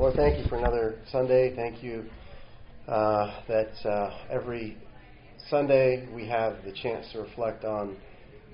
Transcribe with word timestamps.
Lord, 0.00 0.14
thank 0.14 0.38
you 0.38 0.48
for 0.48 0.56
another 0.56 0.94
Sunday. 1.12 1.54
Thank 1.54 1.82
you 1.82 2.06
uh, 2.88 3.42
that 3.48 3.86
uh, 3.86 4.16
every 4.30 4.78
Sunday 5.50 6.08
we 6.14 6.26
have 6.26 6.64
the 6.64 6.72
chance 6.72 7.04
to 7.12 7.20
reflect 7.20 7.66
on 7.66 7.98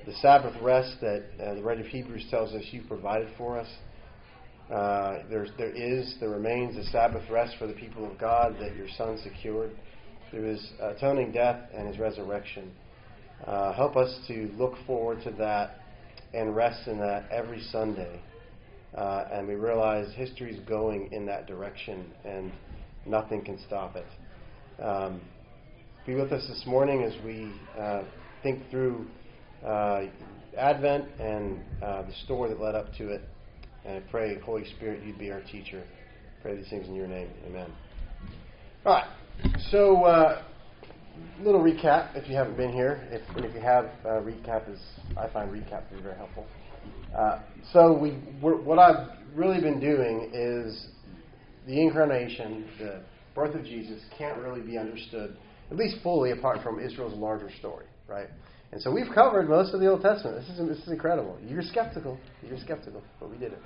the 0.07 0.13
Sabbath 0.15 0.61
rest 0.61 0.97
that 1.03 1.23
uh, 1.41 1.55
the 1.55 1.63
writer 1.63 1.83
of 1.83 1.87
Hebrews 1.87 2.27
tells 2.31 2.53
us 2.53 2.65
you 2.73 2.83
provided 2.89 3.29
for 3.39 3.61
us. 3.61 3.69
Uh, 4.73 5.19
there's, 5.31 5.51
there 5.57 5.71
is, 5.71 6.17
there 6.19 6.31
remains 6.31 6.77
a 6.79 6.91
Sabbath 6.91 7.23
rest 7.31 7.55
for 7.61 7.69
the 7.69 7.75
people 7.75 8.11
of 8.11 8.19
God 8.19 8.57
that 8.59 8.75
your 8.75 8.89
Son 8.99 9.17
secured 9.23 9.71
through 10.33 10.49
his 10.49 10.73
atoning 10.81 11.31
death 11.31 11.61
and 11.73 11.87
his 11.87 12.01
resurrection. 12.01 12.73
Uh, 13.47 13.73
help 13.73 13.97
us 13.97 14.19
to 14.27 14.51
look 14.59 14.75
forward 14.85 15.23
to 15.23 15.31
that 15.39 15.79
and 16.35 16.57
rest 16.57 16.89
in 16.89 16.99
that 16.99 17.31
every 17.31 17.63
Sunday. 17.71 18.21
Uh, 18.97 19.29
and 19.31 19.47
we 19.47 19.55
realize 19.55 20.13
history 20.15 20.55
is 20.55 20.61
going 20.67 21.13
in 21.13 21.27
that 21.27 21.47
direction 21.47 22.07
and 22.25 22.51
nothing 23.05 23.45
can 23.45 23.59
stop 23.67 23.95
it. 23.97 24.07
Um, 24.83 25.21
be 26.07 26.15
with 26.15 26.33
us 26.33 26.47
this 26.49 26.63
morning 26.67 27.03
as 27.03 27.13
we 27.25 27.53
uh, 27.79 28.05
think 28.43 28.63
through 28.71 29.07
uh, 29.65 30.05
Advent 30.57 31.05
and 31.21 31.61
uh, 31.83 32.03
the 32.03 32.13
story 32.25 32.49
that 32.51 32.61
led 32.61 32.75
up 32.75 32.95
to 32.95 33.09
it. 33.09 33.23
And 33.85 33.97
I 33.97 34.11
pray, 34.11 34.39
Holy 34.41 34.65
Spirit, 34.77 35.05
you'd 35.05 35.19
be 35.19 35.31
our 35.31 35.43
teacher. 35.43 35.85
Pray 36.43 36.57
these 36.57 36.69
things 36.71 36.89
in 36.89 36.95
your 36.95 37.07
name. 37.07 37.29
Amen. 37.47 37.71
All 38.85 38.95
right. 38.95 39.07
So, 39.71 40.05
uh, 40.05 40.43
little 41.41 41.61
recap 41.61 42.17
if 42.17 42.29
you 42.29 42.37
haven't 42.37 42.57
been 42.57 42.73
here. 42.73 43.07
If, 43.11 43.23
and 43.37 43.45
if 43.45 43.55
you 43.55 43.61
have, 43.61 43.87
uh, 44.05 44.21
recap 44.21 44.73
is, 44.73 44.81
I 45.17 45.29
find 45.29 45.51
recap 45.51 45.89
to 45.91 45.97
be 45.97 46.03
very 46.03 46.17
helpful. 46.17 46.47
Uh, 47.17 47.41
so, 47.73 47.97
we, 47.97 48.11
what 48.41 48.79
I've 48.79 49.09
really 49.35 49.61
been 49.61 49.81
doing 49.81 50.31
is 50.35 50.89
the 51.67 51.81
incarnation, 51.81 52.69
the 52.79 53.03
birth 53.35 53.55
of 53.55 53.65
Jesus, 53.65 54.01
can't 54.17 54.39
really 54.39 54.61
be 54.61 54.79
understood, 54.79 55.37
at 55.71 55.77
least 55.77 55.97
fully, 56.03 56.33
apart 56.33 56.63
from 56.63 56.79
Israel's 56.79 57.15
larger 57.15 57.51
story, 57.59 57.87
right? 58.07 58.29
And 58.73 58.83
so 58.83 58.91
we've 58.91 59.13
covered 59.15 59.49
most 59.49 59.73
of 59.75 59.81
the 59.81 59.87
Old 59.87 60.03
Testament. 60.03 60.37
This 60.37 60.59
is, 60.59 60.69
this 60.69 60.79
is 60.79 60.89
incredible. 60.89 61.39
You're 61.47 61.63
skeptical. 61.63 62.19
You're 62.47 62.59
skeptical, 62.59 63.03
but 63.21 63.31
we 63.31 63.39
did 63.39 63.53
it. 63.53 63.59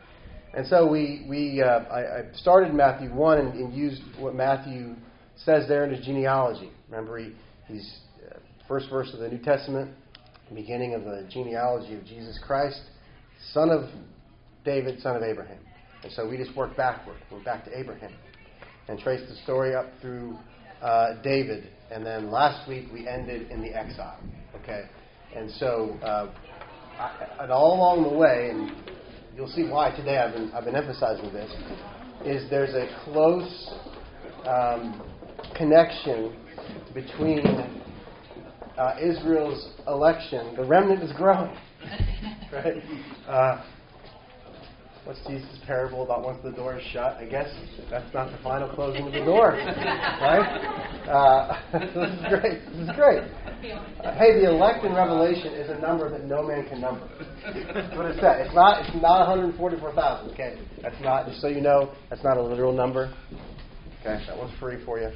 And 0.55 0.67
so 0.67 0.87
we, 0.87 1.27
we 1.29 1.63
uh, 1.63 1.85
I, 1.91 2.01
I 2.01 2.23
started 2.35 2.75
Matthew 2.75 3.13
1 3.13 3.39
and, 3.39 3.55
and, 3.55 3.75
used 3.75 4.03
what 4.19 4.35
Matthew 4.35 4.97
says 5.45 5.69
there 5.69 5.85
in 5.85 5.95
his 5.95 6.05
genealogy. 6.05 6.71
Remember, 6.89 7.19
he, 7.19 7.33
he's 7.69 7.99
uh, 8.29 8.39
first 8.67 8.91
verse 8.91 9.13
of 9.15 9.21
the 9.21 9.29
New 9.29 9.39
Testament, 9.39 9.91
beginning 10.53 10.95
of 10.95 11.05
the 11.05 11.29
genealogy 11.31 11.95
of 11.95 12.05
Jesus 12.05 12.39
Christ, 12.45 12.81
son 13.53 13.71
of 13.71 13.89
David, 14.65 15.01
son 15.01 15.17
of 15.17 15.23
Abraham. 15.23 15.59
And 16.03 16.13
so 16.13 16.29
we 16.29 16.37
just 16.37 16.55
work 16.57 16.77
backward. 16.77 17.17
We're 17.31 17.45
back 17.45 17.65
to 17.67 17.79
Abraham 17.79 18.13
and 18.89 18.99
trace 18.99 19.21
the 19.29 19.37
story 19.45 19.75
up 19.75 19.87
through 20.01 20.39
uh, 20.83 21.21
David. 21.23 21.69
And 21.91 22.05
then 22.05 22.31
last 22.31 22.69
week 22.69 22.87
we 22.93 23.07
ended 23.07 23.51
in 23.51 23.61
the 23.61 23.75
exile. 23.75 24.21
Okay? 24.63 24.85
And 25.35 25.51
so, 25.53 25.99
uh, 26.03 26.33
I, 26.99 27.43
and 27.43 27.53
all 27.53 27.75
along 27.75 28.03
the 28.11 28.17
way, 28.17 28.51
and 28.51 28.73
you'll 29.37 29.49
see 29.49 29.69
why 29.69 29.91
today 29.91 30.19
I've 30.19 30.35
been, 30.35 30.51
I've 30.53 30.65
been 30.65 30.77
emphasizing 30.77 31.33
this, 31.33 31.51
is 32.25 32.51
there's 32.51 32.75
a 32.75 32.89
close 33.05 33.75
um, 34.47 35.03
connection 35.57 36.37
between 36.95 37.47
uh, 38.77 38.97
Israel's 39.01 39.73
election. 39.87 40.57
The 40.57 40.65
remnant 40.65 41.03
is 41.03 41.13
growing. 41.13 41.57
right? 42.53 42.83
Uh, 43.29 43.65
what's 45.05 45.21
Jesus' 45.27 45.59
parable 45.67 46.03
about 46.03 46.25
once 46.25 46.39
the 46.43 46.51
door 46.51 46.77
is 46.79 46.85
shut? 46.93 47.17
I 47.19 47.27
guess 47.27 47.49
that's 47.91 48.13
not 48.13 48.33
the 48.33 48.39
final 48.43 48.69
closing 48.75 49.07
of 49.07 49.13
the 49.13 49.25
door, 49.25 49.51
right? 49.53 50.43
Uh, 51.09 51.61
this 51.79 52.11
is 52.11 52.27
great. 52.29 52.59
This 52.73 52.89
is 52.89 52.97
great. 52.97 53.23
Uh, 54.03 54.15
hey, 54.19 54.41
the 54.41 54.51
elect 54.51 54.85
in 54.85 54.95
Revelation 54.95 55.53
is 55.55 55.71
a 55.71 55.79
number 55.81 56.11
that 56.11 56.25
no 56.25 56.43
man 56.43 56.69
can 56.69 56.81
number. 56.81 57.09
That's 57.73 57.97
what 57.97 58.07
it 58.07 58.19
said. 58.21 58.41
It's 58.47 58.55
not. 58.55 58.85
It's 58.85 58.95
not 59.01 59.29
144,000. 59.29 60.33
Okay, 60.33 60.59
that's 60.83 61.01
not. 61.03 61.27
Just 61.27 61.41
so 61.41 61.49
you 61.49 61.61
know, 61.61 61.95
that's 62.09 62.25
not 62.25 62.37
a 62.37 62.43
literal 62.43 62.73
number. 62.73 63.15
Okay, 64.01 64.25
that 64.27 64.37
one's 64.37 64.59
free 64.59 64.85
for 64.85 64.99
you. 64.99 65.11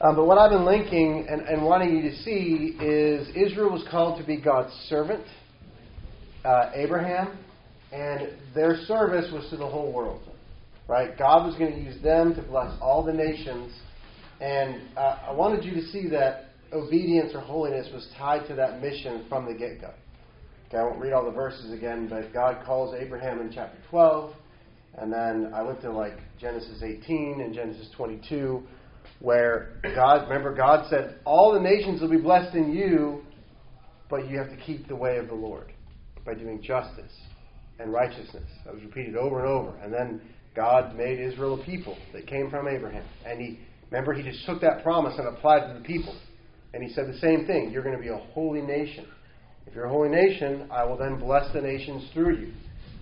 Um, 0.00 0.14
but 0.14 0.26
what 0.26 0.38
I've 0.38 0.50
been 0.50 0.64
linking 0.64 1.26
and, 1.28 1.42
and, 1.42 1.64
wanting 1.64 1.96
you 1.96 2.08
to 2.08 2.16
see 2.18 2.76
is 2.80 3.26
Israel 3.34 3.72
was 3.72 3.84
called 3.90 4.20
to 4.20 4.24
be 4.24 4.40
God's 4.40 4.72
servant. 4.88 5.24
Uh, 6.48 6.70
Abraham 6.72 7.36
and 7.92 8.30
their 8.54 8.78
service 8.86 9.30
was 9.30 9.46
to 9.50 9.58
the 9.58 9.66
whole 9.68 9.92
world. 9.92 10.22
Right? 10.88 11.18
God 11.18 11.44
was 11.44 11.54
going 11.56 11.72
to 11.72 11.78
use 11.78 12.02
them 12.02 12.34
to 12.36 12.42
bless 12.42 12.74
all 12.80 13.04
the 13.04 13.12
nations. 13.12 13.70
And 14.40 14.80
uh, 14.96 15.18
I 15.28 15.32
wanted 15.32 15.62
you 15.62 15.74
to 15.74 15.82
see 15.88 16.08
that 16.08 16.46
obedience 16.72 17.32
or 17.34 17.40
holiness 17.40 17.88
was 17.92 18.08
tied 18.16 18.48
to 18.48 18.54
that 18.54 18.80
mission 18.80 19.26
from 19.28 19.44
the 19.44 19.52
get 19.52 19.82
go. 19.82 19.92
Okay, 20.68 20.78
I 20.78 20.84
won't 20.84 20.98
read 20.98 21.12
all 21.12 21.26
the 21.26 21.32
verses 21.32 21.70
again, 21.70 22.08
but 22.08 22.32
God 22.32 22.64
calls 22.64 22.94
Abraham 22.98 23.42
in 23.42 23.52
chapter 23.52 23.76
12. 23.90 24.32
And 24.96 25.12
then 25.12 25.52
I 25.54 25.60
went 25.60 25.82
to 25.82 25.92
like 25.92 26.16
Genesis 26.40 26.82
18 26.82 27.42
and 27.44 27.52
Genesis 27.52 27.90
22, 27.94 28.62
where 29.20 29.78
God, 29.94 30.22
remember, 30.22 30.54
God 30.54 30.86
said, 30.88 31.18
All 31.26 31.52
the 31.52 31.60
nations 31.60 32.00
will 32.00 32.08
be 32.08 32.16
blessed 32.16 32.56
in 32.56 32.72
you, 32.72 33.20
but 34.08 34.30
you 34.30 34.38
have 34.38 34.48
to 34.48 34.56
keep 34.56 34.88
the 34.88 34.96
way 34.96 35.18
of 35.18 35.28
the 35.28 35.34
Lord 35.34 35.74
by 36.28 36.34
doing 36.34 36.62
justice 36.62 37.12
and 37.78 37.92
righteousness. 37.92 38.44
That 38.64 38.74
was 38.74 38.82
repeated 38.82 39.16
over 39.16 39.40
and 39.40 39.48
over. 39.48 39.76
And 39.78 39.92
then 39.92 40.20
God 40.54 40.94
made 40.94 41.18
Israel 41.18 41.60
a 41.60 41.64
people 41.64 41.96
that 42.12 42.26
came 42.26 42.50
from 42.50 42.68
Abraham. 42.68 43.04
And 43.24 43.40
he 43.40 43.58
remember 43.90 44.12
he 44.12 44.22
just 44.22 44.44
took 44.44 44.60
that 44.60 44.82
promise 44.82 45.14
and 45.16 45.26
applied 45.28 45.62
it 45.62 45.72
to 45.72 45.78
the 45.78 45.84
people. 45.84 46.14
And 46.74 46.82
he 46.82 46.92
said 46.92 47.06
the 47.08 47.18
same 47.18 47.46
thing. 47.46 47.70
You're 47.72 47.82
going 47.82 47.96
to 47.96 48.02
be 48.02 48.10
a 48.10 48.18
holy 48.32 48.60
nation. 48.60 49.06
If 49.66 49.74
you're 49.74 49.86
a 49.86 49.90
holy 49.90 50.10
nation, 50.10 50.68
I 50.70 50.84
will 50.84 50.98
then 50.98 51.18
bless 51.18 51.50
the 51.54 51.62
nations 51.62 52.08
through 52.12 52.36
you. 52.36 52.52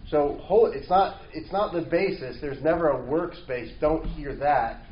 So 0.08 0.38
it's 0.72 0.88
not 0.88 1.20
it's 1.32 1.50
not 1.50 1.72
the 1.72 1.82
basis. 1.82 2.36
There's 2.40 2.62
never 2.62 2.90
a 2.90 2.98
workspace. 2.98 3.72
Don't 3.80 4.06
hear 4.10 4.36
that. 4.36 4.82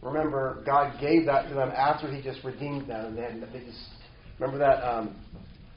Remember, 0.00 0.62
God 0.64 0.98
gave 0.98 1.26
that 1.26 1.48
to 1.48 1.54
them 1.54 1.70
after 1.76 2.10
He 2.10 2.22
just 2.22 2.42
redeemed 2.42 2.88
them. 2.88 3.18
And 3.18 3.42
they 3.42 3.60
just 3.60 3.78
remember 4.38 4.58
that 4.58 4.82
um, 4.82 5.14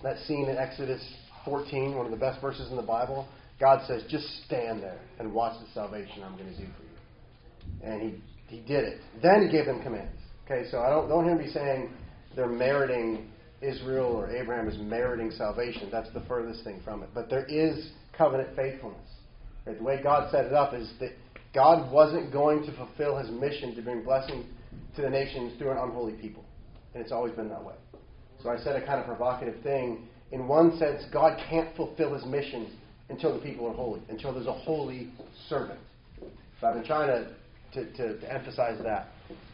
that 0.01 0.17
scene 0.19 0.47
in 0.47 0.57
Exodus 0.57 1.01
14, 1.45 1.95
one 1.95 2.05
of 2.05 2.11
the 2.11 2.17
best 2.17 2.41
verses 2.41 2.69
in 2.69 2.75
the 2.75 2.83
Bible, 2.83 3.27
God 3.59 3.85
says, 3.87 4.03
just 4.09 4.25
stand 4.45 4.83
there 4.83 4.99
and 5.19 5.33
watch 5.33 5.57
the 5.61 5.71
salvation 5.73 6.23
I'm 6.23 6.37
going 6.37 6.53
to 6.53 6.59
do 6.59 6.67
for 6.77 6.83
you. 6.83 7.91
And 7.91 8.01
he, 8.01 8.55
he 8.55 8.61
did 8.61 8.83
it. 8.83 8.99
Then 9.21 9.45
he 9.45 9.51
gave 9.51 9.65
them 9.65 9.81
commands. 9.81 10.19
Okay, 10.45 10.69
so 10.69 10.79
I 10.79 10.89
don't, 10.89 11.07
don't 11.07 11.25
hear 11.25 11.35
me 11.35 11.49
saying 11.51 11.89
they're 12.35 12.47
meriting 12.47 13.27
Israel 13.61 14.07
or 14.07 14.29
Abraham 14.29 14.67
is 14.67 14.77
meriting 14.79 15.31
salvation. 15.31 15.89
That's 15.91 16.11
the 16.13 16.21
furthest 16.27 16.63
thing 16.63 16.81
from 16.83 17.03
it. 17.03 17.09
But 17.13 17.29
there 17.29 17.45
is 17.45 17.91
covenant 18.17 18.49
faithfulness. 18.55 19.07
Right? 19.65 19.77
The 19.77 19.83
way 19.83 20.01
God 20.03 20.29
set 20.31 20.45
it 20.45 20.53
up 20.53 20.73
is 20.73 20.91
that 20.99 21.11
God 21.53 21.91
wasn't 21.91 22.31
going 22.31 22.65
to 22.65 22.75
fulfill 22.75 23.17
his 23.17 23.31
mission 23.31 23.73
to 23.75 23.81
bring 23.81 24.03
blessing 24.03 24.45
to 24.95 25.01
the 25.01 25.09
nations 25.09 25.53
through 25.57 25.71
an 25.71 25.77
unholy 25.77 26.13
people. 26.13 26.43
And 26.93 27.01
it's 27.01 27.11
always 27.11 27.33
been 27.33 27.49
that 27.49 27.63
way. 27.63 27.75
So 28.43 28.49
I 28.49 28.57
said 28.57 28.75
a 28.75 28.85
kind 28.85 28.99
of 28.99 29.05
provocative 29.05 29.61
thing. 29.63 30.07
In 30.35 30.49
one 30.49 30.77
sense, 30.77 31.01
God 31.13 31.39
can't 31.49 31.73
fulfill 31.77 32.13
his 32.13 32.25
mission 32.25 32.77
until 33.07 33.33
the 33.33 33.39
people 33.39 33.67
are 33.67 33.73
holy, 33.73 34.01
until 34.09 34.33
there's 34.33 34.47
a 34.47 34.51
holy 34.51 35.09
servant. 35.47 35.79
So 36.59 36.67
I've 36.67 36.73
been 36.73 36.83
trying 36.83 37.07
to, 37.07 37.33
to, 37.73 37.91
to, 37.93 38.19
to 38.19 38.33
emphasize 38.33 38.77
that. 38.83 39.07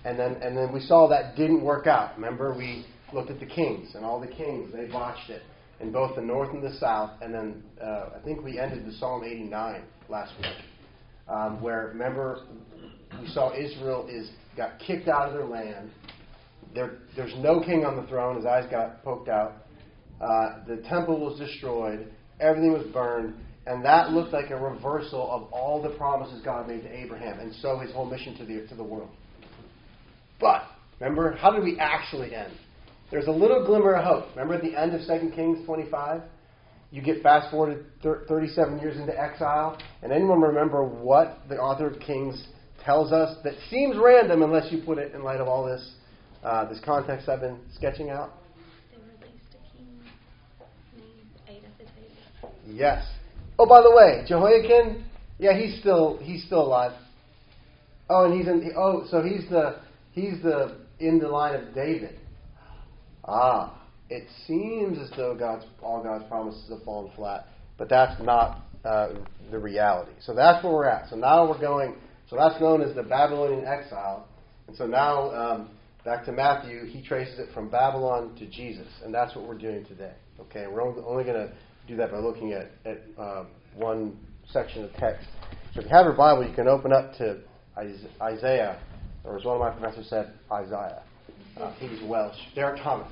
And 0.05 0.17
then, 0.17 0.37
and 0.41 0.57
then 0.57 0.73
we 0.73 0.79
saw 0.79 1.07
that 1.09 1.35
didn't 1.35 1.63
work 1.63 1.85
out. 1.85 2.15
Remember, 2.15 2.57
we 2.57 2.83
looked 3.13 3.29
at 3.29 3.39
the 3.39 3.45
kings, 3.45 3.93
and 3.93 4.03
all 4.03 4.19
the 4.19 4.25
kings, 4.25 4.73
they 4.73 4.87
botched 4.87 5.29
it 5.29 5.43
in 5.81 5.91
both 5.91 6.15
the 6.15 6.21
north 6.21 6.49
and 6.49 6.63
the 6.63 6.73
south. 6.79 7.11
And 7.21 7.31
then 7.31 7.63
uh, 7.79 8.17
I 8.19 8.19
think 8.25 8.43
we 8.43 8.57
ended 8.57 8.83
with 8.83 8.95
Psalm 8.95 9.23
89 9.23 9.83
last 10.09 10.33
week, 10.39 10.65
um, 11.29 11.61
where, 11.61 11.89
remember, 11.89 12.39
we 13.21 13.27
saw 13.27 13.53
Israel 13.55 14.07
is 14.09 14.31
got 14.57 14.79
kicked 14.79 15.07
out 15.07 15.27
of 15.27 15.35
their 15.35 15.45
land. 15.45 15.91
There, 16.73 16.97
there's 17.15 17.35
no 17.37 17.61
king 17.61 17.85
on 17.85 17.97
the 17.97 18.07
throne. 18.07 18.37
His 18.37 18.47
eyes 18.47 18.65
got 18.71 19.03
poked 19.03 19.29
out. 19.29 19.67
Uh, 20.21 20.63
the 20.67 20.77
temple 20.87 21.19
was 21.19 21.39
destroyed 21.39 22.11
everything 22.41 22.73
was 22.73 22.85
burned, 22.87 23.35
and 23.67 23.85
that 23.85 24.11
looked 24.11 24.33
like 24.33 24.49
a 24.49 24.57
reversal 24.57 25.29
of 25.31 25.43
all 25.53 25.81
the 25.81 25.89
promises 25.89 26.41
God 26.43 26.67
made 26.67 26.81
to 26.83 26.91
Abraham, 26.91 27.39
and 27.39 27.53
so 27.61 27.77
his 27.77 27.91
whole 27.91 28.05
mission 28.05 28.35
to 28.37 28.45
the, 28.45 28.67
to 28.67 28.75
the 28.75 28.83
world. 28.83 29.09
But, 30.39 30.63
remember, 30.99 31.35
how 31.35 31.51
did 31.51 31.63
we 31.63 31.77
actually 31.79 32.33
end? 32.33 32.53
There's 33.11 33.27
a 33.27 33.31
little 33.31 33.65
glimmer 33.65 33.93
of 33.93 34.03
hope. 34.03 34.29
Remember 34.31 34.55
at 34.55 34.63
the 34.63 34.75
end 34.75 34.95
of 34.95 35.01
2 35.01 35.31
Kings 35.35 35.65
25? 35.65 36.21
You 36.91 37.01
get 37.01 37.21
fast 37.21 37.51
forwarded 37.51 37.85
37 38.01 38.79
years 38.79 38.97
into 38.97 39.17
exile, 39.17 39.77
and 40.01 40.11
anyone 40.11 40.41
remember 40.41 40.83
what 40.83 41.39
the 41.47 41.55
author 41.55 41.87
of 41.87 41.99
Kings 41.99 42.47
tells 42.83 43.11
us 43.11 43.37
that 43.43 43.53
seems 43.69 43.95
random 43.97 44.41
unless 44.41 44.71
you 44.71 44.81
put 44.83 44.97
it 44.97 45.13
in 45.13 45.23
light 45.23 45.39
of 45.39 45.47
all 45.47 45.65
this, 45.65 45.93
uh, 46.43 46.65
this 46.65 46.79
context 46.83 47.29
I've 47.29 47.41
been 47.41 47.59
sketching 47.75 48.09
out? 48.09 48.40
Yes. 52.73 53.05
Oh, 53.59 53.65
by 53.65 53.81
the 53.81 53.91
way, 53.91 54.23
Jehoiakim, 54.27 55.03
yeah, 55.37 55.57
he's 55.57 55.79
still 55.79 56.17
he's 56.21 56.43
still 56.45 56.61
alive. 56.61 56.93
Oh, 58.09 58.25
and 58.25 58.37
he's 58.37 58.47
in. 58.47 58.71
Oh, 58.77 59.05
so 59.09 59.21
he's 59.21 59.47
the 59.49 59.79
he's 60.11 60.41
the 60.41 60.77
in 60.99 61.19
the 61.19 61.27
line 61.27 61.55
of 61.55 61.73
David. 61.73 62.19
Ah, 63.25 63.81
it 64.09 64.27
seems 64.47 64.97
as 64.97 65.09
though 65.15 65.35
God's 65.35 65.65
all 65.81 66.03
God's 66.03 66.25
promises 66.27 66.69
have 66.69 66.83
fallen 66.83 67.11
flat, 67.15 67.47
but 67.77 67.89
that's 67.89 68.21
not 68.21 68.61
uh, 68.83 69.09
the 69.51 69.59
reality. 69.59 70.11
So 70.21 70.33
that's 70.33 70.63
where 70.63 70.73
we're 70.73 70.85
at. 70.85 71.09
So 71.09 71.15
now 71.15 71.47
we're 71.49 71.59
going. 71.59 71.95
So 72.29 72.37
that's 72.37 72.59
known 72.61 72.81
as 72.81 72.95
the 72.95 73.03
Babylonian 73.03 73.65
exile, 73.65 74.27
and 74.67 74.75
so 74.77 74.87
now 74.87 75.31
um, 75.31 75.69
back 76.05 76.25
to 76.25 76.31
Matthew, 76.31 76.85
he 76.85 77.01
traces 77.05 77.39
it 77.39 77.49
from 77.53 77.69
Babylon 77.69 78.35
to 78.39 78.47
Jesus, 78.47 78.87
and 79.03 79.13
that's 79.13 79.35
what 79.35 79.47
we're 79.47 79.57
doing 79.57 79.85
today. 79.85 80.13
Okay, 80.39 80.65
we're 80.67 80.81
only 80.81 81.23
going 81.23 81.47
to 81.47 81.53
do 81.91 81.97
that 81.97 82.11
by 82.11 82.19
looking 82.19 82.53
at 82.53 82.71
at 82.85 83.01
uh, 83.17 83.45
one 83.75 84.17
section 84.49 84.83
of 84.83 84.93
text. 84.93 85.27
So 85.73 85.81
if 85.81 85.85
you 85.85 85.91
have 85.91 86.05
your 86.05 86.13
Bible, 86.13 86.47
you 86.47 86.53
can 86.55 86.67
open 86.67 86.93
up 86.93 87.13
to 87.17 87.41
Isaiah, 88.21 88.79
or 89.23 89.37
as 89.37 89.45
one 89.45 89.55
of 89.55 89.61
my 89.61 89.71
professors 89.71 90.07
said, 90.09 90.33
Isaiah. 90.51 91.03
Uh, 91.57 91.73
he 91.73 91.89
was 91.89 91.99
Welsh. 92.05 92.37
Derek 92.55 92.81
Thomas. 92.81 93.11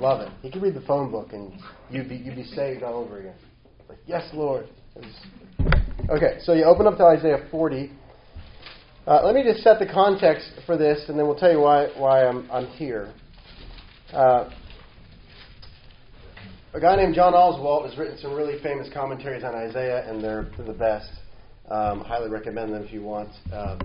Love 0.00 0.20
it. 0.20 0.32
He 0.42 0.50
could 0.50 0.62
read 0.62 0.74
the 0.74 0.82
phone 0.82 1.10
book 1.10 1.32
and 1.32 1.52
you'd 1.90 2.08
be, 2.08 2.16
you'd 2.16 2.36
be 2.36 2.44
saved 2.44 2.84
all 2.84 2.94
over 2.94 3.18
again. 3.18 3.34
Like, 3.88 3.98
yes, 4.06 4.28
Lord. 4.32 4.68
Okay, 6.08 6.38
so 6.42 6.52
you 6.52 6.64
open 6.64 6.86
up 6.86 6.96
to 6.98 7.04
Isaiah 7.04 7.48
40. 7.50 7.90
Uh, 9.06 9.22
let 9.24 9.34
me 9.34 9.42
just 9.42 9.64
set 9.64 9.80
the 9.80 9.86
context 9.86 10.50
for 10.66 10.76
this, 10.76 11.08
and 11.08 11.18
then 11.18 11.26
we'll 11.26 11.38
tell 11.38 11.50
you 11.50 11.60
why, 11.60 11.88
why 11.96 12.26
I'm, 12.26 12.48
I'm 12.50 12.66
here. 12.66 13.12
Uh, 14.12 14.50
a 16.78 16.80
guy 16.80 16.94
named 16.94 17.12
John 17.12 17.32
Oswalt 17.32 17.88
has 17.88 17.98
written 17.98 18.16
some 18.18 18.34
really 18.34 18.62
famous 18.62 18.88
commentaries 18.94 19.42
on 19.42 19.52
Isaiah, 19.52 20.08
and 20.08 20.22
they're, 20.22 20.48
the 20.64 20.72
best. 20.72 21.10
Um, 21.68 22.02
highly 22.02 22.30
recommend 22.30 22.72
them 22.72 22.84
if 22.84 22.92
you 22.92 23.02
want 23.02 23.30
um, 23.52 23.80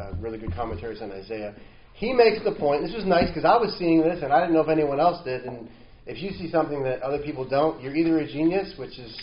uh, 0.00 0.12
really 0.18 0.38
good 0.38 0.52
commentaries 0.52 1.00
on 1.02 1.12
Isaiah. 1.12 1.54
He 1.94 2.12
makes 2.12 2.42
the 2.42 2.50
point. 2.50 2.82
This 2.82 2.96
was 2.96 3.04
nice 3.04 3.28
because 3.28 3.44
I 3.44 3.56
was 3.56 3.72
seeing 3.78 4.02
this 4.02 4.24
and 4.24 4.32
I 4.32 4.40
didn't 4.40 4.54
know 4.54 4.60
if 4.60 4.68
anyone 4.68 4.98
else 4.98 5.24
did. 5.24 5.44
And 5.44 5.68
if 6.04 6.20
you 6.20 6.32
see 6.32 6.50
something 6.50 6.82
that 6.82 7.00
other 7.02 7.22
people 7.22 7.48
don't, 7.48 7.80
you're 7.80 7.94
either 7.94 8.18
a 8.18 8.26
genius, 8.26 8.74
which 8.76 8.98
is, 8.98 9.22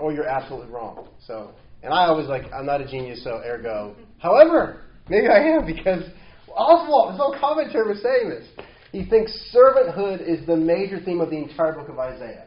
or 0.00 0.14
you're 0.14 0.26
absolutely 0.26 0.72
wrong. 0.72 1.08
So, 1.26 1.50
and 1.82 1.92
I 1.92 2.06
always 2.06 2.26
like, 2.26 2.44
I'm 2.54 2.64
not 2.64 2.80
a 2.80 2.86
genius, 2.86 3.22
so 3.22 3.42
ergo. 3.44 3.96
However, 4.18 4.80
maybe 5.10 5.28
I 5.28 5.40
am 5.40 5.66
because 5.66 6.04
Oswalt, 6.48 7.10
his 7.10 7.20
whole 7.20 7.36
commentary 7.38 7.86
was 7.86 8.02
saying 8.02 8.30
this. 8.30 8.48
He 8.94 9.04
thinks 9.04 9.36
servanthood 9.52 10.20
is 10.20 10.46
the 10.46 10.54
major 10.54 11.00
theme 11.00 11.20
of 11.20 11.28
the 11.28 11.36
entire 11.36 11.72
book 11.72 11.88
of 11.88 11.98
Isaiah. 11.98 12.46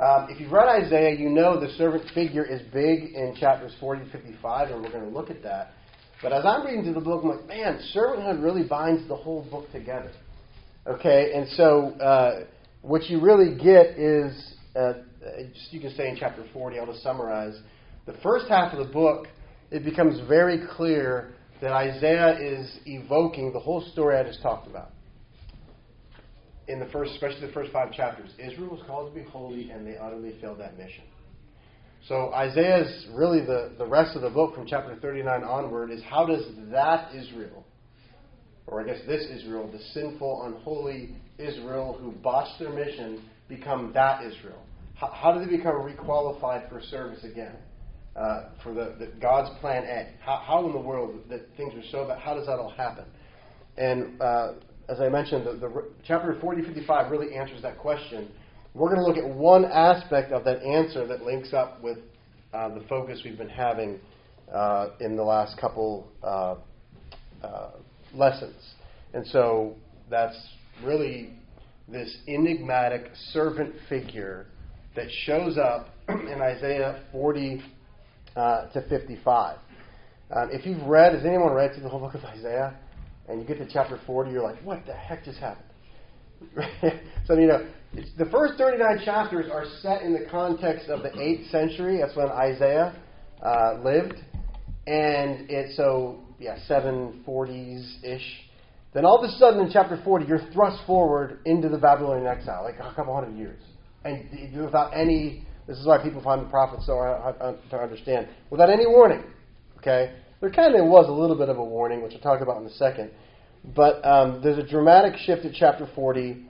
Um, 0.00 0.28
if 0.30 0.40
you've 0.40 0.52
read 0.52 0.68
Isaiah, 0.68 1.18
you 1.18 1.28
know 1.28 1.58
the 1.58 1.72
servant 1.72 2.04
figure 2.14 2.44
is 2.44 2.62
big 2.72 3.12
in 3.12 3.34
chapters 3.40 3.72
40 3.80 4.04
to 4.04 4.10
55, 4.12 4.70
and 4.70 4.80
we're 4.80 4.92
going 4.92 5.02
to 5.02 5.10
look 5.10 5.30
at 5.30 5.42
that. 5.42 5.72
But 6.22 6.32
as 6.32 6.44
I'm 6.46 6.64
reading 6.64 6.84
through 6.84 6.94
the 6.94 7.00
book, 7.00 7.24
I'm 7.24 7.30
like, 7.30 7.48
man, 7.48 7.80
servanthood 7.92 8.40
really 8.40 8.62
binds 8.62 9.08
the 9.08 9.16
whole 9.16 9.48
book 9.50 9.68
together. 9.72 10.12
Okay, 10.86 11.32
and 11.34 11.48
so 11.56 11.88
uh, 12.00 12.44
what 12.82 13.06
you 13.10 13.20
really 13.20 13.56
get 13.56 13.98
is, 13.98 14.54
uh, 14.76 14.92
you 15.72 15.80
can 15.80 15.92
say 15.96 16.08
in 16.08 16.16
chapter 16.16 16.44
40, 16.52 16.78
I'll 16.78 16.86
just 16.86 17.02
summarize. 17.02 17.58
The 18.06 18.14
first 18.22 18.46
half 18.48 18.72
of 18.72 18.86
the 18.86 18.92
book, 18.92 19.26
it 19.72 19.84
becomes 19.84 20.20
very 20.28 20.60
clear 20.76 21.32
that 21.60 21.72
Isaiah 21.72 22.38
is 22.38 22.78
evoking 22.86 23.52
the 23.52 23.58
whole 23.58 23.80
story 23.90 24.16
I 24.16 24.22
just 24.22 24.40
talked 24.40 24.68
about 24.68 24.93
in 26.68 26.80
the 26.80 26.86
first, 26.86 27.12
especially 27.12 27.46
the 27.46 27.52
first 27.52 27.72
five 27.72 27.92
chapters, 27.92 28.30
Israel 28.38 28.70
was 28.70 28.80
called 28.86 29.12
to 29.12 29.20
be 29.20 29.26
holy, 29.28 29.70
and 29.70 29.86
they 29.86 29.96
utterly 29.96 30.34
failed 30.40 30.58
that 30.60 30.78
mission. 30.78 31.04
So 32.08 32.32
Isaiah's 32.34 33.06
really 33.12 33.40
the, 33.40 33.72
the 33.78 33.86
rest 33.86 34.14
of 34.14 34.22
the 34.22 34.30
book 34.30 34.54
from 34.54 34.66
chapter 34.66 34.94
39 35.00 35.42
onward 35.42 35.90
is 35.90 36.02
how 36.02 36.26
does 36.26 36.44
that 36.70 37.14
Israel, 37.14 37.64
or 38.66 38.82
I 38.82 38.84
guess 38.84 38.98
this 39.06 39.26
Israel, 39.30 39.70
the 39.72 39.78
sinful, 39.92 40.44
unholy 40.44 41.16
Israel 41.38 41.96
who 41.98 42.12
botched 42.12 42.58
their 42.58 42.70
mission, 42.70 43.22
become 43.48 43.92
that 43.94 44.22
Israel? 44.22 44.62
How, 44.94 45.10
how 45.14 45.32
do 45.32 45.44
they 45.44 45.56
become 45.56 45.74
requalified 45.76 46.68
for 46.68 46.82
service 46.82 47.24
again? 47.24 47.56
Uh, 48.14 48.50
for 48.62 48.72
the, 48.74 48.94
the, 48.98 49.10
God's 49.20 49.50
plan 49.58 49.82
A. 49.84 50.12
How, 50.24 50.40
how 50.46 50.66
in 50.66 50.72
the 50.72 50.78
world 50.78 51.18
that 51.30 51.48
things 51.56 51.74
are 51.74 51.82
so 51.90 52.06
bad? 52.06 52.18
How 52.20 52.34
does 52.34 52.46
that 52.46 52.58
all 52.58 52.70
happen? 52.70 53.06
And 53.76 54.20
uh, 54.22 54.52
as 54.88 55.00
I 55.00 55.08
mentioned, 55.08 55.46
the, 55.46 55.52
the 55.54 55.84
chapter 56.06 56.36
40 56.40 56.62
55 56.62 57.10
really 57.10 57.34
answers 57.34 57.62
that 57.62 57.78
question. 57.78 58.28
We're 58.74 58.92
going 58.94 59.00
to 59.00 59.06
look 59.06 59.16
at 59.16 59.36
one 59.36 59.64
aspect 59.64 60.32
of 60.32 60.44
that 60.44 60.62
answer 60.62 61.06
that 61.06 61.22
links 61.22 61.52
up 61.52 61.80
with 61.82 61.98
uh, 62.52 62.68
the 62.68 62.84
focus 62.88 63.20
we've 63.24 63.38
been 63.38 63.48
having 63.48 64.00
uh, 64.52 64.90
in 65.00 65.16
the 65.16 65.22
last 65.22 65.58
couple 65.58 66.08
uh, 66.22 66.56
uh 67.42 67.70
lessons. 68.14 68.56
And 69.12 69.26
so 69.26 69.74
that's 70.10 70.36
really 70.82 71.30
this 71.88 72.16
enigmatic 72.28 73.10
servant 73.32 73.74
figure 73.88 74.46
that 74.96 75.06
shows 75.24 75.58
up 75.58 75.88
in 76.08 76.40
Isaiah 76.40 77.02
40 77.12 77.62
uh, 78.36 78.66
to 78.68 78.82
55. 78.88 79.58
Um, 80.30 80.48
if 80.52 80.66
you've 80.66 80.82
read, 80.82 81.14
has 81.14 81.24
anyone 81.24 81.52
read 81.52 81.72
through 81.72 81.82
the 81.82 81.88
whole 81.88 82.00
book 82.00 82.14
of 82.14 82.24
Isaiah? 82.24 82.76
And 83.28 83.40
you 83.40 83.46
get 83.46 83.58
to 83.58 83.66
chapter 83.70 83.98
40, 84.06 84.30
you're 84.30 84.42
like, 84.42 84.62
what 84.62 84.84
the 84.86 84.92
heck 84.92 85.24
just 85.24 85.38
happened? 85.38 85.68
so, 87.26 87.34
you 87.34 87.46
know, 87.46 87.66
the 88.18 88.26
first 88.26 88.54
39 88.58 89.02
chapters 89.04 89.46
are 89.50 89.64
set 89.80 90.02
in 90.02 90.12
the 90.12 90.26
context 90.30 90.88
of 90.88 91.02
the 91.02 91.10
8th 91.10 91.50
century. 91.50 92.00
That's 92.00 92.16
when 92.16 92.28
Isaiah 92.28 92.94
uh, 93.42 93.78
lived. 93.82 94.14
And 94.86 95.48
it's 95.48 95.76
so, 95.76 96.20
yeah, 96.38 96.58
740s 96.68 98.04
ish. 98.04 98.44
Then 98.92 99.04
all 99.04 99.18
of 99.18 99.28
a 99.28 99.32
sudden 99.38 99.60
in 99.60 99.70
chapter 99.72 100.00
40, 100.04 100.26
you're 100.26 100.46
thrust 100.52 100.84
forward 100.86 101.40
into 101.46 101.68
the 101.68 101.78
Babylonian 101.78 102.26
exile, 102.26 102.62
like 102.62 102.76
a 102.76 102.94
couple 102.94 103.14
hundred 103.14 103.36
years. 103.36 103.60
And 104.04 104.28
without 104.62 104.92
any, 104.94 105.46
this 105.66 105.78
is 105.78 105.86
why 105.86 106.02
people 106.02 106.22
find 106.22 106.44
the 106.44 106.50
prophets 106.50 106.86
so 106.86 106.96
hard 106.96 107.56
to 107.70 107.76
understand, 107.76 108.28
without 108.50 108.70
any 108.70 108.86
warning. 108.86 109.24
Okay? 109.78 110.14
There 110.44 110.52
kind 110.52 110.74
of 110.74 110.84
was 110.84 111.08
a 111.08 111.10
little 111.10 111.36
bit 111.36 111.48
of 111.48 111.56
a 111.56 111.64
warning, 111.64 112.02
which 112.02 112.12
I'll 112.12 112.20
talk 112.20 112.42
about 112.42 112.60
in 112.60 112.66
a 112.66 112.74
second. 112.74 113.10
But 113.74 114.04
um, 114.04 114.42
there's 114.42 114.58
a 114.58 114.62
dramatic 114.62 115.16
shift 115.16 115.46
at 115.46 115.54
chapter 115.54 115.88
40, 115.94 116.44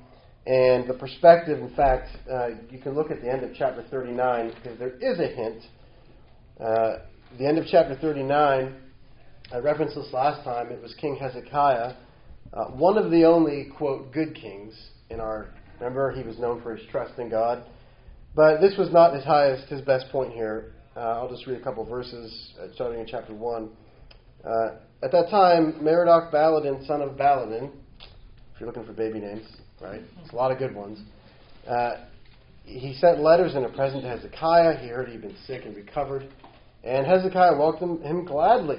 and 0.49 0.89
the 0.89 0.95
perspective, 0.95 1.61
in 1.61 1.73
fact, 1.77 2.09
uh, 2.29 2.49
you 2.73 2.81
can 2.81 2.97
look 2.97 3.13
at 3.13 3.23
the 3.23 3.31
end 3.31 3.45
of 3.45 3.53
chapter 3.57 3.85
39 3.93 4.53
because 4.57 4.77
there 4.81 4.97
is 4.97 5.21
a 5.21 5.29
hint. 5.29 5.63
Uh, 6.61 7.05
the 7.39 7.47
end 7.47 7.57
of 7.57 7.67
chapter 7.71 7.97
39, 8.01 8.75
I 9.53 9.59
referenced 9.59 9.95
this 9.95 10.13
last 10.13 10.43
time, 10.43 10.73
it 10.73 10.83
was 10.83 10.93
King 11.01 11.15
Hezekiah, 11.15 11.95
uh, 12.53 12.65
one 12.71 12.99
of 12.99 13.13
the 13.13 13.25
only, 13.25 13.69
quote, 13.79 14.13
good 14.13 14.35
kings 14.35 14.75
in 15.09 15.21
our. 15.21 15.51
Remember, 15.79 16.11
he 16.11 16.25
was 16.25 16.37
known 16.41 16.61
for 16.63 16.75
his 16.75 16.85
trust 16.91 17.17
in 17.21 17.31
God. 17.31 17.63
But 18.35 18.61
this 18.61 18.77
was 18.77 18.91
not 18.91 19.15
his 19.15 19.23
highest, 19.23 19.69
his 19.69 19.83
best 19.83 20.07
point 20.11 20.33
here. 20.33 20.73
Uh, 20.97 21.21
I'll 21.21 21.29
just 21.29 21.47
read 21.47 21.61
a 21.61 21.63
couple 21.63 21.85
verses 21.85 22.55
uh, 22.61 22.67
starting 22.75 22.99
in 22.99 23.07
chapter 23.07 23.33
1. 23.33 23.71
Uh, 24.47 24.77
at 25.03 25.11
that 25.13 25.31
time, 25.31 25.75
Merodach 25.83 26.33
Baladan, 26.33 26.87
son 26.87 27.01
of 27.01 27.11
Baladan, 27.11 27.71
if 28.55 28.61
you're 28.61 28.67
looking 28.67 28.85
for 28.85 28.93
baby 28.93 29.19
names, 29.19 29.47
right? 29.81 30.03
It's 30.23 30.33
a 30.33 30.37
lot 30.37 30.53
of 30.53 30.59
good 30.59 30.75
ones. 30.75 30.99
Uh, 31.67 32.05
he 32.65 32.95
sent 32.95 33.21
letters 33.21 33.55
and 33.55 33.65
a 33.65 33.69
present 33.71 34.03
to 34.03 34.09
Hezekiah. 34.09 34.79
He 34.79 34.89
heard 34.89 35.09
he'd 35.09 35.23
been 35.23 35.37
sick 35.47 35.65
and 35.65 35.75
recovered. 35.75 36.29
And 36.83 37.07
Hezekiah 37.07 37.57
welcomed 37.57 38.03
him 38.03 38.25
gladly. 38.25 38.79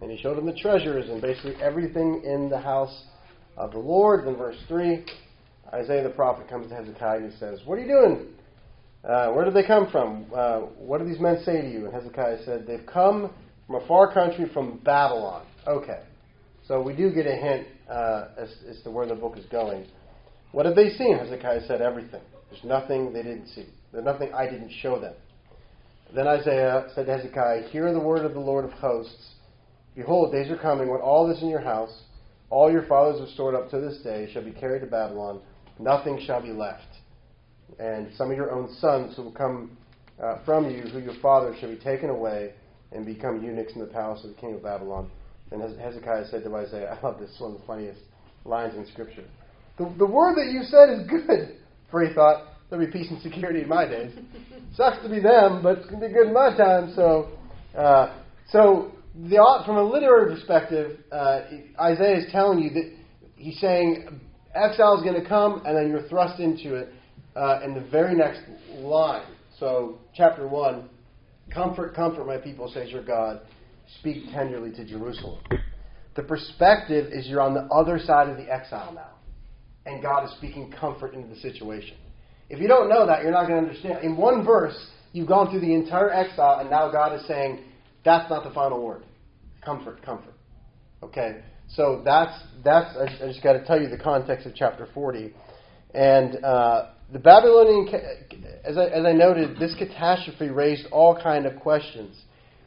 And 0.00 0.10
he 0.10 0.16
showed 0.16 0.38
him 0.38 0.46
the 0.46 0.54
treasures 0.54 1.08
and 1.08 1.20
basically 1.20 1.54
everything 1.62 2.22
in 2.24 2.48
the 2.48 2.58
house 2.58 3.04
of 3.56 3.72
the 3.72 3.78
Lord. 3.78 4.26
Then, 4.26 4.36
verse 4.36 4.56
3, 4.68 5.04
Isaiah 5.72 6.02
the 6.02 6.10
prophet 6.10 6.48
comes 6.48 6.68
to 6.68 6.74
Hezekiah 6.74 7.18
and 7.18 7.32
he 7.32 7.38
says, 7.38 7.60
What 7.64 7.78
are 7.78 7.82
you 7.82 7.88
doing? 7.88 8.26
Uh, 9.04 9.32
where 9.32 9.44
did 9.44 9.54
they 9.54 9.66
come 9.66 9.90
from? 9.90 10.26
Uh, 10.34 10.60
what 10.78 10.98
do 10.98 11.04
these 11.04 11.20
men 11.20 11.42
say 11.44 11.60
to 11.60 11.70
you? 11.70 11.84
And 11.84 11.94
Hezekiah 11.94 12.44
said, 12.44 12.66
They've 12.66 12.86
come 12.86 13.30
from 13.72 13.82
a 13.82 13.86
far 13.86 14.12
country 14.12 14.50
from 14.52 14.78
Babylon. 14.84 15.46
Okay. 15.66 16.00
So 16.68 16.82
we 16.82 16.94
do 16.94 17.10
get 17.10 17.26
a 17.26 17.34
hint 17.34 17.66
uh, 17.90 18.28
as, 18.36 18.54
as 18.68 18.82
to 18.82 18.90
where 18.90 19.06
the 19.06 19.14
book 19.14 19.38
is 19.38 19.46
going. 19.46 19.86
What 20.52 20.66
have 20.66 20.76
they 20.76 20.90
seen? 20.90 21.16
Hezekiah 21.18 21.66
said 21.66 21.80
everything. 21.80 22.20
There's 22.50 22.64
nothing 22.64 23.12
they 23.12 23.22
didn't 23.22 23.48
see. 23.48 23.66
There's 23.90 24.04
nothing 24.04 24.32
I 24.34 24.44
didn't 24.44 24.72
show 24.82 25.00
them. 25.00 25.14
Then 26.14 26.26
Isaiah 26.26 26.88
said 26.94 27.06
to 27.06 27.16
Hezekiah, 27.16 27.70
Hear 27.70 27.92
the 27.94 28.00
word 28.00 28.26
of 28.26 28.34
the 28.34 28.40
Lord 28.40 28.66
of 28.66 28.72
hosts. 28.72 29.30
Behold, 29.96 30.32
days 30.32 30.50
are 30.50 30.58
coming 30.58 30.90
when 30.90 31.00
all 31.00 31.26
this 31.26 31.40
in 31.40 31.48
your 31.48 31.60
house, 31.60 32.02
all 32.50 32.70
your 32.70 32.86
fathers 32.86 33.20
have 33.20 33.30
stored 33.30 33.54
up 33.54 33.70
to 33.70 33.80
this 33.80 33.98
day, 34.02 34.28
shall 34.32 34.44
be 34.44 34.52
carried 34.52 34.80
to 34.80 34.86
Babylon. 34.86 35.40
Nothing 35.78 36.22
shall 36.26 36.42
be 36.42 36.50
left. 36.52 36.82
And 37.78 38.08
some 38.16 38.30
of 38.30 38.36
your 38.36 38.50
own 38.50 38.74
sons 38.80 39.16
who 39.16 39.22
will 39.22 39.32
come 39.32 39.78
uh, 40.22 40.44
from 40.44 40.70
you, 40.70 40.82
who 40.82 40.98
your 40.98 41.18
fathers 41.22 41.56
shall 41.58 41.70
be 41.70 41.82
taken 41.82 42.10
away 42.10 42.52
and 42.94 43.06
become 43.06 43.42
eunuchs 43.42 43.72
in 43.74 43.80
the 43.80 43.86
palace 43.86 44.22
of 44.24 44.30
the 44.30 44.40
king 44.40 44.54
of 44.54 44.62
Babylon. 44.62 45.10
And 45.50 45.60
Hezekiah 45.78 46.28
said 46.30 46.44
to 46.44 46.56
Isaiah, 46.56 46.96
I 46.98 47.06
love 47.06 47.18
this, 47.18 47.34
one 47.38 47.52
of 47.52 47.60
the 47.60 47.66
funniest 47.66 48.00
lines 48.44 48.74
in 48.74 48.86
Scripture. 48.86 49.24
The, 49.78 49.92
the 49.98 50.06
word 50.06 50.36
that 50.36 50.50
you 50.50 50.62
said 50.64 50.88
is 50.90 51.06
good. 51.08 51.58
For 51.90 52.02
he 52.06 52.14
thought, 52.14 52.54
there'll 52.70 52.86
be 52.86 52.90
peace 52.90 53.10
and 53.10 53.20
security 53.20 53.62
in 53.62 53.68
my 53.68 53.86
days. 53.86 54.12
Sucks 54.74 55.02
to 55.02 55.08
be 55.08 55.20
them, 55.20 55.62
but 55.62 55.78
it's 55.78 55.86
going 55.88 56.00
to 56.00 56.08
be 56.08 56.12
good 56.12 56.28
in 56.28 56.34
my 56.34 56.56
time. 56.56 56.92
So, 56.96 57.30
uh, 57.76 58.18
so 58.50 58.92
the, 59.14 59.62
from 59.66 59.76
a 59.76 59.84
literary 59.84 60.34
perspective, 60.34 61.00
uh, 61.12 61.42
Isaiah 61.78 62.18
is 62.18 62.32
telling 62.32 62.60
you 62.60 62.70
that 62.70 62.92
he's 63.36 63.60
saying 63.60 64.20
exile 64.54 64.96
is 64.96 65.02
going 65.02 65.22
to 65.22 65.28
come, 65.28 65.62
and 65.66 65.76
then 65.76 65.90
you're 65.90 66.08
thrust 66.08 66.40
into 66.40 66.76
it 66.76 66.88
uh, 67.36 67.60
in 67.62 67.74
the 67.74 67.82
very 67.90 68.14
next 68.14 68.40
line. 68.76 69.26
So, 69.58 69.98
chapter 70.14 70.48
1 70.48 70.88
Comfort, 71.52 71.94
comfort 71.94 72.26
my 72.26 72.38
people, 72.38 72.70
says 72.72 72.90
your 72.90 73.04
God. 73.04 73.40
Speak 74.00 74.24
tenderly 74.32 74.72
to 74.72 74.84
Jerusalem. 74.84 75.42
The 76.16 76.22
perspective 76.22 77.12
is 77.12 77.26
you're 77.26 77.40
on 77.40 77.54
the 77.54 77.68
other 77.74 77.98
side 77.98 78.28
of 78.28 78.36
the 78.36 78.50
exile 78.52 78.92
now, 78.94 79.10
and 79.86 80.02
God 80.02 80.24
is 80.24 80.32
speaking 80.36 80.72
comfort 80.78 81.14
into 81.14 81.28
the 81.28 81.40
situation. 81.40 81.96
If 82.48 82.58
you 82.60 82.68
don't 82.68 82.88
know 82.88 83.06
that, 83.06 83.22
you're 83.22 83.32
not 83.32 83.48
going 83.48 83.62
to 83.62 83.68
understand. 83.68 84.04
In 84.04 84.16
one 84.16 84.44
verse, 84.44 84.76
you've 85.12 85.28
gone 85.28 85.50
through 85.50 85.60
the 85.60 85.74
entire 85.74 86.10
exile, 86.10 86.60
and 86.60 86.70
now 86.70 86.90
God 86.90 87.18
is 87.18 87.26
saying, 87.26 87.64
that's 88.04 88.28
not 88.28 88.44
the 88.44 88.50
final 88.50 88.82
word. 88.82 89.04
Comfort, 89.64 90.02
comfort. 90.02 90.34
Okay? 91.02 91.42
So 91.74 92.02
that's, 92.04 92.38
that's 92.64 92.94
I 92.96 93.26
just 93.28 93.42
got 93.42 93.54
to 93.54 93.64
tell 93.64 93.80
you 93.80 93.88
the 93.88 93.98
context 93.98 94.46
of 94.46 94.54
chapter 94.54 94.88
40. 94.92 95.32
And 95.94 96.44
uh, 96.44 96.90
the 97.12 97.18
Babylonian, 97.18 97.88
as 98.64 98.78
I, 98.78 98.86
as 98.86 99.04
I 99.04 99.12
noted, 99.12 99.58
this 99.58 99.74
catastrophe 99.78 100.48
raised 100.48 100.86
all 100.90 101.20
kind 101.20 101.46
of 101.46 101.60
questions. 101.60 102.16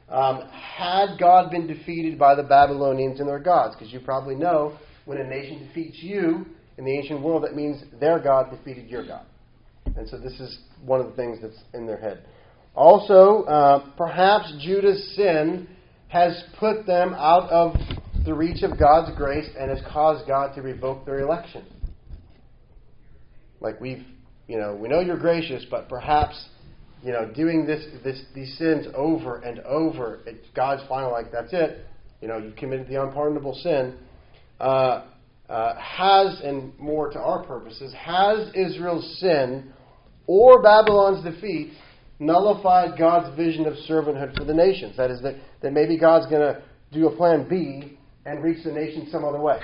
Um, 0.08 0.48
had 0.52 1.18
God 1.20 1.50
been 1.50 1.66
defeated 1.66 2.20
by 2.20 2.36
the 2.36 2.44
Babylonians 2.44 3.20
and 3.20 3.28
their 3.28 3.40
gods? 3.40 3.76
Because 3.76 3.92
you 3.92 4.00
probably 4.00 4.36
know 4.36 4.78
when 5.06 5.18
a 5.18 5.24
nation 5.24 5.68
defeats 5.68 5.98
you 6.00 6.46
in 6.78 6.86
the 6.86 6.92
ancient 6.92 7.22
world, 7.22 7.44
that 7.44 7.56
means 7.56 7.84
their 8.00 8.20
God 8.20 8.52
defeated 8.52 8.88
your 8.88 9.06
God. 9.06 9.26
And 9.98 10.08
so 10.10 10.18
this 10.18 10.40
is 10.40 10.60
one 10.84 11.00
of 11.00 11.08
the 11.08 11.14
things 11.14 11.40
that's 11.42 11.60
in 11.74 11.88
their 11.88 11.98
head. 11.98 12.26
Also, 12.76 13.44
uh, 13.44 13.96
perhaps 13.98 14.54
Judah's 14.62 15.16
sin 15.16 15.68
has 16.10 16.44
put 16.60 16.86
them 16.86 17.14
out 17.14 17.50
of 17.50 17.76
the 18.26 18.34
reach 18.34 18.64
of 18.64 18.78
God's 18.78 19.16
grace 19.18 19.50
and 19.58 19.70
has 19.70 19.80
caused 19.92 20.28
God 20.28 20.54
to 20.56 20.62
revoke 20.62 21.06
their 21.06 21.20
election. 21.20 21.66
Like 23.60 23.80
we've, 23.80 24.06
you 24.48 24.58
know, 24.58 24.76
we 24.76 24.88
know 24.90 25.00
you're 25.00 25.18
gracious, 25.18 25.66
but 25.70 25.90
perhaps, 25.90 26.50
you 27.04 27.12
know, 27.12 27.32
doing 27.34 27.66
this, 27.66 27.84
this 28.04 28.22
these 28.34 28.58
sins 28.58 28.88
over 28.96 29.38
and 29.38 29.60
over, 29.62 30.20
it's 30.26 30.48
God's 30.56 30.84
final 30.88 31.12
like 31.12 31.32
that's 31.32 31.52
it. 31.52 31.86
You 32.22 32.28
know, 32.28 32.38
you've 32.38 32.56
committed 32.56 32.88
the 32.88 33.02
unpardonable 33.02 33.54
sin. 33.56 33.98
Uh, 34.60 35.06
uh, 35.50 35.76
has, 35.76 36.42
and 36.44 36.78
more 36.80 37.12
to 37.12 37.20
our 37.20 37.44
purposes, 37.44 37.94
has 37.94 38.50
Israel's 38.56 39.20
sin 39.20 39.72
or 40.28 40.62
Babylon's 40.62 41.24
defeat 41.24 41.74
nullified 42.20 42.98
God's 42.98 43.36
vision 43.36 43.66
of 43.66 43.74
servanthood 43.88 44.38
for 44.38 44.46
the 44.46 44.54
nations. 44.54 44.98
That 44.98 45.12
is, 45.12 45.22
that, 45.22 45.36
that 45.62 45.74
maybe 45.74 46.00
God's 46.00 46.26
going 46.28 46.42
to 46.42 46.64
do 46.92 47.08
a 47.08 47.16
plan 47.16 47.48
B 47.48 47.98
and 48.26 48.44
reach 48.44 48.64
the 48.64 48.72
nations 48.72 49.12
some 49.12 49.24
other 49.24 49.40
way, 49.40 49.60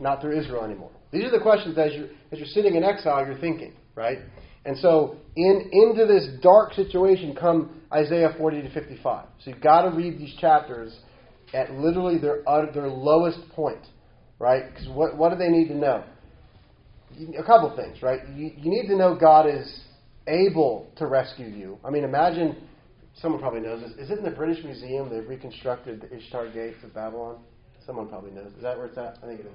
not 0.00 0.20
through 0.20 0.40
Israel 0.40 0.64
anymore. 0.64 0.90
These 1.12 1.24
are 1.24 1.30
the 1.30 1.40
questions 1.40 1.76
as 1.78 1.92
you're, 1.92 2.08
as 2.32 2.38
you're 2.38 2.46
sitting 2.46 2.74
in 2.74 2.82
exile, 2.82 3.24
you're 3.24 3.38
thinking, 3.38 3.74
right? 3.94 4.18
And 4.64 4.78
so, 4.78 5.16
in, 5.34 5.70
into 5.72 6.06
this 6.06 6.28
dark 6.40 6.72
situation 6.74 7.34
come 7.38 7.80
Isaiah 7.92 8.34
40 8.38 8.62
to 8.62 8.70
55. 8.70 9.26
So 9.44 9.50
you've 9.50 9.60
got 9.60 9.82
to 9.82 9.96
read 9.96 10.18
these 10.18 10.34
chapters 10.40 10.96
at 11.52 11.72
literally 11.72 12.18
their, 12.18 12.42
their 12.72 12.88
lowest 12.88 13.40
point, 13.50 13.84
right? 14.38 14.72
Because 14.72 14.88
what, 14.88 15.16
what 15.16 15.30
do 15.30 15.36
they 15.36 15.48
need 15.48 15.68
to 15.68 15.76
know? 15.76 16.04
A 17.38 17.44
couple 17.44 17.74
things, 17.76 18.02
right? 18.02 18.20
You, 18.34 18.52
you 18.56 18.70
need 18.70 18.86
to 18.86 18.96
know 18.96 19.14
God 19.14 19.46
is 19.46 19.80
able 20.26 20.90
to 20.96 21.06
rescue 21.06 21.46
you. 21.46 21.78
I 21.84 21.90
mean, 21.90 22.04
imagine 22.04 22.56
someone 23.20 23.40
probably 23.40 23.60
knows 23.60 23.82
this. 23.82 23.92
Is 23.98 24.10
it 24.10 24.18
in 24.18 24.24
the 24.24 24.30
British 24.30 24.64
Museum? 24.64 25.10
They've 25.10 25.28
reconstructed 25.28 26.00
the 26.00 26.16
Ishtar 26.16 26.50
Gates 26.52 26.78
of 26.82 26.94
Babylon. 26.94 27.38
Someone 27.84 28.08
probably 28.08 28.30
knows. 28.30 28.52
Is 28.56 28.62
that 28.62 28.78
where 28.78 28.86
it's 28.86 28.96
at? 28.96 29.18
I 29.22 29.26
think 29.26 29.40
it 29.40 29.46
is. 29.46 29.52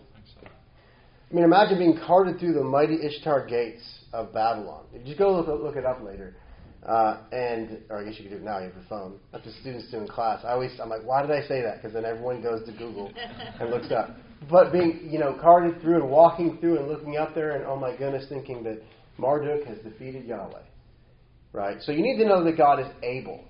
I 1.30 1.34
mean, 1.34 1.44
imagine 1.44 1.78
being 1.78 2.00
carted 2.06 2.40
through 2.40 2.54
the 2.54 2.64
mighty 2.64 2.96
Ishtar 2.96 3.48
Gates 3.48 3.84
of 4.14 4.34
Babylon. 4.34 4.86
Just 5.06 5.18
go 5.18 5.34
look, 5.34 5.48
look 5.48 5.76
it 5.76 5.86
up 5.86 6.02
later. 6.02 6.36
Uh, 6.86 7.18
and, 7.34 7.80
or 7.90 7.98
I 7.98 8.06
guess 8.06 8.14
you 8.18 8.24
could 8.24 8.32
do 8.32 8.38
it 8.38 8.44
now. 8.44 8.60
You 8.60 8.66
have 8.66 8.76
your 8.76 8.86
phone. 8.88 9.20
That's 9.34 9.44
the 9.44 9.52
students 9.60 9.92
do 9.92 9.98
in 9.98 10.08
class. 10.08 10.46
I 10.46 10.52
always, 10.52 10.72
I'm 10.82 10.88
like, 10.88 11.04
why 11.04 11.22
did 11.22 11.32
I 11.32 11.46
say 11.46 11.62
that? 11.62 11.78
Because 11.78 11.94
then 11.94 12.06
everyone 12.06 12.42
goes 12.42 12.66
to 12.66 12.72
Google 12.72 13.12
and 13.60 13.70
looks 13.70 13.92
up. 13.92 14.16
But 14.50 14.72
being, 14.72 15.10
you 15.12 15.20
know, 15.20 15.38
carted 15.42 15.82
through 15.82 15.96
and 15.96 16.10
walking 16.10 16.60
through 16.60 16.78
and 16.80 16.88
looking 16.88 17.18
up 17.18 17.36
there 17.36 17.58
and, 17.58 17.66
oh 17.66 17.76
my 17.76 17.96
goodness, 17.98 18.26
thinking 18.30 18.64
that 18.64 18.82
Marduk 19.18 19.66
has 19.66 19.80
defeated 19.80 20.26
Yahweh. 20.26 20.62
Right? 21.52 21.78
So 21.82 21.92
you 21.92 22.04
need 22.04 22.18
to 22.20 22.26
know 22.26 22.44
that 22.46 22.56
God 22.56 22.80
is 22.80 22.88
able. 23.04 23.44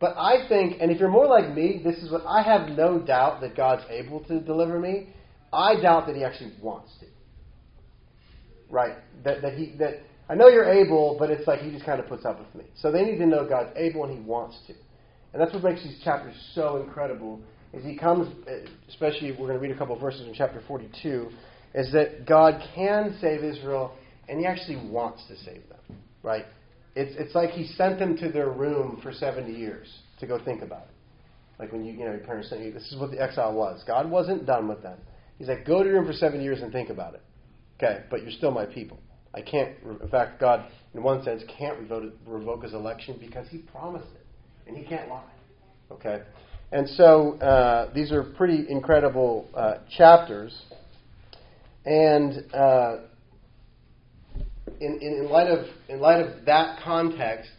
But 0.00 0.16
I 0.16 0.48
think, 0.48 0.78
and 0.80 0.90
if 0.90 0.98
you're 0.98 1.10
more 1.10 1.26
like 1.26 1.54
me, 1.54 1.80
this 1.84 1.96
is 1.98 2.10
what 2.10 2.24
I 2.26 2.42
have 2.42 2.70
no 2.70 2.98
doubt 2.98 3.40
that 3.42 3.56
God's 3.56 3.82
able 3.90 4.20
to 4.24 4.40
deliver 4.40 4.80
me. 4.80 5.08
I 5.52 5.80
doubt 5.80 6.06
that 6.06 6.16
He 6.16 6.24
actually 6.24 6.52
wants 6.62 6.92
to. 7.00 7.06
Right? 8.70 8.96
That, 9.24 9.42
that 9.42 9.54
He 9.54 9.74
that 9.78 10.00
I 10.28 10.34
know 10.34 10.48
you're 10.48 10.70
able, 10.70 11.16
but 11.18 11.30
it's 11.30 11.46
like 11.46 11.60
He 11.60 11.70
just 11.70 11.86
kind 11.86 12.00
of 12.00 12.06
puts 12.06 12.24
up 12.24 12.38
with 12.38 12.54
me. 12.54 12.70
So 12.80 12.92
they 12.92 13.02
need 13.02 13.18
to 13.18 13.26
know 13.26 13.48
God's 13.48 13.70
able 13.76 14.04
and 14.04 14.18
He 14.18 14.22
wants 14.22 14.56
to. 14.66 14.74
And 15.32 15.42
that's 15.42 15.52
what 15.52 15.62
makes 15.62 15.82
these 15.82 16.00
chapters 16.02 16.34
so 16.54 16.82
incredible. 16.82 17.40
Is 17.72 17.84
He 17.84 17.96
comes, 17.96 18.28
eh, 18.46 18.66
especially 18.88 19.32
we're 19.32 19.48
going 19.48 19.54
to 19.54 19.58
read 19.58 19.70
a 19.70 19.78
couple 19.78 19.94
of 19.94 20.00
verses 20.00 20.26
in 20.26 20.34
chapter 20.34 20.62
42, 20.66 21.30
is 21.74 21.92
that 21.92 22.26
God 22.26 22.62
can 22.74 23.16
save 23.20 23.44
Israel 23.44 23.92
and 24.28 24.38
he 24.38 24.46
actually 24.46 24.76
wants 24.90 25.22
to 25.28 25.36
save 25.38 25.62
them, 25.68 25.98
right? 26.22 26.44
It's, 26.94 27.14
it's 27.18 27.34
like 27.34 27.50
he 27.50 27.66
sent 27.74 27.98
them 27.98 28.16
to 28.18 28.30
their 28.30 28.50
room 28.50 29.00
for 29.02 29.12
70 29.12 29.52
years 29.52 29.88
to 30.20 30.26
go 30.26 30.42
think 30.42 30.62
about 30.62 30.82
it. 30.82 30.94
Like 31.58 31.72
when 31.72 31.84
you, 31.84 31.92
you 31.92 32.04
know, 32.04 32.12
your 32.12 32.20
parents 32.20 32.50
sent 32.50 32.62
you, 32.62 32.72
this 32.72 32.90
is 32.92 32.98
what 32.98 33.10
the 33.10 33.20
exile 33.20 33.54
was. 33.54 33.82
God 33.86 34.10
wasn't 34.10 34.46
done 34.46 34.68
with 34.68 34.82
them. 34.82 34.98
He's 35.38 35.48
like, 35.48 35.64
go 35.64 35.82
to 35.82 35.88
your 35.88 36.00
room 36.00 36.06
for 36.06 36.12
seven 36.12 36.40
years 36.40 36.60
and 36.62 36.72
think 36.72 36.90
about 36.90 37.14
it. 37.14 37.22
Okay, 37.76 38.04
but 38.10 38.22
you're 38.22 38.32
still 38.32 38.50
my 38.50 38.66
people. 38.66 38.98
I 39.34 39.40
can't, 39.40 39.76
in 40.02 40.08
fact, 40.08 40.40
God, 40.40 40.66
in 40.94 41.02
one 41.02 41.22
sense, 41.22 41.42
can't 41.58 41.78
revoke, 42.26 42.62
his 42.62 42.72
election 42.72 43.18
because 43.20 43.46
he 43.48 43.58
promised 43.58 44.08
it. 44.14 44.26
And 44.66 44.76
he 44.76 44.84
can't 44.84 45.08
lie. 45.08 45.22
Okay? 45.92 46.22
And 46.72 46.88
so 46.90 47.38
uh, 47.38 47.92
these 47.94 48.10
are 48.10 48.22
pretty 48.22 48.66
incredible 48.68 49.48
uh, 49.54 49.78
chapters. 49.96 50.56
And 51.86 52.52
uh, 52.52 52.96
in, 54.80 54.98
in, 55.00 55.28
light 55.30 55.48
of, 55.48 55.66
in 55.88 56.00
light 56.00 56.20
of 56.20 56.44
that 56.46 56.80
context, 56.82 57.50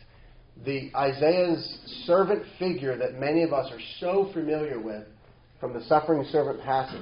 the 0.66 0.92
Isaiah's 0.96 1.80
servant 2.06 2.44
figure 2.58 2.98
that 2.98 3.20
many 3.20 3.44
of 3.44 3.54
us 3.54 3.72
are 3.72 3.80
so 4.00 4.30
familiar 4.34 4.80
with 4.80 5.06
from 5.60 5.74
the 5.74 5.84
suffering 5.86 6.26
servant 6.32 6.62
passage, 6.62 7.02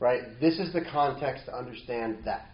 right? 0.00 0.22
This 0.40 0.58
is 0.58 0.72
the 0.72 0.82
context 0.92 1.46
to 1.46 1.56
understand 1.56 2.18
that. 2.24 2.50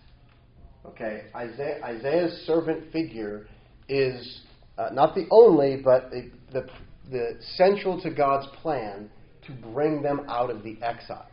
Okay, 0.87 1.25
Isaiah, 1.35 1.85
Isaiah's 1.85 2.47
servant 2.47 2.91
figure 2.93 3.47
is 3.89 4.41
uh, 4.79 4.89
not 4.93 5.15
the 5.15 5.27
only, 5.31 5.81
but 5.85 6.11
the, 6.11 6.31
the, 6.53 6.67
the 7.11 7.37
central 7.57 8.01
to 8.03 8.11
God's 8.11 8.47
plan 8.63 9.11
to 9.47 9.53
bring 9.73 10.03
them 10.03 10.23
out 10.29 10.51
of 10.51 10.63
the 10.63 10.79
exile. 10.83 11.27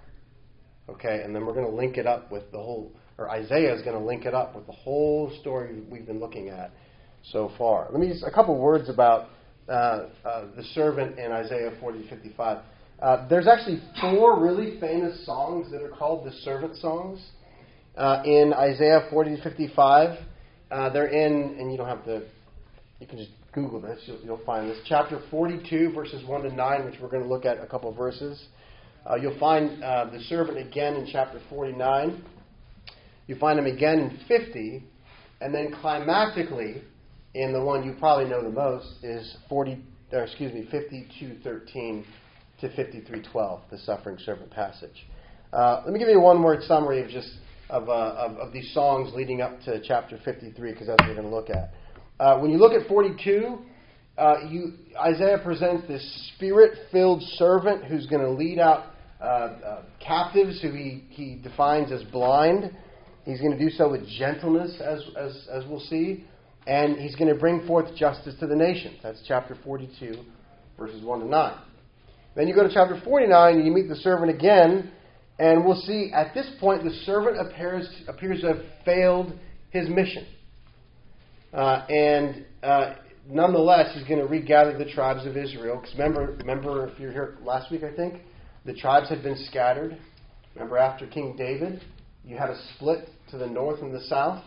Okay, 0.90 1.22
and 1.24 1.36
then 1.36 1.46
we're 1.46 1.54
going 1.54 1.70
to 1.70 1.76
link 1.76 1.98
it 1.98 2.08
up 2.08 2.32
with 2.32 2.52
the 2.52 2.58
whole 2.58 2.92
or 3.18 3.30
Isaiah 3.30 3.74
is 3.74 3.82
going 3.82 3.98
to 3.98 4.04
link 4.04 4.26
it 4.26 4.34
up 4.34 4.56
with 4.56 4.68
the 4.68 4.74
whole 4.74 5.32
story 5.42 5.82
we've 5.90 6.06
been 6.06 6.20
looking 6.20 6.50
at 6.50 6.72
so 7.32 7.52
far. 7.58 7.88
Let 7.92 8.00
me 8.00 8.10
just 8.10 8.24
a 8.24 8.32
couple 8.32 8.58
words 8.58 8.90
about 8.90 9.30
uh, 9.68 10.08
uh, 10.24 10.46
the 10.56 10.64
servant 10.76 11.18
in 11.18 11.32
Isaiah 11.32 11.72
40 11.80 12.08
55. 12.10 12.64
Uh, 13.00 13.28
there's 13.28 13.48
actually 13.48 13.80
four 14.02 14.40
really 14.40 14.80
famous 14.80 15.24
songs 15.26 15.70
that 15.72 15.84
are 15.84 15.90
called 15.90 16.26
the 16.26 16.32
servant 16.44 16.76
songs 16.78 17.20
uh, 17.96 18.24
in 18.26 18.54
Isaiah 18.54 19.08
40 19.12 19.36
to 19.36 19.44
55. 19.44 20.20
Uh, 20.72 20.90
they're 20.90 21.08
in, 21.08 21.58
and 21.60 21.72
you 21.72 21.78
don't 21.78 21.88
have 21.88 22.04
to, 22.06 22.24
you 23.00 23.06
can 23.06 23.20
just 23.20 23.30
Google 23.54 23.80
this, 23.80 24.00
you'll, 24.06 24.20
you'll, 24.24 24.46
find 24.46 24.70
this. 24.70 24.80
Chapter 24.86 25.22
42, 25.30 25.92
verses 25.94 26.26
1 26.28 26.42
to 26.42 26.52
9, 26.52 26.86
which 26.86 26.96
we're 27.00 27.10
going 27.10 27.22
to 27.22 27.30
look 27.30 27.46
at 27.46 27.60
a 27.60 27.68
couple 27.68 27.94
verses. 27.94 28.44
Uh, 29.08 29.16
you'll 29.16 29.40
find 29.40 29.82
the 29.82 30.20
servant 30.28 30.58
again 30.58 30.96
in 30.96 31.08
chapter 31.12 31.40
49. 31.50 32.24
You 33.28 33.36
find 33.36 33.60
him 33.60 33.68
again 33.68 34.00
in 34.00 34.20
50, 34.28 34.84
and 35.40 35.54
then 35.54 35.72
climactically, 35.84 36.82
in 37.36 37.54
the 37.54 37.64
one 37.64 37.84
you 37.84 37.96
probably 38.00 38.26
know 38.26 38.42
the 38.42 38.50
most, 38.50 38.88
is 39.04 39.38
40, 39.50 39.78
or 40.12 40.24
excuse 40.24 40.52
me, 40.52 40.68
52:13 40.74 42.04
to 42.62 42.70
53:12, 42.70 43.62
the 43.70 43.78
suffering 43.80 44.18
servant 44.20 44.52
passage. 44.52 45.06
Uh, 45.54 45.82
let 45.86 45.94
me 45.94 46.00
give 46.00 46.10
you 46.10 46.18
a 46.18 46.22
one-word 46.22 46.64
summary 46.64 47.02
of 47.02 47.10
just 47.10 47.30
of, 47.70 47.90
uh, 47.90 47.92
of, 47.92 48.38
of, 48.38 48.54
these 48.54 48.74
songs 48.74 49.14
leading 49.14 49.42
up 49.42 49.60
to 49.62 49.82
chapter 49.82 50.18
53, 50.24 50.72
because 50.72 50.88
that's 50.88 51.02
what 51.02 51.10
we're 51.10 51.16
going 51.16 51.30
to 51.30 51.36
look 51.36 51.50
at. 51.50 51.74
Uh, 52.20 52.40
when 52.40 52.50
you 52.50 52.58
look 52.58 52.72
at 52.72 52.88
42, 52.88 53.60
uh, 54.18 54.36
you, 54.50 54.74
Isaiah 54.98 55.38
presents 55.44 55.88
this 55.88 56.32
spirit-filled 56.36 57.22
servant 57.36 57.86
who's 57.86 58.06
going 58.08 58.22
to 58.22 58.32
lead 58.32 58.58
out 58.58 58.94
uh, 59.22 59.24
uh, 59.24 59.84
captives 60.00 60.62
who 60.62 60.72
he, 60.72 61.04
he 61.10 61.36
defines 61.36 61.92
as 61.92 62.04
blind. 62.04 62.72
He's 63.26 63.42
going 63.42 63.52
to 63.52 63.60
do 63.60 63.70
so 63.70 63.90
with 63.90 64.08
gentleness, 64.08 64.80
as, 64.82 65.02
as, 65.18 65.48
as 65.52 65.64
we'll 65.68 65.82
see. 65.82 66.24
And 66.66 66.98
he's 66.98 67.16
going 67.16 67.34
to 67.34 67.40
bring 67.40 67.66
forth 67.68 67.96
justice 67.96 68.36
to 68.40 68.48
the 68.48 68.56
nations. 68.56 68.98
That's 69.04 69.22
chapter 69.28 69.58
42, 69.64 70.24
verses 70.78 71.04
1 71.04 71.20
to 71.20 71.26
9. 71.28 71.58
Then 72.38 72.48
you 72.48 72.54
go 72.54 72.62
to 72.62 72.72
chapter 72.72 73.02
49 73.04 73.56
and 73.56 73.66
you 73.66 73.72
meet 73.72 73.90
the 73.90 73.96
servant 73.96 74.30
again, 74.30 74.92
and 75.40 75.66
we'll 75.66 75.82
see 75.82 76.12
at 76.14 76.36
this 76.36 76.48
point 76.60 76.84
the 76.84 76.92
servant 77.04 77.36
appears, 77.40 77.90
appears 78.08 78.42
to 78.42 78.48
have 78.54 78.62
failed 78.86 79.34
his 79.72 79.90
mission. 79.90 80.24
Uh, 81.52 81.84
and 81.90 82.46
uh, 82.62 82.94
nonetheless, 83.28 83.96
he's 83.96 84.08
going 84.08 84.20
to 84.20 84.28
regather 84.28 84.78
the 84.78 84.86
tribes 84.86 85.26
of 85.26 85.36
Israel. 85.36 85.80
Because 85.82 85.98
remember, 85.98 86.38
remember, 86.38 86.88
if 86.88 87.00
you're 87.00 87.12
here 87.12 87.38
last 87.42 87.72
week, 87.72 87.82
I 87.84 87.96
think, 87.96 88.22
the 88.66 88.74
tribes 88.74 89.10
had 89.10 89.24
been 89.24 89.38
scattered. 89.50 89.98
Remember, 90.54 90.78
after 90.78 91.08
King 91.08 91.36
David, 91.36 91.82
you 92.24 92.38
had 92.38 92.52
a 92.52 92.62
split 92.76 93.10
to 93.32 93.40
the 93.40 93.48
north 93.48 93.82
and 93.82 93.92
the 93.92 94.02
south. 94.02 94.44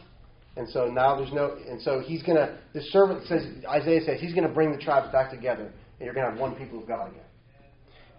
And 0.57 0.69
so 0.69 0.85
now 0.85 1.17
there's 1.17 1.33
no, 1.33 1.59
and 1.69 1.83
so 1.83 1.99
he's 1.99 2.23
going 2.23 2.37
to, 2.37 2.57
the 2.73 2.83
servant 2.93 3.27
says, 3.27 3.43
Isaiah 3.69 4.01
says, 4.07 4.21
he's 4.21 4.35
going 4.35 4.47
to 4.47 4.55
bring 4.55 4.71
the 4.71 4.79
tribes 4.79 5.11
back 5.11 5.33
together, 5.33 5.65
and 5.65 6.05
you're 6.05 6.15
going 6.15 6.27
to 6.27 6.31
have 6.31 6.41
one 6.41 6.55
people 6.55 6.81
of 6.81 6.87
God 6.87 7.11
again. 7.11 7.25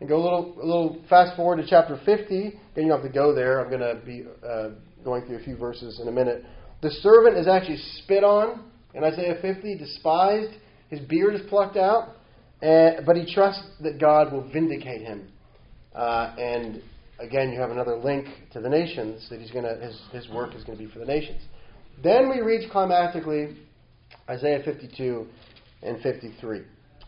And 0.01 0.09
go 0.09 0.17
a 0.17 0.23
little, 0.23 0.55
a 0.59 0.65
little 0.65 1.01
fast 1.09 1.35
forward 1.35 1.57
to 1.57 1.67
chapter 1.69 1.95
50. 2.03 2.59
Then 2.73 2.83
you 2.83 2.89
don't 2.89 3.01
have 3.01 3.09
to 3.09 3.13
go 3.13 3.35
there. 3.35 3.61
I'm 3.61 3.69
going 3.69 3.81
to 3.81 4.03
be 4.03 4.23
uh, 4.43 4.69
going 5.05 5.27
through 5.27 5.37
a 5.37 5.43
few 5.43 5.55
verses 5.55 5.99
in 6.01 6.07
a 6.07 6.11
minute. 6.11 6.43
The 6.81 6.89
servant 6.89 7.37
is 7.37 7.47
actually 7.47 7.77
spit 8.03 8.23
on 8.23 8.63
in 8.95 9.03
Isaiah 9.03 9.37
50, 9.39 9.77
despised. 9.77 10.53
His 10.89 11.01
beard 11.01 11.35
is 11.35 11.41
plucked 11.49 11.77
out, 11.77 12.15
and, 12.63 13.05
but 13.05 13.15
he 13.15 13.31
trusts 13.31 13.63
that 13.81 13.99
God 13.99 14.33
will 14.33 14.49
vindicate 14.51 15.01
him. 15.01 15.27
Uh, 15.95 16.33
and 16.35 16.81
again, 17.19 17.51
you 17.51 17.59
have 17.59 17.69
another 17.69 17.95
link 17.95 18.25
to 18.53 18.59
the 18.59 18.69
nations 18.69 19.27
that 19.29 19.39
he's 19.39 19.51
going 19.51 19.65
to 19.65 19.75
his 19.85 20.01
his 20.11 20.27
work 20.33 20.55
is 20.55 20.63
going 20.63 20.77
to 20.77 20.83
be 20.83 20.91
for 20.91 20.97
the 20.97 21.05
nations. 21.05 21.41
Then 22.03 22.27
we 22.27 22.41
reach 22.41 22.69
climactically 22.71 23.55
Isaiah 24.27 24.63
52 24.65 25.27
and 25.83 26.01
53, 26.01 26.61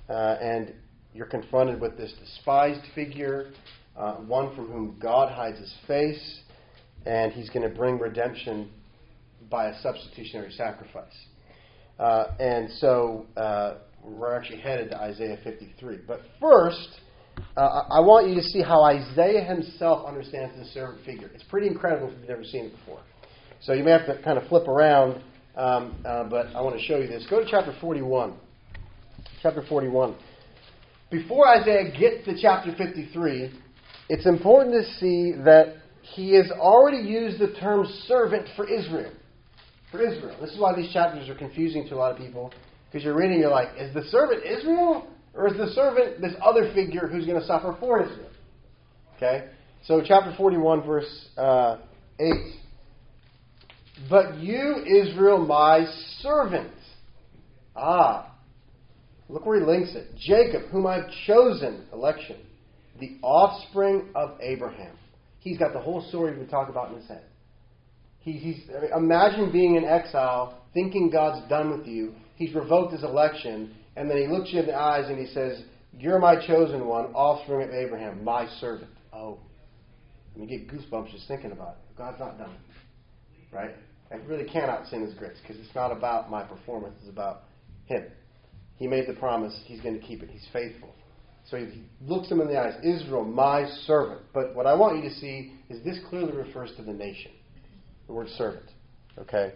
uh, 0.10 0.14
and 0.14 0.74
you're 1.14 1.28
confronted 1.28 1.80
with 1.80 1.98
this 1.98 2.14
despised 2.20 2.82
figure, 2.96 3.52
uh, 3.96 4.16
one 4.16 4.56
from 4.56 4.68
whom 4.68 4.98
God 5.00 5.32
hides 5.32 5.60
his 5.60 5.74
face, 5.88 6.40
and 7.06 7.32
he's 7.32 7.50
going 7.50 7.68
to 7.68 7.76
bring 7.76 8.00
redemption 8.00 8.72
by 9.50 9.68
a 9.68 9.82
substitutionary 9.82 10.52
sacrifice. 10.54 11.14
Uh, 12.00 12.26
and 12.40 12.70
so 12.80 13.28
uh, 13.38 13.76
we're 14.04 14.36
actually 14.36 14.60
headed 14.60 14.90
to 14.90 14.98
Isaiah 14.98 15.38
53. 15.44 16.00
But 16.08 16.22
first, 16.42 16.90
uh, 17.56 17.84
I 17.92 18.00
want 18.00 18.30
you 18.30 18.36
to 18.36 18.42
see 18.42 18.62
how 18.62 18.84
Isaiah 18.84 19.44
himself 19.44 20.08
understands 20.08 20.58
the 20.58 20.66
servant 20.66 21.06
figure. 21.06 21.30
It's 21.34 21.44
pretty 21.44 21.68
incredible 21.68 22.08
if 22.08 22.20
you've 22.20 22.30
never 22.30 22.44
seen 22.44 22.66
it 22.66 22.72
before. 22.78 23.02
So 23.62 23.74
you 23.74 23.84
may 23.84 23.92
have 23.92 24.08
to 24.08 24.22
kind 24.24 24.38
of 24.38 24.48
flip 24.48 24.68
around, 24.68 25.22
um, 25.56 25.96
uh, 26.06 26.24
but 26.26 26.48
I 26.48 26.62
want 26.62 26.78
to 26.78 26.84
show 26.84 26.98
you 26.98 27.08
this. 27.08 27.26
Go 27.30 27.44
to 27.44 27.50
chapter 27.50 27.76
41. 27.80 28.34
Chapter 29.42 29.64
41. 29.70 30.16
Before 31.14 31.48
Isaiah 31.48 31.92
gets 31.92 32.26
to 32.26 32.36
chapter 32.42 32.74
53, 32.76 33.52
it's 34.10 34.26
important 34.26 34.74
to 34.74 34.84
see 35.00 35.34
that 35.44 35.76
he 36.02 36.34
has 36.34 36.50
already 36.50 37.08
used 37.08 37.38
the 37.38 37.54
term 37.60 37.86
servant 38.08 38.48
for 38.56 38.68
Israel. 38.68 39.12
For 39.92 40.02
Israel. 40.02 40.36
This 40.42 40.50
is 40.50 40.60
why 40.60 40.76
these 40.76 40.92
chapters 40.92 41.30
are 41.30 41.36
confusing 41.36 41.88
to 41.90 41.94
a 41.94 41.98
lot 41.98 42.14
of 42.14 42.18
people. 42.18 42.52
Because 42.88 43.06
you're 43.06 43.16
reading, 43.16 43.40
you're 43.40 43.52
like, 43.52 43.70
is 43.78 43.94
the 43.94 44.02
servant 44.06 44.44
Israel? 44.44 45.08
Or 45.36 45.48
is 45.48 45.56
the 45.56 45.68
servant 45.76 46.20
this 46.20 46.34
other 46.44 46.74
figure 46.74 47.08
who's 47.08 47.28
going 47.28 47.40
to 47.40 47.46
suffer 47.46 47.78
for 47.80 48.02
Israel? 48.02 48.32
Okay? 49.18 49.50
So, 49.86 50.02
chapter 50.04 50.34
41, 50.36 50.82
verse 50.84 51.28
uh, 51.38 51.78
8. 52.20 52.28
But 54.10 54.40
you, 54.40 54.84
Israel, 54.84 55.38
my 55.46 55.86
servant. 56.22 56.74
Ah. 57.76 58.33
Look 59.30 59.46
where 59.46 59.60
he 59.60 59.66
links 59.66 59.96
it. 59.96 60.08
Jacob, 60.18 60.70
whom 60.70 60.86
I've 60.86 61.10
chosen, 61.26 61.86
election. 61.94 62.38
The 63.00 63.18
offspring 63.22 64.10
of 64.16 64.38
Abraham. 64.42 64.96
He's 65.40 65.58
got 65.58 65.74
the 65.74 65.80
whole 65.80 66.02
story 66.10 66.38
we 66.38 66.46
talk 66.46 66.70
about 66.70 66.92
in 66.92 67.00
his 67.00 67.08
head. 67.08 67.24
He, 68.20 68.34
he's, 68.34 68.64
I 68.70 68.82
mean, 68.82 68.92
imagine 68.96 69.52
being 69.52 69.76
in 69.76 69.84
exile, 69.84 70.62
thinking 70.74 71.10
God's 71.10 71.48
done 71.50 71.78
with 71.78 71.88
you. 71.88 72.14
He's 72.36 72.54
revoked 72.56 72.94
his 72.94 73.04
election, 73.04 73.76
and 73.96 74.10
then 74.10 74.18
he 74.18 74.28
looks 74.28 74.52
you 74.54 74.62
in 74.62 74.68
the 74.68 74.76
eyes 74.76 75.10
and 75.10 75.20
he 75.20 75.26
says, 75.34 75.62
You're 75.92 76.20
my 76.20 76.36
chosen 76.48 76.86
one, 76.86 77.06
offspring 77.14 77.68
of 77.68 77.74
Abraham, 77.74 78.24
my 78.24 78.48
servant. 78.60 78.92
Oh. 79.12 79.40
I 80.34 80.40
mean, 80.40 80.50
you 80.50 80.60
get 80.60 80.70
goosebumps 80.70 81.12
just 81.12 81.28
thinking 81.28 81.52
about 81.52 81.76
it. 81.76 81.98
God's 81.98 82.20
not 82.20 82.38
done. 82.38 82.56
Right? 83.52 83.76
I 84.12 84.16
really 84.28 84.50
cannot 84.50 84.88
sin 84.88 85.02
his 85.02 85.14
grace 85.16 85.38
because 85.42 85.62
it's 85.64 85.76
not 85.76 85.92
about 85.92 86.32
my 86.32 86.44
performance, 86.44 86.96
it's 87.02 87.10
about 87.10 87.44
him. 87.86 88.06
He 88.84 88.90
made 88.90 89.08
the 89.08 89.14
promise, 89.14 89.58
he's 89.64 89.80
going 89.80 89.98
to 89.98 90.06
keep 90.06 90.24
it. 90.24 90.30
He's 90.30 90.46
faithful. 90.52 90.94
So 91.50 91.56
he 91.56 91.84
looks 92.06 92.30
him 92.30 92.42
in 92.42 92.50
the 92.50 92.60
eyes, 92.60 92.74
Israel, 92.84 93.24
my 93.24 93.66
servant. 93.86 94.20
But 94.34 94.54
what 94.56 94.68
I 94.68 94.74
want 94.74 95.02
you 95.02 95.10
to 95.10 95.16
see 95.16 95.54
is 95.70 95.82
this 95.86 96.00
clearly 96.10 96.34
refers 96.34 96.76
to 96.76 96.84
the 96.84 96.92
nation, 96.92 97.32
the 98.08 98.14
word 98.14 98.28
servant. 98.38 98.66
Okay? 99.18 99.54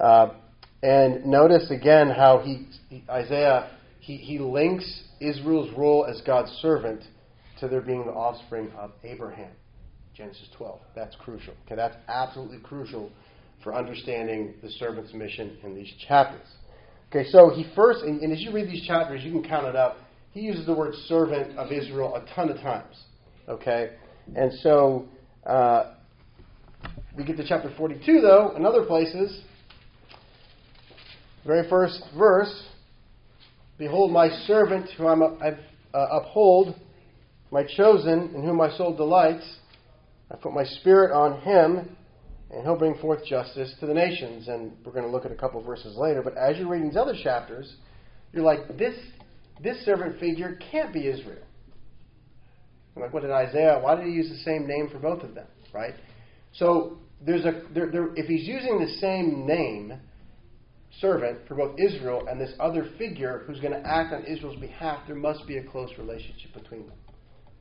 Uh, 0.00 0.34
and 0.80 1.26
notice 1.26 1.72
again 1.72 2.08
how 2.08 2.38
he, 2.38 2.68
Isaiah, 3.10 3.76
he, 3.98 4.16
he 4.16 4.38
links 4.38 5.02
Israel's 5.18 5.76
role 5.76 6.06
as 6.08 6.20
God's 6.24 6.52
servant 6.62 7.02
to 7.58 7.66
their 7.66 7.80
being 7.80 8.06
the 8.06 8.12
offspring 8.12 8.70
of 8.78 8.92
Abraham. 9.02 9.50
Genesis 10.14 10.48
12. 10.56 10.78
That's 10.94 11.16
crucial. 11.16 11.54
Okay, 11.66 11.74
that's 11.74 11.96
absolutely 12.06 12.60
crucial 12.60 13.10
for 13.64 13.74
understanding 13.74 14.54
the 14.62 14.70
servant's 14.70 15.12
mission 15.12 15.58
in 15.64 15.74
these 15.74 15.92
chapters. 16.06 16.46
Okay, 17.14 17.28
so 17.28 17.50
he 17.50 17.66
first, 17.76 18.02
and, 18.04 18.22
and 18.22 18.32
as 18.32 18.40
you 18.40 18.52
read 18.52 18.68
these 18.68 18.86
chapters, 18.86 19.22
you 19.22 19.32
can 19.32 19.44
count 19.44 19.66
it 19.66 19.76
up. 19.76 19.98
He 20.32 20.40
uses 20.40 20.64
the 20.64 20.72
word 20.72 20.94
servant 21.08 21.58
of 21.58 21.70
Israel 21.70 22.14
a 22.16 22.24
ton 22.34 22.48
of 22.48 22.56
times. 22.62 22.96
Okay, 23.46 23.90
and 24.34 24.50
so 24.60 25.06
uh, 25.44 25.92
we 27.14 27.22
get 27.22 27.36
to 27.36 27.46
chapter 27.46 27.70
42, 27.76 28.22
though, 28.22 28.56
in 28.56 28.64
other 28.64 28.86
places, 28.86 29.42
very 31.44 31.68
first 31.68 32.02
verse 32.16 32.68
Behold, 33.82 34.12
my 34.12 34.28
servant, 34.46 34.88
whom 34.96 35.22
i 35.22 35.48
uh, 35.92 36.06
uphold, 36.12 36.74
my 37.50 37.64
chosen, 37.76 38.32
in 38.34 38.44
whom 38.44 38.56
my 38.56 38.70
soul 38.76 38.94
delights. 38.94 39.56
I 40.30 40.36
put 40.36 40.52
my 40.52 40.64
spirit 40.64 41.10
on 41.12 41.40
him, 41.40 41.96
and 42.52 42.62
he'll 42.62 42.76
bring 42.76 42.96
forth 42.98 43.24
justice 43.24 43.74
to 43.80 43.86
the 43.86 43.94
nations. 43.94 44.48
And 44.48 44.72
we're 44.84 44.92
going 44.92 45.04
to 45.04 45.10
look 45.10 45.24
at 45.24 45.32
a 45.32 45.36
couple 45.36 45.62
verses 45.62 45.96
later. 45.96 46.22
But 46.22 46.36
as 46.36 46.58
you're 46.58 46.68
reading 46.68 46.88
these 46.88 46.96
other 46.96 47.16
chapters, 47.22 47.76
you're 48.32 48.44
like, 48.44 48.76
this, 48.76 48.94
this 49.62 49.82
servant 49.84 50.20
figure 50.20 50.58
can't 50.70 50.92
be 50.92 51.08
Israel. 51.08 51.44
I'm 52.94 53.02
like, 53.02 53.12
what 53.12 53.22
did 53.22 53.30
Isaiah? 53.30 53.78
Why 53.80 53.96
did 53.96 54.06
he 54.06 54.12
use 54.12 54.28
the 54.28 54.42
same 54.44 54.66
name 54.66 54.88
for 54.92 54.98
both 54.98 55.22
of 55.22 55.34
them? 55.34 55.46
Right? 55.72 55.94
So 56.54 56.98
there's 57.24 57.44
a 57.44 57.62
there, 57.72 57.90
there, 57.90 58.14
if 58.16 58.26
he's 58.26 58.46
using 58.46 58.78
the 58.78 58.92
same 59.00 59.46
name, 59.46 59.98
servant 61.00 61.38
for 61.48 61.54
both 61.54 61.78
Israel 61.78 62.26
and 62.28 62.38
this 62.38 62.52
other 62.60 62.90
figure 62.98 63.44
who's 63.46 63.60
going 63.60 63.72
to 63.72 63.88
act 63.88 64.12
on 64.12 64.24
Israel's 64.24 64.60
behalf, 64.60 65.00
there 65.06 65.16
must 65.16 65.46
be 65.46 65.56
a 65.56 65.64
close 65.64 65.90
relationship 65.96 66.52
between 66.52 66.86
them. 66.86 66.98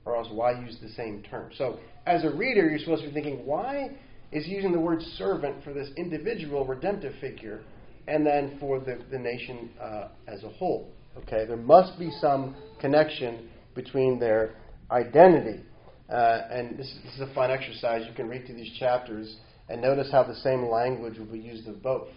Or 0.03 0.17
else, 0.17 0.27
why 0.31 0.59
use 0.59 0.77
the 0.81 0.89
same 0.89 1.23
term? 1.23 1.51
So, 1.57 1.79
as 2.07 2.23
a 2.25 2.31
reader, 2.31 2.67
you're 2.67 2.79
supposed 2.79 3.03
to 3.03 3.09
be 3.09 3.13
thinking, 3.13 3.45
why 3.45 3.91
is 4.31 4.47
using 4.47 4.71
the 4.71 4.79
word 4.79 5.01
servant 5.17 5.63
for 5.63 5.73
this 5.73 5.89
individual 5.97 6.65
redemptive 6.65 7.13
figure 7.19 7.61
and 8.07 8.25
then 8.25 8.57
for 8.59 8.79
the, 8.79 8.99
the 9.11 9.19
nation 9.19 9.69
uh, 9.79 10.07
as 10.27 10.43
a 10.43 10.49
whole? 10.49 10.89
Okay, 11.17 11.45
there 11.45 11.57
must 11.57 11.99
be 11.99 12.09
some 12.21 12.55
connection 12.79 13.49
between 13.75 14.19
their 14.19 14.55
identity. 14.89 15.61
Uh, 16.09 16.41
and 16.49 16.77
this, 16.77 16.93
this 17.03 17.13
is 17.15 17.21
a 17.21 17.33
fun 17.33 17.51
exercise. 17.51 18.05
You 18.07 18.13
can 18.13 18.27
read 18.27 18.45
through 18.45 18.55
these 18.55 18.73
chapters 18.79 19.37
and 19.69 19.81
notice 19.81 20.09
how 20.11 20.23
the 20.23 20.35
same 20.35 20.67
language 20.67 21.17
will 21.17 21.25
be 21.25 21.39
used 21.39 21.67
of 21.67 21.81
both. 21.81 22.09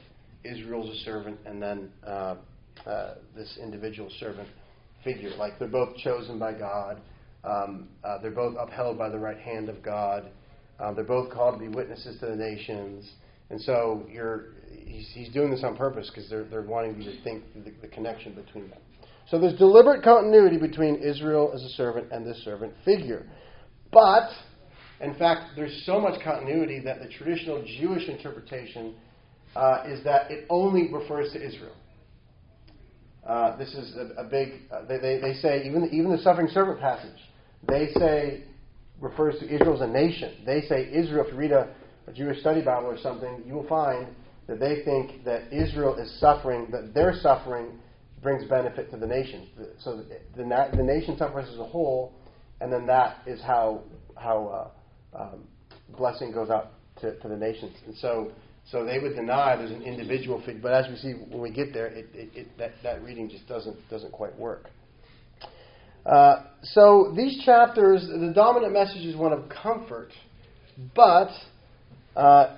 Israel's 0.44 0.90
a 0.90 1.04
servant, 1.04 1.38
and 1.46 1.62
then 1.62 1.90
uh, 2.06 2.36
uh, 2.86 3.14
this 3.34 3.58
individual 3.62 4.10
servant 4.18 4.48
figure. 5.02 5.30
Like 5.36 5.58
they're 5.58 5.68
both 5.68 5.96
chosen 5.98 6.38
by 6.38 6.52
God, 6.52 7.00
um, 7.44 7.88
uh, 8.02 8.18
they're 8.20 8.30
both 8.30 8.56
upheld 8.58 8.98
by 8.98 9.08
the 9.08 9.18
right 9.18 9.38
hand 9.38 9.68
of 9.68 9.82
God, 9.82 10.30
uh, 10.80 10.92
they're 10.92 11.04
both 11.04 11.32
called 11.32 11.54
to 11.54 11.60
be 11.60 11.68
witnesses 11.68 12.18
to 12.20 12.26
the 12.26 12.36
nations. 12.36 13.10
And 13.50 13.60
so 13.60 14.06
you're, 14.10 14.54
he's, 14.70 15.08
he's 15.12 15.28
doing 15.30 15.50
this 15.50 15.62
on 15.64 15.76
purpose 15.76 16.10
because 16.12 16.28
they're, 16.28 16.44
they're 16.44 16.62
wanting 16.62 17.00
you 17.00 17.10
to 17.10 17.22
think 17.22 17.44
the, 17.64 17.72
the 17.82 17.88
connection 17.88 18.34
between 18.34 18.70
them. 18.70 18.80
So 19.30 19.38
there's 19.38 19.56
deliberate 19.58 20.02
continuity 20.02 20.58
between 20.58 20.96
Israel 20.96 21.50
as 21.54 21.62
a 21.62 21.70
servant 21.70 22.08
and 22.12 22.26
this 22.26 22.42
servant 22.44 22.74
figure. 22.84 23.26
But, 23.92 24.30
in 25.00 25.14
fact, 25.14 25.52
there's 25.56 25.82
so 25.86 26.00
much 26.00 26.20
continuity 26.22 26.80
that 26.80 27.00
the 27.00 27.08
traditional 27.08 27.64
Jewish 27.78 28.08
interpretation 28.08 28.94
uh, 29.56 29.84
is 29.86 30.02
that 30.04 30.30
it 30.30 30.46
only 30.50 30.92
refers 30.92 31.32
to 31.32 31.44
Israel. 31.44 31.76
Uh, 33.26 33.56
this 33.56 33.72
is 33.72 33.94
a, 33.96 34.22
a 34.22 34.24
big. 34.24 34.62
Uh, 34.70 34.84
they, 34.86 34.98
they, 34.98 35.18
they, 35.18 35.34
say 35.34 35.62
even 35.64 35.88
even 35.92 36.10
the 36.10 36.18
suffering 36.18 36.48
servant 36.48 36.78
passage, 36.78 37.16
they 37.66 37.88
say 37.96 38.44
refers 39.00 39.38
to 39.40 39.52
Israel 39.52 39.74
as 39.74 39.80
a 39.80 39.92
nation. 39.92 40.42
They 40.46 40.62
say 40.62 40.90
Israel. 40.92 41.24
If 41.26 41.32
you 41.32 41.38
read 41.38 41.52
a, 41.52 41.74
a 42.06 42.12
Jewish 42.12 42.40
study 42.40 42.62
Bible 42.62 42.88
or 42.88 42.98
something, 42.98 43.42
you 43.46 43.54
will 43.54 43.68
find 43.68 44.08
that 44.46 44.60
they 44.60 44.82
think 44.84 45.24
that 45.24 45.52
Israel 45.52 45.96
is 45.96 46.18
suffering. 46.20 46.68
That 46.70 46.94
their 46.94 47.14
suffering 47.20 47.78
brings 48.22 48.48
benefit 48.48 48.90
to 48.90 48.96
the 48.96 49.06
nation. 49.06 49.48
So 49.80 49.96
the, 49.96 50.42
the, 50.42 50.76
the 50.76 50.82
nation 50.82 51.16
suffers 51.18 51.48
as 51.52 51.58
a 51.58 51.64
whole, 51.64 52.14
and 52.60 52.72
then 52.72 52.86
that 52.86 53.18
is 53.26 53.40
how 53.42 53.82
how 54.16 54.72
uh, 55.14 55.22
um, 55.22 55.44
blessing 55.96 56.32
goes 56.32 56.50
out 56.50 56.72
to, 57.00 57.18
to 57.20 57.28
the 57.28 57.36
nations. 57.36 57.76
And 57.86 57.96
so 57.96 58.32
so 58.70 58.84
they 58.84 58.98
would 58.98 59.14
deny 59.14 59.56
there's 59.56 59.70
an 59.70 59.82
individual 59.82 60.40
figure, 60.40 60.60
but 60.62 60.72
as 60.72 60.88
we 60.88 60.96
see 60.96 61.12
when 61.12 61.40
we 61.40 61.50
get 61.50 61.74
there, 61.74 61.86
it, 61.86 62.06
it, 62.14 62.30
it, 62.34 62.58
that 62.58 62.72
that 62.82 63.02
reading 63.02 63.28
just 63.28 63.46
doesn't 63.46 63.76
doesn't 63.90 64.12
quite 64.12 64.36
work. 64.38 64.70
Uh, 66.04 66.42
so 66.62 67.12
these 67.16 67.42
chapters, 67.44 68.06
the 68.06 68.32
dominant 68.34 68.72
message 68.72 69.04
is 69.04 69.16
one 69.16 69.32
of 69.32 69.48
comfort, 69.48 70.10
but 70.94 71.30
uh, 72.16 72.56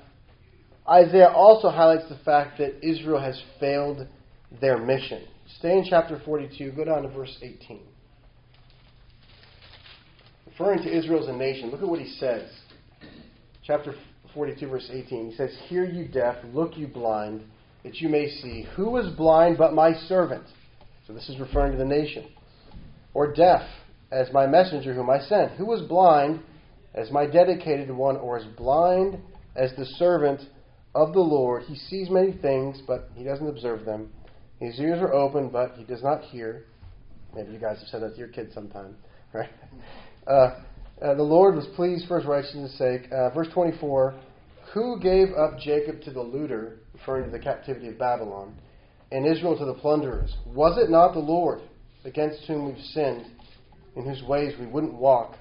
Isaiah 0.89 1.31
also 1.31 1.69
highlights 1.69 2.09
the 2.09 2.19
fact 2.25 2.59
that 2.59 2.87
Israel 2.87 3.21
has 3.21 3.41
failed 3.61 4.07
their 4.61 4.79
mission. 4.79 5.27
Stay 5.59 5.79
in 5.79 5.87
chapter 5.89 6.21
42, 6.25 6.73
go 6.73 6.85
down 6.85 7.03
to 7.03 7.09
verse 7.09 7.37
18. 7.41 7.81
Referring 10.47 10.83
to 10.83 10.97
Israel 10.97 11.23
as 11.23 11.29
a 11.29 11.37
nation, 11.37 11.71
look 11.71 11.83
at 11.83 11.89
what 11.89 12.01
he 12.01 12.11
says. 12.19 12.49
Chapter 13.65 13.95
42, 14.35 14.69
verse 14.69 14.89
18. 14.93 15.31
He 15.31 15.37
says, 15.37 15.51
Hear 15.69 15.85
you 15.85 16.09
deaf, 16.09 16.37
look 16.53 16.77
you 16.77 16.87
blind, 16.87 17.43
that 17.85 17.97
you 17.97 18.09
may 18.09 18.29
see. 18.29 18.67
Who 18.77 18.97
is 18.97 19.15
blind 19.17 19.59
but 19.59 19.75
my 19.75 19.93
servant? 19.93 20.45
So 21.07 21.13
this 21.13 21.29
is 21.29 21.39
referring 21.39 21.73
to 21.73 21.79
the 21.79 21.85
nation. 21.85 22.27
Or 23.17 23.33
deaf, 23.33 23.63
as 24.13 24.31
my 24.31 24.47
messenger 24.47 24.93
whom 24.93 25.09
I 25.09 25.21
sent. 25.21 25.53
Who 25.53 25.65
was 25.65 25.81
blind 25.89 26.43
as 26.93 27.11
my 27.11 27.25
dedicated 27.25 27.91
one, 27.91 28.19
or 28.19 28.37
as 28.37 28.45
blind 28.45 29.19
as 29.55 29.71
the 29.75 29.87
servant 29.87 30.43
of 30.95 31.15
the 31.15 31.21
Lord? 31.21 31.63
He 31.63 31.77
sees 31.77 32.11
many 32.11 32.33
things, 32.33 32.83
but 32.87 33.09
he 33.15 33.25
doesn't 33.25 33.49
observe 33.49 33.87
them. 33.87 34.13
His 34.61 34.79
ears 34.79 35.01
are 35.01 35.15
open, 35.15 35.49
but 35.49 35.77
he 35.79 35.85
does 35.85 36.03
not 36.03 36.25
hear. 36.25 36.67
Maybe 37.35 37.53
you 37.53 37.59
guys 37.59 37.79
have 37.79 37.89
said 37.89 38.03
that 38.03 38.13
to 38.13 38.19
your 38.19 38.29
kids 38.29 38.53
sometime, 38.53 38.95
right? 39.33 39.49
Uh, 40.27 40.61
uh, 41.01 41.15
the 41.15 41.23
Lord 41.23 41.55
was 41.55 41.67
pleased 41.75 42.07
for 42.07 42.19
his 42.19 42.29
righteousness' 42.29 42.77
sake. 42.77 43.11
Uh, 43.11 43.31
verse 43.31 43.49
24 43.55 44.15
Who 44.75 45.01
gave 45.01 45.29
up 45.33 45.59
Jacob 45.59 46.03
to 46.03 46.11
the 46.11 46.21
looter, 46.21 46.81
referring 46.93 47.25
to 47.25 47.31
the 47.31 47.43
captivity 47.43 47.89
of 47.89 47.99
Babylon, 47.99 48.55
and 49.11 49.27
Israel 49.27 49.57
to 49.57 49.65
the 49.65 49.73
plunderers? 49.73 50.35
Was 50.45 50.77
it 50.77 50.91
not 50.91 51.15
the 51.15 51.21
Lord 51.21 51.63
against 52.07 52.45
whom 52.47 52.67
we've 52.67 52.85
sinned, 52.87 53.27
in 53.97 54.05
whose 54.05 54.23
ways 54.23 54.55
we 54.59 54.67
wouldn't 54.67 54.95
walk, 54.95 55.37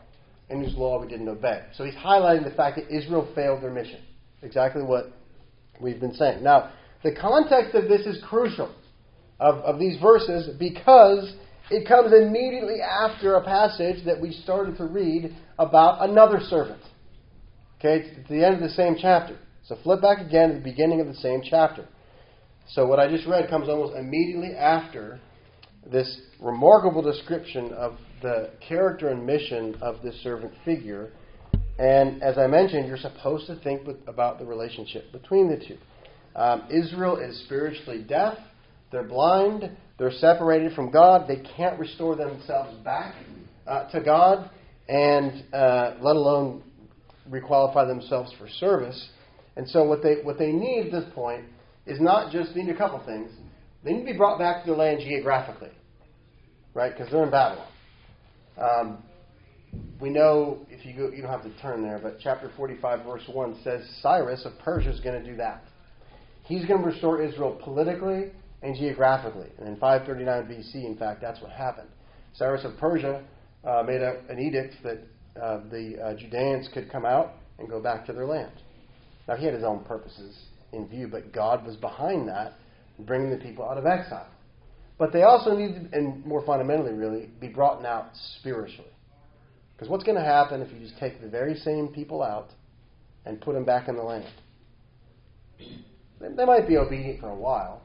in 0.50 0.64
whose 0.64 0.76
law 0.76 1.00
we 1.02 1.08
didn't 1.08 1.30
obey? 1.30 1.62
So 1.76 1.86
he's 1.86 1.96
highlighting 1.96 2.44
the 2.44 2.56
fact 2.56 2.78
that 2.78 2.94
Israel 2.94 3.32
failed 3.36 3.64
their 3.64 3.72
mission. 3.72 4.02
Exactly 4.42 4.84
what 4.84 5.14
we've 5.80 6.00
been 6.00 6.14
saying. 6.14 6.44
Now, 6.44 6.72
the 7.04 7.14
context 7.14 7.76
of 7.76 7.88
this 7.88 8.02
is 8.02 8.22
crucial 8.28 8.74
of, 9.40 9.56
of 9.60 9.80
these 9.80 10.00
verses 10.02 10.50
because 10.58 11.34
it 11.70 11.88
comes 11.88 12.14
immediately 12.14 12.78
after 12.82 13.36
a 13.36 13.44
passage 13.44 14.06
that 14.06 14.20
we 14.20 14.32
started 14.32 14.78
to 14.78 14.86
read 14.86 15.36
about 15.58 16.08
another 16.08 16.40
servant. 16.40 16.82
Okay, 17.80 18.08
it's 18.08 18.30
the 18.30 18.44
end 18.44 18.56
of 18.56 18.62
the 18.62 18.70
same 18.70 18.96
chapter. 19.00 19.38
So 19.68 19.78
flip 19.84 20.02
back 20.02 20.20
again 20.20 20.50
to 20.50 20.56
the 20.56 20.62
beginning 20.62 21.02
of 21.02 21.08
the 21.08 21.16
same 21.16 21.42
chapter. 21.44 21.88
So 22.70 22.86
what 22.86 23.00
I 23.00 23.08
just 23.08 23.28
read 23.28 23.50
comes 23.50 23.68
almost 23.68 23.96
immediately 23.96 24.56
after 24.56 25.20
this 25.92 26.22
remarkable 26.40 27.02
description 27.02 27.74
of 27.74 27.98
the 28.22 28.50
character 28.68 29.10
and 29.10 29.26
mission 29.26 29.76
of 29.82 30.02
this 30.02 30.16
servant 30.24 30.52
figure. 30.64 31.12
And 31.78 32.24
as 32.24 32.38
I 32.38 32.48
mentioned, 32.48 32.88
you're 32.88 32.98
supposed 32.98 33.48
to 33.48 33.56
think 33.58 33.86
with, 33.86 33.98
about 34.08 34.40
the 34.40 34.46
relationship 34.46 35.12
between 35.12 35.50
the 35.50 35.58
two. 35.58 35.78
Um, 36.36 36.64
Israel 36.70 37.18
is 37.18 37.44
spiritually 37.46 38.04
deaf, 38.08 38.38
they're 38.92 39.04
blind, 39.04 39.70
they're 39.98 40.12
separated 40.12 40.74
from 40.74 40.92
God, 40.92 41.28
they 41.28 41.42
can't 41.56 41.80
restore 41.80 42.16
themselves 42.16 42.78
back 42.84 43.16
uh, 43.68 43.90
to 43.92 44.02
God, 44.02 44.50
and 44.90 45.44
uh, 45.54 45.96
let 46.02 46.16
alone 46.16 46.64
requalify 47.30 47.88
themselves 47.88 48.34
for 48.38 48.48
service. 48.60 49.10
And 49.56 49.68
so, 49.70 49.84
what 49.84 50.04
they, 50.04 50.16
what 50.24 50.38
they 50.38 50.52
need 50.52 50.88
at 50.88 50.92
this 50.92 51.14
point 51.14 51.46
is 51.86 52.02
not 52.02 52.32
just 52.32 52.56
need 52.56 52.70
a 52.70 52.78
couple 52.78 53.02
things. 53.06 53.32
They 53.86 53.94
need 53.94 54.00
to 54.00 54.12
be 54.12 54.18
brought 54.18 54.40
back 54.40 54.66
to 54.66 54.72
the 54.72 54.76
land 54.76 55.00
geographically, 55.02 55.70
right? 56.74 56.92
Because 56.92 57.12
they're 57.12 57.24
in 57.24 57.30
Babylon. 57.30 57.68
Um, 58.58 58.98
we 60.02 60.10
know 60.10 60.66
if 60.70 60.86
you 60.86 60.94
go, 60.94 61.12
you 61.16 61.22
don't 61.22 61.32
have 61.32 61.44
to 61.44 61.62
turn 61.62 61.84
there, 61.84 62.00
but 62.02 62.18
chapter 62.20 62.52
45, 62.58 63.06
verse 63.06 63.22
1 63.32 63.60
says 63.64 63.82
Cyrus 64.02 64.44
of 64.44 64.58
Persia 64.60 64.90
is 64.90 65.00
going 65.02 65.22
to 65.22 65.30
do 65.30 65.38
that. 65.38 65.64
He's 66.44 66.66
going 66.66 66.82
to 66.82 66.88
restore 66.88 67.22
Israel 67.22 67.60
politically 67.64 68.32
and 68.64 68.76
geographically. 68.76 69.50
And 69.60 69.68
in 69.68 69.78
539 69.78 70.44
BC, 70.46 70.86
in 70.86 70.98
fact, 70.98 71.22
that's 71.22 71.40
what 71.42 71.52
happened. 71.52 71.90
Cyrus 72.34 72.66
of 72.66 72.78
Persia 72.78 73.24
uh, 73.64 73.84
made 73.86 74.02
a, 74.02 74.22
an 74.30 74.40
edict 74.40 74.76
that 74.84 75.00
uh, 75.40 75.60
the 75.70 75.98
uh, 76.04 76.14
Judeans 76.16 76.70
could 76.74 76.92
come 76.92 77.06
out 77.06 77.34
and 77.60 77.70
go 77.70 77.80
back 77.80 78.06
to 78.08 78.14
their 78.14 78.26
land. 78.26 78.52
Now, 79.28 79.36
he 79.36 79.46
had 79.46 79.54
his 79.54 79.64
own 79.64 79.84
purposes 79.84 80.36
in 80.74 80.88
view, 80.88 81.08
but 81.08 81.32
God 81.32 81.66
was 81.66 81.76
behind 81.76 82.28
that, 82.28 82.54
bringing 83.00 83.30
the 83.30 83.38
people 83.38 83.68
out 83.68 83.78
of 83.78 83.86
exile. 83.86 84.28
But 84.98 85.12
they 85.12 85.24
also 85.24 85.56
need, 85.56 85.92
to, 85.92 85.98
and 85.98 86.26
more 86.26 86.46
fundamentally, 86.46 86.94
really, 86.94 87.30
be 87.40 87.50
brought 87.50 87.84
out 87.86 88.12
spiritually. 88.40 88.92
Because 89.76 89.90
what's 89.90 90.04
going 90.06 90.18
to 90.18 90.24
happen 90.24 90.62
if 90.62 90.72
you 90.72 90.80
just 90.80 90.98
take 91.00 91.22
the 91.22 91.28
very 91.28 91.56
same 91.56 91.90
people 91.90 92.24
out 92.24 92.50
and 93.26 93.42
put 93.42 93.56
them 93.56 93.66
back 93.66 93.90
in 93.90 93.98
the 93.98 94.04
land? 94.04 94.26
They 96.20 96.46
might 96.46 96.68
be 96.68 96.78
obedient 96.78 97.20
for 97.20 97.30
a 97.30 97.36
while, 97.36 97.82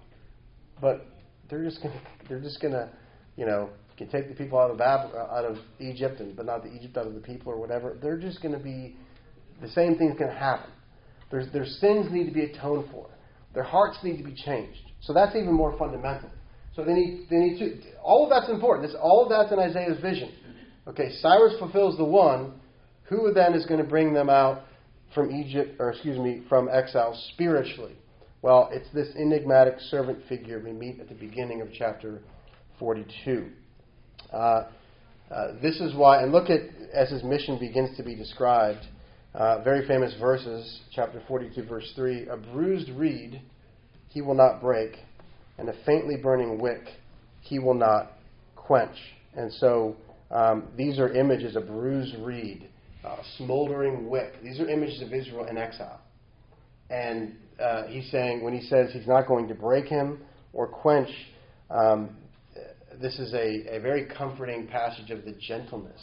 but 0.80 1.04
they're 1.48 1.64
just 1.64 1.82
going 1.82 1.92
to, 1.92 2.00
they're 2.28 2.40
just 2.40 2.60
going 2.60 2.74
to, 2.74 2.88
you 3.36 3.44
know, 3.44 3.70
can 4.00 4.08
take 4.08 4.30
the 4.30 4.34
people 4.34 4.58
out 4.58 4.70
of 4.70 4.78
Bab- 4.78 5.14
uh, 5.14 5.34
out 5.34 5.44
of 5.44 5.58
Egypt, 5.78 6.20
and 6.20 6.34
but 6.34 6.46
not 6.46 6.62
the 6.62 6.72
Egypt 6.72 6.96
out 6.96 7.06
of 7.06 7.14
the 7.14 7.20
people 7.20 7.52
or 7.52 7.58
whatever. 7.58 7.98
They're 8.00 8.18
just 8.18 8.40
going 8.40 8.56
to 8.56 8.58
be 8.58 8.96
the 9.60 9.68
same 9.68 9.96
thing's 9.98 10.18
going 10.18 10.30
to 10.30 10.38
happen. 10.38 10.70
There's, 11.30 11.52
their 11.52 11.66
sins 11.66 12.06
need 12.10 12.24
to 12.24 12.32
be 12.32 12.44
atoned 12.44 12.88
for. 12.90 13.10
Their 13.52 13.62
hearts 13.62 13.98
need 14.02 14.16
to 14.16 14.24
be 14.24 14.34
changed. 14.34 14.89
So 15.02 15.12
that's 15.12 15.34
even 15.34 15.52
more 15.52 15.76
fundamental. 15.78 16.30
So 16.76 16.84
they 16.84 16.94
need 16.94 17.26
they 17.30 17.36
need 17.36 17.58
to 17.58 18.00
all 18.02 18.24
of 18.24 18.30
that's 18.30 18.50
important. 18.50 18.86
This 18.86 18.96
all 19.00 19.22
of 19.22 19.28
that's 19.28 19.52
in 19.52 19.58
Isaiah's 19.58 20.00
vision. 20.00 20.32
Okay, 20.86 21.10
Cyrus 21.20 21.58
fulfills 21.58 21.96
the 21.96 22.04
one. 22.04 22.54
Who 23.04 23.32
then 23.32 23.54
is 23.54 23.66
going 23.66 23.82
to 23.82 23.88
bring 23.88 24.14
them 24.14 24.30
out 24.30 24.62
from 25.14 25.32
Egypt, 25.32 25.80
or 25.80 25.90
excuse 25.90 26.16
me, 26.18 26.42
from 26.48 26.68
exile 26.70 27.20
spiritually? 27.32 27.96
Well, 28.42 28.70
it's 28.72 28.88
this 28.94 29.08
enigmatic 29.16 29.80
servant 29.90 30.20
figure 30.28 30.60
we 30.64 30.72
meet 30.72 31.00
at 31.00 31.08
the 31.08 31.14
beginning 31.14 31.60
of 31.60 31.68
chapter 31.76 32.20
42. 32.78 33.48
Uh, 34.32 34.36
uh, 34.36 34.66
this 35.60 35.80
is 35.80 35.94
why, 35.94 36.22
and 36.22 36.32
look 36.32 36.48
at 36.50 36.60
as 36.94 37.10
his 37.10 37.22
mission 37.22 37.58
begins 37.58 37.96
to 37.96 38.02
be 38.02 38.14
described. 38.14 38.80
Uh, 39.34 39.62
very 39.62 39.86
famous 39.86 40.14
verses, 40.18 40.80
chapter 40.92 41.22
42, 41.28 41.64
verse 41.64 41.92
3 41.94 42.28
A 42.28 42.36
bruised 42.36 42.88
reed 42.90 43.42
he 44.10 44.20
will 44.20 44.34
not 44.34 44.60
break, 44.60 44.96
and 45.58 45.68
a 45.68 45.74
faintly 45.86 46.16
burning 46.16 46.58
wick 46.60 46.82
he 47.40 47.58
will 47.58 47.74
not 47.74 48.12
quench. 48.56 48.96
And 49.34 49.52
so 49.54 49.96
um, 50.30 50.68
these 50.76 50.98
are 50.98 51.12
images 51.12 51.56
of 51.56 51.66
bruised 51.66 52.16
reed, 52.18 52.68
a 53.04 53.16
smoldering 53.38 54.10
wick. 54.10 54.34
These 54.42 54.60
are 54.60 54.68
images 54.68 55.00
of 55.02 55.12
Israel 55.12 55.46
in 55.46 55.56
exile. 55.56 56.00
And 56.90 57.36
uh, 57.60 57.84
he's 57.86 58.10
saying, 58.10 58.42
when 58.42 58.52
he 58.52 58.66
says 58.66 58.90
he's 58.92 59.06
not 59.06 59.26
going 59.26 59.48
to 59.48 59.54
break 59.54 59.86
him 59.86 60.20
or 60.52 60.66
quench, 60.66 61.10
um, 61.70 62.16
this 63.00 63.18
is 63.18 63.32
a, 63.32 63.76
a 63.76 63.80
very 63.80 64.06
comforting 64.06 64.66
passage 64.66 65.10
of 65.10 65.24
the 65.24 65.32
gentleness 65.32 66.00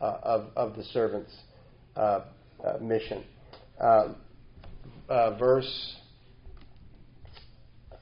uh, 0.00 0.18
of, 0.22 0.46
of 0.56 0.76
the 0.76 0.84
servant's 0.84 1.34
uh, 1.96 2.20
uh 2.64 2.78
mission. 2.80 3.24
Uh, 3.80 4.14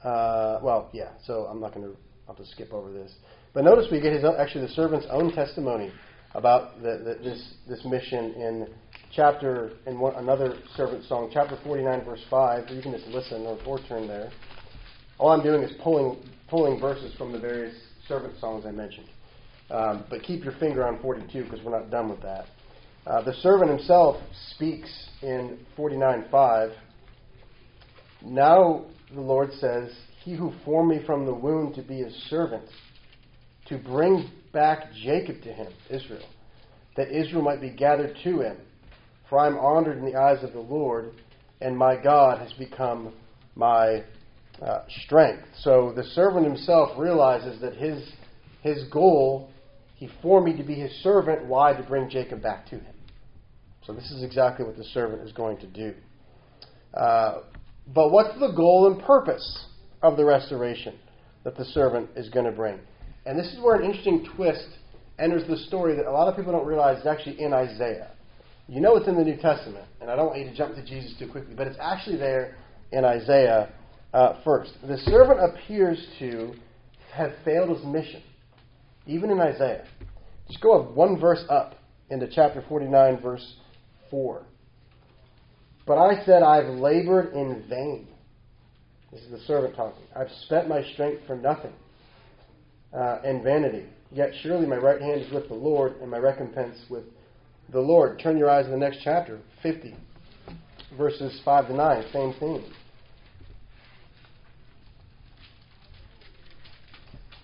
uh, 0.05 0.61
well, 0.63 0.91
yeah, 0.93 1.11
so 1.25 1.47
I'm 1.51 1.61
not 1.61 1.75
going 1.75 1.87
to, 1.87 1.97
I'll 2.29 2.35
just 2.35 2.53
skip 2.53 2.73
over 2.73 2.93
this. 2.93 3.13
But 3.55 3.65
notice 3.65 3.87
we 3.91 4.01
get 4.01 4.13
his 4.13 4.25
own, 4.25 4.37
actually 4.39 4.67
the 4.67 4.73
servant's 4.73 5.07
own 5.11 5.33
testimony 5.33 5.93
about 6.35 6.83
the, 6.83 6.99
the, 6.99 7.19
this, 7.23 7.55
this 7.69 7.85
mission 7.85 8.35
in 8.35 8.69
chapter, 9.13 9.73
in 9.87 9.99
one, 9.99 10.15
another 10.17 10.59
servant 10.77 11.05
song, 11.05 11.31
chapter 11.33 11.59
49, 11.65 12.05
verse 12.05 12.25
5. 12.31 12.69
You 12.71 12.83
can 12.83 12.93
just 12.93 13.07
listen 13.07 13.43
or, 13.43 13.59
or 13.67 13.79
turn 13.89 14.07
there. 14.07 14.31
All 15.19 15.31
I'm 15.31 15.43
doing 15.43 15.63
is 15.63 15.73
pulling, 15.83 16.23
pulling 16.49 16.79
verses 16.79 17.15
from 17.17 17.33
the 17.33 17.39
various 17.39 17.75
servant 18.07 18.39
songs 18.39 18.65
I 18.67 18.71
mentioned. 18.71 19.09
Um, 19.71 20.05
but 20.09 20.23
keep 20.23 20.45
your 20.45 20.55
finger 20.55 20.87
on 20.87 21.01
42 21.01 21.45
because 21.45 21.61
we're 21.65 21.79
not 21.79 21.91
done 21.91 22.09
with 22.09 22.23
that. 22.23 22.47
Uh, 23.07 23.23
the 23.23 23.35
servant 23.35 23.71
himself 23.71 24.17
speaks 24.55 24.89
in 25.23 25.59
49:5. 25.77 26.75
Now 28.23 28.85
the 29.15 29.21
Lord 29.21 29.53
says, 29.55 29.91
He 30.25 30.35
who 30.35 30.53
formed 30.65 30.91
me 30.91 31.05
from 31.05 31.25
the 31.25 31.35
womb 31.35 31.73
to 31.75 31.83
be 31.83 31.99
his 31.99 32.15
servant, 32.29 32.65
to 33.67 33.79
bring 33.79 34.31
back 34.53 34.93
Jacob 34.93 35.43
to 35.43 35.53
him, 35.53 35.73
Israel, 35.91 36.27
that 36.97 37.09
Israel 37.09 37.43
might 37.43 37.61
be 37.61 37.71
gathered 37.71 38.17
to 38.25 38.41
him. 38.41 38.57
For 39.29 39.39
I 39.39 39.47
am 39.47 39.59
honored 39.59 39.99
in 39.99 40.05
the 40.05 40.19
eyes 40.19 40.43
of 40.43 40.53
the 40.53 40.61
Lord, 40.61 41.13
and 41.61 41.77
my 41.77 41.97
God 42.03 42.39
has 42.39 42.53
become 42.55 43.13
my 43.55 44.05
uh, 44.63 44.85
strength. 45.05 45.45
So 45.61 45.93
the 45.95 46.05
servant 46.05 46.47
himself 46.47 46.99
realizes 46.99 47.61
that 47.61 47.75
his 47.75 48.11
his 48.63 48.85
goal 48.91 49.51
He 49.95 50.09
formed 50.23 50.47
me 50.47 50.57
to 50.57 50.63
be 50.63 50.75
his 50.75 50.93
servant. 51.03 51.47
Why? 51.47 51.73
To 51.73 51.83
bring 51.83 52.09
Jacob 52.09 52.43
back 52.43 52.67
to 52.67 52.77
him. 52.77 52.95
So 53.87 53.93
this 53.93 54.11
is 54.11 54.23
exactly 54.23 54.65
what 54.65 54.77
the 54.77 54.85
servant 54.85 55.23
is 55.23 55.33
going 55.33 55.59
to 55.59 55.67
do. 55.67 55.95
Uh, 56.95 57.41
but 57.95 58.11
what's 58.11 58.39
the 58.39 58.53
goal 58.53 58.93
and 58.93 59.03
purpose 59.03 59.67
of 60.03 60.17
the 60.17 60.25
restoration 60.25 60.95
that 61.45 61.57
the 61.57 61.65
servant 61.67 62.11
is 62.17 62.29
going 62.29 62.45
to 62.45 62.53
bring? 62.53 62.79
And 63.27 63.39
this 63.39 63.47
is 63.53 63.61
where 63.61 63.77
an 63.77 63.85
interesting 63.85 64.27
twist 64.37 64.67
enters 65.19 65.47
the 65.49 65.57
story 65.57 65.97
that 65.97 66.07
a 66.07 66.11
lot 66.11 66.29
of 66.29 66.37
people 66.37 66.53
don't 66.53 66.67
realize 66.67 67.01
is 67.01 67.07
actually 67.07 67.41
in 67.41 67.53
Isaiah. 67.53 68.13
You 68.69 68.81
know 68.81 68.97
it's 68.97 69.09
in 69.09 69.17
the 69.17 69.25
New 69.25 69.37
Testament, 69.37 69.85
and 70.01 70.11
I 70.11 70.17
don't 70.17 70.27
want 70.27 70.41
you 70.41 70.45
to 70.45 70.55
jump 70.55 70.75
to 70.75 70.85
Jesus 70.85 71.15
too 71.19 71.29
quickly, 71.29 71.55
but 71.55 71.67
it's 71.67 71.79
actually 71.81 72.19
there 72.19 72.57
in 72.93 73.05
Isaiah 73.05 73.73
uh, 74.13 74.41
first. 74.45 74.73
The 74.87 74.99
servant 74.99 75.41
appears 75.41 75.99
to 76.19 76.53
have 77.13 77.33
failed 77.45 77.77
his 77.77 77.85
mission, 77.87 78.23
even 79.07 79.31
in 79.31 79.41
Isaiah. 79.41 79.87
Just 80.49 80.61
go 80.61 80.83
one 80.83 81.19
verse 81.19 81.45
up 81.49 81.77
into 82.11 82.29
chapter 82.31 82.63
49, 82.69 83.21
verse 83.21 83.57
4. 84.11 84.43
But 85.89 85.97
I 85.97 86.23
said, 86.27 86.43
I've 86.43 86.69
labored 86.69 87.33
in 87.33 87.65
vain. 87.67 88.09
This 89.11 89.23
is 89.23 89.31
the 89.31 89.41
servant 89.47 89.75
talking. 89.75 90.03
I've 90.15 90.31
spent 90.45 90.69
my 90.69 90.85
strength 90.93 91.23
for 91.27 91.35
nothing 91.35 91.73
uh, 92.93 93.21
and 93.25 93.43
vanity. 93.43 93.87
Yet 94.13 94.33
surely 94.43 94.67
my 94.67 94.77
right 94.77 95.01
hand 95.01 95.23
is 95.23 95.33
with 95.33 95.49
the 95.49 95.55
Lord, 95.55 95.97
and 96.03 96.11
my 96.11 96.19
recompense 96.19 96.77
with 96.91 97.05
the 97.73 97.81
Lord. 97.81 98.21
Turn 98.23 98.37
your 98.37 98.51
eyes 98.51 98.67
to 98.67 98.71
the 98.71 98.77
next 98.77 98.99
chapter, 99.03 99.41
50, 99.63 99.97
verses 100.99 101.41
5 101.43 101.69
to 101.69 101.75
9, 101.75 102.05
same 102.13 102.35
theme. 102.39 102.71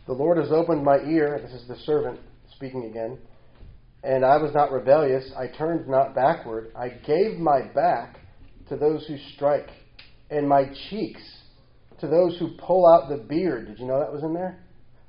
The 0.07 0.12
Lord 0.12 0.37
has 0.37 0.52
opened 0.52 0.85
my 0.85 0.98
ear. 0.98 1.40
This 1.42 1.62
is 1.62 1.66
the 1.66 1.76
servant 1.87 2.20
speaking 2.54 2.85
again. 2.85 3.16
And 4.02 4.22
I 4.22 4.37
was 4.37 4.52
not 4.52 4.70
rebellious. 4.70 5.33
I 5.35 5.46
turned 5.46 5.88
not 5.88 6.14
backward. 6.14 6.72
I 6.76 6.90
gave 6.90 7.38
my 7.38 7.62
back 7.74 8.18
to 8.68 8.77
those 8.77 9.07
who 9.07 9.16
strike, 9.35 9.68
and 10.31 10.48
my 10.48 10.64
cheeks 10.90 11.22
to 12.00 12.09
those 12.09 12.38
who 12.38 12.50
pull 12.59 12.87
out 12.87 13.09
the 13.09 13.16
beard. 13.16 13.66
Did 13.66 13.79
you 13.79 13.87
know 13.87 14.00
that 14.00 14.12
was 14.12 14.22
in 14.22 14.35
there? 14.35 14.59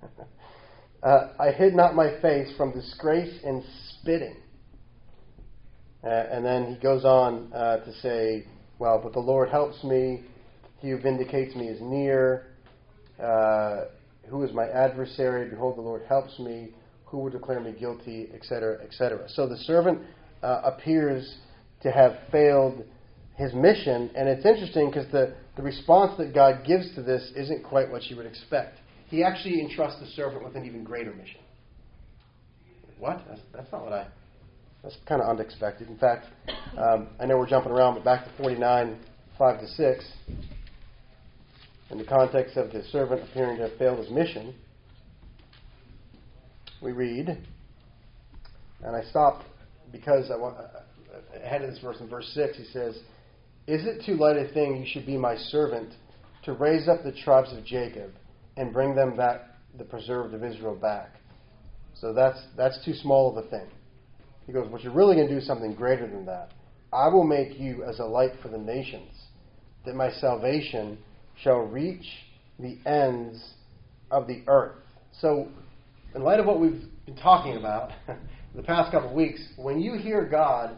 uh, 1.04 1.34
I 1.40 1.52
hid 1.52 1.74
not 1.74 1.96
my 1.96 2.20
face 2.22 2.54
from 2.58 2.72
disgrace 2.72 3.40
and 3.44 3.64
spitting. 3.90 4.38
Uh, 6.04 6.10
and 6.10 6.46
then 6.46 6.74
he 6.74 6.80
goes 6.82 7.04
on 7.04 7.52
uh, 7.54 7.78
to 7.78 7.94
say, 8.02 8.46
Well, 8.78 9.00
but 9.02 9.14
the 9.14 9.20
Lord 9.20 9.50
helps 9.50 9.84
me. 9.84 10.24
He 10.80 10.90
who 10.90 11.00
vindicates 11.00 11.56
me 11.56 11.68
is 11.68 11.82
near. 11.82 12.48
Uh, 13.22 13.86
who 14.30 14.44
is 14.44 14.54
my 14.54 14.68
adversary? 14.68 15.50
Behold, 15.50 15.78
the 15.78 15.82
Lord 15.82 16.04
helps 16.08 16.38
me. 16.40 16.70
Who 17.06 17.18
will 17.18 17.32
declare 17.32 17.60
me 17.60 17.74
guilty? 17.78 18.30
Etc., 18.34 18.84
etc. 18.84 19.28
So 19.30 19.48
the 19.48 19.58
servant 19.58 20.02
uh, 20.44 20.62
appears 20.64 21.38
to 21.82 21.92
have 21.92 22.18
failed 22.32 22.84
his 23.38 23.54
mission. 23.54 24.12
And 24.16 24.28
it's 24.30 24.46
interesting 24.46 24.90
because 24.90 25.12
the, 25.12 25.36
the 25.56 25.64
response 25.64 26.18
that 26.18 26.34
God 26.34 26.66
gives 26.66 26.94
to 26.96 27.02
this 27.02 27.32
isn't 27.36 27.64
quite 27.64 27.90
what 27.90 28.04
you 28.04 28.16
would 28.18 28.26
expect. 28.26 28.80
He 29.08 29.24
actually 29.24 29.62
entrusts 29.62 30.00
the 30.00 30.08
servant 30.08 30.44
with 30.44 30.56
an 30.56 30.66
even 30.66 30.84
greater 30.84 31.14
mission. 31.14 31.42
What? 33.00 33.22
That's, 33.28 33.42
that's 33.54 33.72
not 33.72 33.84
what 33.84 33.94
I. 33.94 34.08
That's 34.84 34.98
kind 35.08 35.22
of 35.22 35.30
unexpected. 35.30 35.90
In 35.90 35.98
fact, 35.98 36.28
um, 36.78 37.08
I 37.20 37.26
know 37.26 37.38
we're 37.38 37.50
jumping 37.50 37.72
around, 37.72 37.96
but 37.96 38.04
back 38.04 38.24
to 38.26 38.32
49, 38.38 39.00
5 39.38 39.60
to 39.60 39.68
6. 39.68 40.12
In 41.92 41.98
the 41.98 42.04
context 42.04 42.56
of 42.56 42.72
the 42.72 42.84
servant 42.92 43.24
appearing 43.24 43.58
to 43.58 43.70
have 43.70 43.78
failed 43.78 44.00
his 44.00 44.10
mission, 44.10 44.54
we 46.82 46.92
read, 46.92 47.30
and 48.84 48.96
I 48.96 49.04
stopped 49.10 49.46
because 49.92 50.30
I 50.32 50.36
want, 50.36 50.58
ahead 51.44 51.64
of 51.64 51.72
this 51.72 51.80
verse 51.80 51.98
in 52.00 52.08
verse 52.08 52.30
6, 52.34 52.58
he 52.58 52.66
says, 52.66 53.00
is 53.68 53.86
it 53.86 54.04
too 54.06 54.14
light 54.14 54.38
a 54.38 54.48
thing 54.54 54.78
you 54.78 54.86
should 54.88 55.06
be 55.06 55.18
my 55.18 55.36
servant 55.36 55.94
to 56.44 56.54
raise 56.54 56.88
up 56.88 57.04
the 57.04 57.12
tribes 57.12 57.52
of 57.52 57.66
Jacob 57.66 58.12
and 58.58 58.72
bring 58.72 58.96
them 58.96 59.18
back, 59.18 59.42
the 59.78 59.84
preserved 59.84 60.34
of 60.34 60.44
Israel 60.44 60.76
back? 60.76 61.16
So 61.96 62.14
that's, 62.14 62.40
that's 62.56 62.84
too 62.86 62.94
small 62.94 63.36
of 63.36 63.44
a 63.44 63.50
thing. 63.50 63.68
He 64.46 64.54
goes, 64.54 64.68
But 64.72 64.84
you're 64.84 64.94
really 64.94 65.16
going 65.16 65.28
to 65.28 65.34
do 65.34 65.42
something 65.42 65.74
greater 65.74 66.08
than 66.08 66.26
that. 66.28 66.52
I 66.94 67.08
will 67.08 67.24
make 67.24 67.60
you 67.60 67.84
as 67.84 68.00
a 68.00 68.06
light 68.06 68.32
for 68.42 68.50
the 68.50 68.58
nations, 68.58 69.12
that 69.86 69.96
my 69.96 70.12
salvation 70.12 71.00
shall 71.42 71.60
reach 71.60 72.06
the 72.60 72.78
ends 72.86 73.54
of 74.12 74.28
the 74.28 74.44
earth. 74.48 74.78
So, 75.20 75.50
in 76.14 76.24
light 76.24 76.40
of 76.40 76.46
what 76.46 76.60
we've 76.60 76.84
been 77.06 77.16
talking 77.16 77.58
about 77.58 77.92
the 78.56 78.64
past 78.64 78.92
couple 78.92 79.10
of 79.10 79.16
weeks, 79.16 79.42
when 79.58 79.80
you 79.80 79.98
hear 79.98 80.26
God 80.26 80.78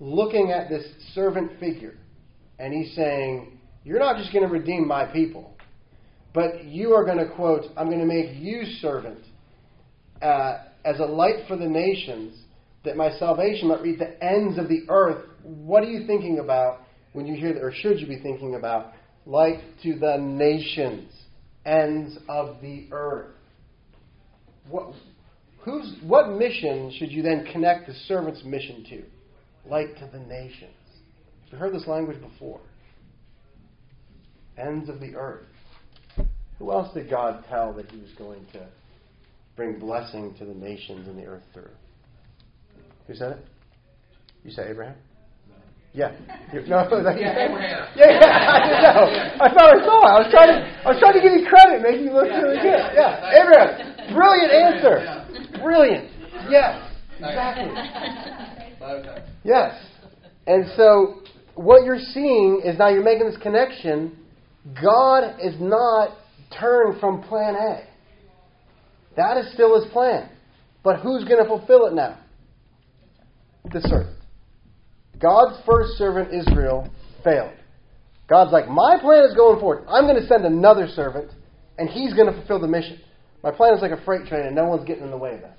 looking 0.00 0.52
at 0.52 0.68
this 0.68 0.86
servant 1.14 1.58
figure, 1.58 1.96
and 2.58 2.72
he's 2.72 2.94
saying, 2.94 3.58
You're 3.84 3.98
not 3.98 4.16
just 4.16 4.32
going 4.32 4.46
to 4.46 4.52
redeem 4.52 4.86
my 4.86 5.04
people, 5.04 5.56
but 6.34 6.64
you 6.64 6.92
are 6.94 7.04
going 7.04 7.18
to, 7.18 7.28
quote, 7.34 7.64
I'm 7.76 7.86
going 7.86 8.00
to 8.00 8.06
make 8.06 8.36
you 8.36 8.64
servant 8.80 9.20
uh, 10.22 10.58
as 10.84 10.98
a 11.00 11.04
light 11.04 11.46
for 11.46 11.56
the 11.56 11.68
nations, 11.68 12.38
that 12.84 12.96
my 12.96 13.10
salvation 13.18 13.68
might 13.68 13.82
reach 13.82 13.98
the 13.98 14.22
ends 14.22 14.58
of 14.58 14.68
the 14.68 14.82
earth. 14.88 15.24
What 15.42 15.82
are 15.82 15.86
you 15.86 16.06
thinking 16.06 16.38
about 16.38 16.80
when 17.12 17.26
you 17.26 17.34
hear 17.34 17.52
that, 17.52 17.62
or 17.62 17.72
should 17.72 18.00
you 18.00 18.06
be 18.06 18.20
thinking 18.20 18.54
about? 18.54 18.92
Light 19.26 19.60
to 19.82 19.98
the 19.98 20.16
nations, 20.18 21.12
ends 21.66 22.16
of 22.28 22.60
the 22.62 22.86
earth. 22.92 23.32
What, 24.70 24.94
whose, 25.60 25.96
what 26.02 26.30
mission 26.30 26.92
should 26.98 27.10
you 27.10 27.22
then 27.22 27.46
connect 27.52 27.88
the 27.88 27.94
servant's 28.06 28.42
mission 28.44 28.84
to? 28.90 29.02
Light 29.68 29.98
to 29.98 30.08
the 30.10 30.20
nations. 30.20 30.72
You've 31.50 31.60
heard 31.60 31.74
this 31.74 31.86
language 31.86 32.20
before. 32.20 32.60
Ends 34.58 34.88
of 34.88 35.00
the 35.00 35.14
earth. 35.14 35.46
Who 36.58 36.72
else 36.72 36.92
did 36.92 37.08
God 37.08 37.44
tell 37.48 37.72
that 37.74 37.90
He 37.90 38.00
was 38.00 38.10
going 38.18 38.44
to 38.52 38.66
bring 39.56 39.78
blessing 39.78 40.34
to 40.38 40.44
the 40.44 40.54
nations 40.54 41.06
and 41.08 41.16
the 41.16 41.24
earth 41.24 41.44
through? 41.54 41.70
Who 43.06 43.14
said 43.14 43.32
it? 43.32 43.46
You 44.44 44.50
said 44.50 44.68
Abraham? 44.68 44.96
Yeah. 45.94 46.12
No, 46.52 46.84
yeah, 47.16 47.48
Abraham. 47.48 47.88
Yeah, 47.96 48.20
yeah, 48.20 48.52
I 48.52 48.68
didn't 48.68 48.82
know. 48.82 49.44
I 49.44 49.48
thought 49.48 49.70
I 49.72 49.84
saw 49.84 49.98
it. 49.98 50.10
I 50.10 50.18
was 50.20 50.28
trying 50.30 50.48
to, 50.48 50.58
I 50.84 50.88
was 50.92 51.00
trying 51.00 51.14
to 51.14 51.22
give 51.22 51.32
you 51.32 51.46
credit, 51.48 51.82
make 51.82 52.00
you 52.00 52.12
look 52.12 52.28
yeah, 52.28 52.40
really 52.42 52.56
good. 52.56 52.78
Yeah, 52.94 53.24
yeah. 53.24 53.40
Abraham. 53.40 54.14
Brilliant 54.14 54.52
answer. 54.52 55.60
Brilliant. 55.62 56.10
Yes, 56.50 56.92
exactly. 57.18 57.72
Yes. 59.44 59.74
And 60.46 60.64
so 60.76 61.20
what 61.58 61.84
you're 61.84 61.98
seeing 61.98 62.62
is 62.64 62.78
now 62.78 62.88
you're 62.88 63.02
making 63.02 63.28
this 63.28 63.38
connection. 63.42 64.16
God 64.80 65.38
is 65.42 65.54
not 65.58 66.16
turned 66.58 67.00
from 67.00 67.22
plan 67.22 67.56
A. 67.56 67.84
That 69.16 69.36
is 69.38 69.52
still 69.54 69.80
his 69.80 69.90
plan. 69.92 70.30
But 70.84 71.00
who's 71.00 71.24
going 71.24 71.42
to 71.42 71.48
fulfill 71.48 71.86
it 71.86 71.94
now? 71.94 72.18
The 73.64 73.80
servant. 73.80 74.16
God's 75.20 75.60
first 75.66 75.98
servant, 75.98 76.32
Israel, 76.32 76.88
failed. 77.24 77.54
God's 78.28 78.52
like, 78.52 78.68
my 78.68 78.98
plan 79.00 79.24
is 79.24 79.34
going 79.34 79.58
forward. 79.58 79.84
I'm 79.88 80.04
going 80.04 80.20
to 80.20 80.28
send 80.28 80.44
another 80.44 80.86
servant, 80.94 81.32
and 81.76 81.88
he's 81.88 82.14
going 82.14 82.32
to 82.32 82.38
fulfill 82.38 82.60
the 82.60 82.68
mission. 82.68 83.00
My 83.42 83.50
plan 83.50 83.74
is 83.74 83.82
like 83.82 83.90
a 83.90 84.02
freight 84.04 84.26
train, 84.26 84.46
and 84.46 84.54
no 84.54 84.66
one's 84.66 84.86
getting 84.86 85.02
in 85.02 85.10
the 85.10 85.18
way 85.18 85.34
of 85.34 85.40
that. 85.40 85.58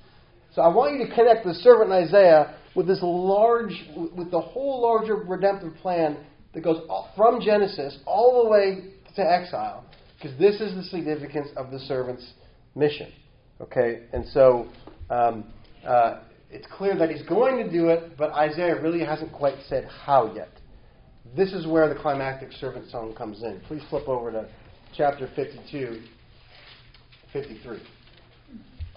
So 0.54 0.62
I 0.62 0.68
want 0.68 0.98
you 0.98 1.06
to 1.06 1.14
connect 1.14 1.44
the 1.44 1.54
servant 1.54 1.90
in 1.90 1.96
Isaiah 1.96 2.56
with 2.74 2.86
this 2.86 2.98
large, 3.02 3.72
with 3.96 4.30
the 4.30 4.40
whole 4.40 4.82
larger 4.82 5.16
redemptive 5.16 5.74
plan 5.76 6.16
that 6.54 6.62
goes 6.62 6.82
from 7.16 7.40
Genesis 7.40 7.98
all 8.06 8.42
the 8.42 8.48
way 8.48 8.94
to 9.16 9.22
exile, 9.22 9.84
because 10.16 10.36
this 10.38 10.60
is 10.60 10.74
the 10.74 10.82
significance 10.84 11.48
of 11.56 11.70
the 11.70 11.78
servant's 11.80 12.32
mission. 12.74 13.12
Okay, 13.60 14.06
and 14.12 14.26
so 14.28 14.68
um, 15.10 15.44
uh, 15.86 16.20
it's 16.50 16.66
clear 16.72 16.96
that 16.96 17.10
he's 17.10 17.26
going 17.26 17.58
to 17.58 17.70
do 17.70 17.88
it, 17.88 18.16
but 18.16 18.32
Isaiah 18.32 18.80
really 18.80 19.04
hasn't 19.04 19.32
quite 19.32 19.56
said 19.68 19.84
how 20.04 20.34
yet. 20.34 20.50
This 21.36 21.52
is 21.52 21.66
where 21.66 21.88
the 21.88 22.00
climactic 22.00 22.50
servant 22.52 22.90
song 22.90 23.14
comes 23.14 23.42
in. 23.42 23.60
Please 23.68 23.82
flip 23.88 24.08
over 24.08 24.32
to 24.32 24.48
chapter 24.96 25.30
52, 25.36 26.02
53. 27.32 27.78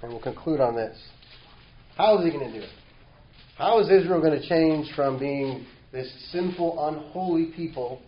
And 0.02 0.12
we'll 0.12 0.22
conclude 0.22 0.60
on 0.60 0.76
this. 0.76 0.98
How 1.97 2.17
is 2.17 2.25
he 2.25 2.32
going 2.32 2.51
to 2.51 2.60
do 2.60 2.63
it? 2.63 2.69
How 3.58 3.79
is 3.79 3.89
Israel 3.89 4.19
going 4.19 4.39
to 4.39 4.49
change 4.49 4.88
from 4.95 5.19
being 5.19 5.65
this 5.91 6.12
sinful, 6.32 6.88
unholy 6.88 7.51
people 7.56 8.01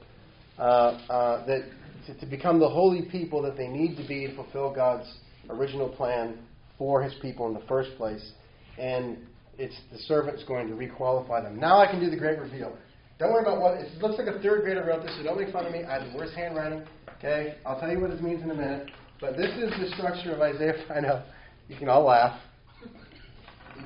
uh, 0.57 0.61
uh, 0.61 1.45
that 1.45 1.69
to, 2.07 2.19
to, 2.19 2.25
become 2.25 2.59
the 2.59 2.67
holy 2.67 3.03
people 3.03 3.43
that 3.43 3.55
they 3.55 3.67
need 3.67 3.95
to 3.97 4.07
be 4.07 4.25
to 4.25 4.35
fulfill 4.35 4.73
God's 4.73 5.07
original 5.51 5.87
plan 5.87 6.39
for 6.79 7.03
His 7.03 7.13
people 7.21 7.47
in 7.47 7.53
the 7.53 7.61
first 7.67 7.95
place? 7.97 8.31
And 8.79 9.19
it's 9.59 9.75
the 9.91 9.99
servant's 9.99 10.43
going 10.45 10.67
to 10.67 10.73
requalify 10.73 11.43
them. 11.43 11.59
Now 11.59 11.79
I 11.79 11.85
can 11.85 11.99
do 11.99 12.09
the 12.09 12.17
great 12.17 12.39
reveal. 12.39 12.75
Don't 13.19 13.31
worry 13.31 13.43
about 13.43 13.61
what 13.61 13.75
it 13.75 14.01
looks 14.01 14.17
like. 14.17 14.27
A 14.27 14.41
third 14.41 14.63
grader 14.63 14.83
wrote 14.83 15.03
this, 15.03 15.15
so 15.15 15.23
don't 15.23 15.39
make 15.39 15.53
fun 15.53 15.67
of 15.67 15.71
me. 15.71 15.83
I 15.83 15.99
have 15.99 16.11
the 16.11 16.17
worst 16.17 16.33
handwriting. 16.33 16.83
Okay, 17.19 17.55
I'll 17.65 17.79
tell 17.79 17.91
you 17.91 17.99
what 17.99 18.09
this 18.09 18.19
means 18.19 18.41
in 18.41 18.49
a 18.49 18.55
minute. 18.55 18.89
But 19.21 19.37
this 19.37 19.51
is 19.51 19.69
the 19.79 19.95
structure 19.95 20.33
of 20.33 20.41
Isaiah. 20.41 20.73
I 20.95 21.01
know 21.01 21.23
you 21.69 21.77
can 21.77 21.87
all 21.87 22.03
laugh. 22.03 22.39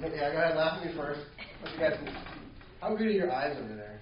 Yeah, 0.01 0.31
go 0.31 0.37
ahead. 0.37 0.55
Laugh 0.55 0.79
at 0.79 0.87
me 0.87 0.93
first. 0.95 1.19
You 1.73 1.79
guys, 1.79 1.99
how 2.79 2.95
good 2.95 3.07
are 3.07 3.11
your 3.11 3.31
eyes 3.31 3.57
over 3.59 3.75
there? 3.75 3.99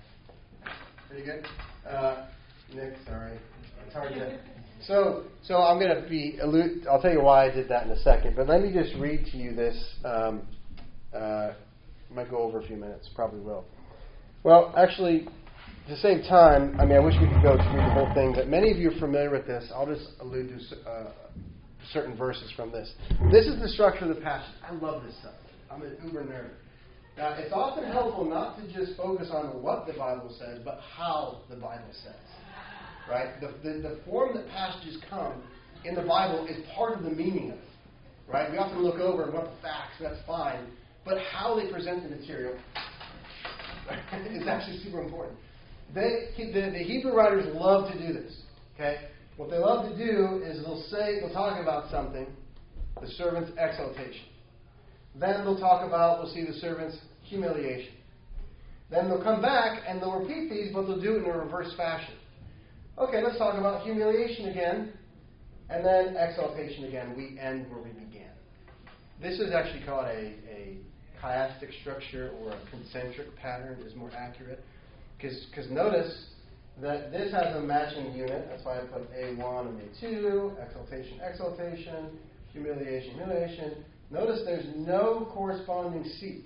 Pretty 1.09 1.25
good. 1.25 1.43
Uh, 1.89 2.27
Nick, 2.73 2.93
sorry, 3.05 3.39
it's 3.85 3.95
hard 3.95 4.13
to. 4.13 4.39
So, 4.85 5.23
so 5.43 5.55
I'm 5.55 5.79
going 5.79 6.03
to 6.03 6.07
be. 6.07 6.37
I'll 6.89 7.01
tell 7.01 7.11
you 7.11 7.21
why 7.21 7.47
I 7.47 7.51
did 7.51 7.67
that 7.69 7.85
in 7.85 7.91
a 7.91 7.99
second. 7.99 8.35
But 8.35 8.47
let 8.47 8.61
me 8.61 8.71
just 8.71 8.93
read 8.99 9.25
to 9.31 9.37
you 9.37 9.55
this. 9.55 9.95
Um, 10.05 10.43
uh, 11.15 11.53
might 12.13 12.29
go 12.29 12.37
over 12.37 12.59
a 12.59 12.67
few 12.67 12.77
minutes. 12.77 13.09
Probably 13.15 13.39
will. 13.39 13.65
Well, 14.43 14.73
actually, 14.77 15.27
to 15.87 15.97
save 15.97 16.23
time, 16.29 16.79
I 16.79 16.85
mean, 16.85 16.95
I 16.95 16.99
wish 16.99 17.15
we 17.19 17.27
could 17.27 17.41
go 17.41 17.57
through 17.57 17.81
the 17.81 17.89
whole 17.93 18.13
thing, 18.13 18.33
but 18.35 18.47
many 18.47 18.71
of 18.71 18.77
you 18.77 18.91
are 18.91 18.99
familiar 18.99 19.31
with 19.31 19.47
this. 19.47 19.71
I'll 19.73 19.87
just 19.87 20.09
allude 20.19 20.49
to 20.49 20.89
uh, 20.89 21.11
certain 21.91 22.15
verses 22.15 22.51
from 22.55 22.71
this. 22.71 22.93
This 23.31 23.47
is 23.47 23.59
the 23.59 23.69
structure 23.69 24.05
of 24.05 24.15
the 24.15 24.21
passage. 24.21 24.53
I 24.63 24.73
love 24.73 25.03
this 25.03 25.17
stuff. 25.19 25.33
I'm 25.71 25.81
an 25.81 25.97
uber 26.03 26.23
nerd. 26.23 26.51
Now, 27.17 27.33
it's 27.33 27.51
often 27.51 27.85
helpful 27.85 28.25
not 28.25 28.57
to 28.57 28.71
just 28.71 28.95
focus 28.95 29.29
on 29.31 29.61
what 29.61 29.87
the 29.87 29.93
Bible 29.93 30.33
says, 30.39 30.59
but 30.63 30.79
how 30.95 31.39
the 31.49 31.55
Bible 31.55 31.91
says. 32.03 32.13
Right? 33.09 33.39
The, 33.41 33.47
the, 33.63 33.79
the 33.79 33.99
form 34.05 34.35
that 34.35 34.47
passages 34.49 34.97
come 35.09 35.41
in 35.83 35.95
the 35.95 36.03
Bible 36.03 36.45
is 36.47 36.57
part 36.75 36.97
of 36.97 37.03
the 37.03 37.09
meaning 37.09 37.51
of 37.51 37.57
it. 37.57 37.63
Right? 38.27 38.51
We 38.51 38.57
often 38.57 38.83
look 38.83 38.99
over 38.99 39.23
and 39.23 39.33
want 39.33 39.45
the 39.47 39.61
facts, 39.61 39.93
that's 39.99 40.19
fine. 40.27 40.67
But 41.05 41.17
how 41.31 41.55
they 41.55 41.71
present 41.71 42.03
the 42.03 42.09
material 42.09 42.53
is 44.29 44.47
actually 44.47 44.83
super 44.83 45.01
important. 45.01 45.37
They, 45.95 46.29
the, 46.37 46.71
the 46.71 46.83
Hebrew 46.83 47.13
writers 47.13 47.45
love 47.55 47.91
to 47.91 47.97
do 47.97 48.13
this. 48.13 48.41
Okay? 48.75 48.97
What 49.37 49.49
they 49.49 49.57
love 49.57 49.89
to 49.89 49.97
do 49.97 50.43
is 50.43 50.63
they'll 50.63 50.83
say, 50.91 51.19
they'll 51.19 51.33
talk 51.33 51.61
about 51.61 51.89
something, 51.89 52.27
the 53.01 53.07
servant's 53.07 53.51
exaltation. 53.57 54.25
Then 55.19 55.43
they'll 55.43 55.59
talk 55.59 55.85
about, 55.85 56.19
we'll 56.19 56.33
see 56.33 56.45
the 56.45 56.53
servant's 56.53 56.97
humiliation. 57.23 57.93
Then 58.89 59.09
they'll 59.09 59.23
come 59.23 59.41
back 59.41 59.81
and 59.87 60.01
they'll 60.01 60.19
repeat 60.19 60.49
these, 60.49 60.71
but 60.73 60.83
they'll 60.83 61.01
do 61.01 61.15
it 61.15 61.23
in 61.23 61.29
a 61.29 61.37
reverse 61.37 61.73
fashion. 61.75 62.13
Okay, 62.97 63.21
let's 63.21 63.37
talk 63.37 63.57
about 63.57 63.83
humiliation 63.83 64.49
again, 64.49 64.93
and 65.69 65.85
then 65.85 66.15
exaltation 66.17 66.85
again. 66.85 67.13
We 67.15 67.37
end 67.39 67.69
where 67.69 67.81
we 67.81 67.89
began. 67.89 68.31
This 69.21 69.39
is 69.39 69.51
actually 69.53 69.85
called 69.85 70.05
a, 70.05 70.33
a 70.49 70.77
chiastic 71.21 71.79
structure 71.81 72.31
or 72.39 72.51
a 72.51 72.59
concentric 72.71 73.35
pattern, 73.37 73.79
is 73.85 73.95
more 73.95 74.11
accurate. 74.17 74.63
Because 75.17 75.69
notice 75.69 76.27
that 76.81 77.11
this 77.11 77.31
has 77.33 77.55
a 77.55 77.59
matching 77.59 78.13
unit. 78.13 78.47
That's 78.49 78.63
why 78.63 78.79
I 78.79 78.81
put 78.81 79.11
A1 79.11 79.67
and 79.67 79.81
A2, 79.81 80.65
exaltation, 80.65 81.19
exaltation, 81.21 82.17
humiliation, 82.53 83.15
humiliation. 83.15 83.83
Notice 84.09 84.41
there's 84.45 84.65
no 84.75 85.29
corresponding 85.33 86.03
seat. 86.19 86.45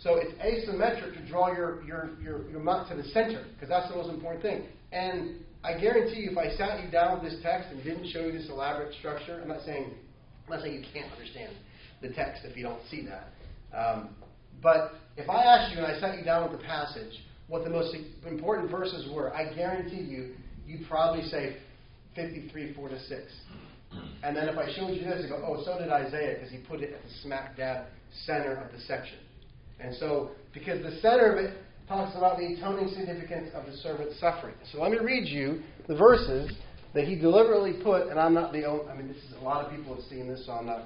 So 0.00 0.16
it's 0.16 0.32
asymmetric 0.34 1.14
to 1.14 1.26
draw 1.26 1.52
your, 1.52 1.82
your, 1.84 2.10
your, 2.22 2.50
your 2.50 2.60
mount 2.60 2.88
to 2.90 2.94
the 2.94 3.04
center, 3.04 3.44
because 3.54 3.68
that's 3.68 3.88
the 3.88 3.96
most 3.96 4.10
important 4.10 4.42
thing. 4.42 4.66
And 4.92 5.36
I 5.64 5.78
guarantee 5.78 6.20
you, 6.20 6.30
if 6.32 6.38
I 6.38 6.54
sat 6.56 6.84
you 6.84 6.90
down 6.90 7.20
with 7.20 7.32
this 7.32 7.40
text 7.42 7.70
and 7.70 7.82
didn't 7.82 8.10
show 8.10 8.20
you 8.20 8.32
this 8.32 8.48
elaborate 8.50 8.94
structure, 8.98 9.40
I'm 9.40 9.48
not 9.48 9.62
saying, 9.64 9.92
I'm 10.46 10.52
not 10.52 10.62
saying 10.62 10.74
you 10.74 10.84
can't 10.92 11.10
understand 11.10 11.52
the 12.02 12.10
text 12.10 12.42
if 12.44 12.56
you 12.56 12.62
don't 12.62 12.82
see 12.90 13.06
that. 13.06 13.28
Um, 13.76 14.10
but 14.62 14.92
if 15.16 15.28
I 15.28 15.42
asked 15.42 15.72
you 15.72 15.82
and 15.82 15.86
I 15.86 15.98
sat 15.98 16.18
you 16.18 16.24
down 16.24 16.50
with 16.50 16.60
the 16.60 16.66
passage, 16.66 17.12
what 17.48 17.64
the 17.64 17.70
most 17.70 17.96
important 18.26 18.70
verses 18.70 19.08
were, 19.12 19.34
I 19.34 19.54
guarantee 19.54 20.02
you, 20.02 20.34
you'd 20.66 20.86
probably 20.88 21.24
say 21.24 21.56
53, 22.14 22.74
4 22.74 22.88
to 22.88 23.00
6. 23.00 23.20
And 24.22 24.36
then 24.36 24.48
if 24.48 24.56
I 24.56 24.72
showed 24.74 24.90
you 24.90 25.04
this, 25.04 25.22
you 25.22 25.28
go, 25.28 25.42
oh, 25.46 25.62
so 25.64 25.78
did 25.78 25.90
Isaiah, 25.90 26.34
because 26.34 26.50
he 26.50 26.58
put 26.58 26.80
it 26.80 26.94
at 26.94 27.02
the 27.02 27.10
smack 27.22 27.56
dab 27.56 27.86
center 28.26 28.56
of 28.56 28.72
the 28.72 28.80
section. 28.80 29.18
And 29.80 29.94
so, 29.96 30.30
because 30.52 30.82
the 30.82 30.98
center 31.00 31.32
of 31.32 31.44
it 31.44 31.56
talks 31.88 32.16
about 32.16 32.38
the 32.38 32.54
atoning 32.54 32.88
significance 32.88 33.50
of 33.54 33.66
the 33.66 33.72
servant's 33.78 34.18
suffering. 34.18 34.54
So 34.72 34.80
let 34.80 34.90
me 34.90 34.98
read 34.98 35.28
you 35.28 35.62
the 35.88 35.96
verses 35.96 36.50
that 36.94 37.04
he 37.06 37.16
deliberately 37.16 37.74
put, 37.82 38.08
and 38.08 38.18
I'm 38.18 38.32
not 38.32 38.52
the 38.52 38.64
only, 38.64 38.86
I 38.86 38.96
mean, 38.96 39.08
this 39.08 39.16
is 39.18 39.34
a 39.40 39.44
lot 39.44 39.64
of 39.64 39.70
people 39.70 39.94
have 39.94 40.04
seen 40.04 40.28
this, 40.28 40.46
so 40.46 40.52
I'm 40.52 40.66
not, 40.66 40.84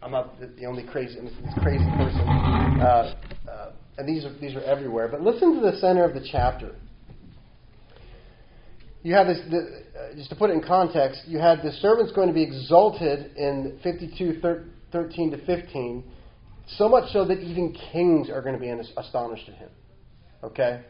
I'm 0.00 0.12
not 0.12 0.38
the 0.40 0.64
only 0.64 0.84
crazy, 0.84 1.20
this 1.20 1.32
crazy 1.60 1.84
person. 1.96 2.20
Uh, 2.20 3.14
uh, 3.50 3.72
and 3.98 4.08
these 4.08 4.24
are, 4.24 4.32
these 4.38 4.54
are 4.54 4.62
everywhere. 4.62 5.08
But 5.08 5.20
listen 5.20 5.54
to 5.56 5.60
the 5.60 5.76
center 5.78 6.04
of 6.04 6.14
the 6.14 6.26
chapter. 6.30 6.74
You 9.02 9.14
have 9.14 9.26
this, 9.26 9.40
the, 9.50 9.82
uh, 9.98 10.14
just 10.14 10.28
to 10.30 10.36
put 10.36 10.50
it 10.50 10.54
in 10.54 10.62
context, 10.62 11.22
you 11.26 11.38
had 11.38 11.62
the 11.62 11.72
servants 11.72 12.12
going 12.12 12.28
to 12.28 12.34
be 12.34 12.42
exalted 12.42 13.34
in 13.36 13.78
52, 13.82 14.40
13 14.92 15.30
to 15.30 15.46
15, 15.46 16.04
so 16.76 16.88
much 16.88 17.10
so 17.12 17.24
that 17.24 17.38
even 17.38 17.74
kings 17.92 18.28
are 18.28 18.42
going 18.42 18.54
to 18.54 18.60
be 18.60 18.70
astonished 18.96 19.48
at 19.48 19.54
him. 19.54 19.70
Okay? 20.42 20.82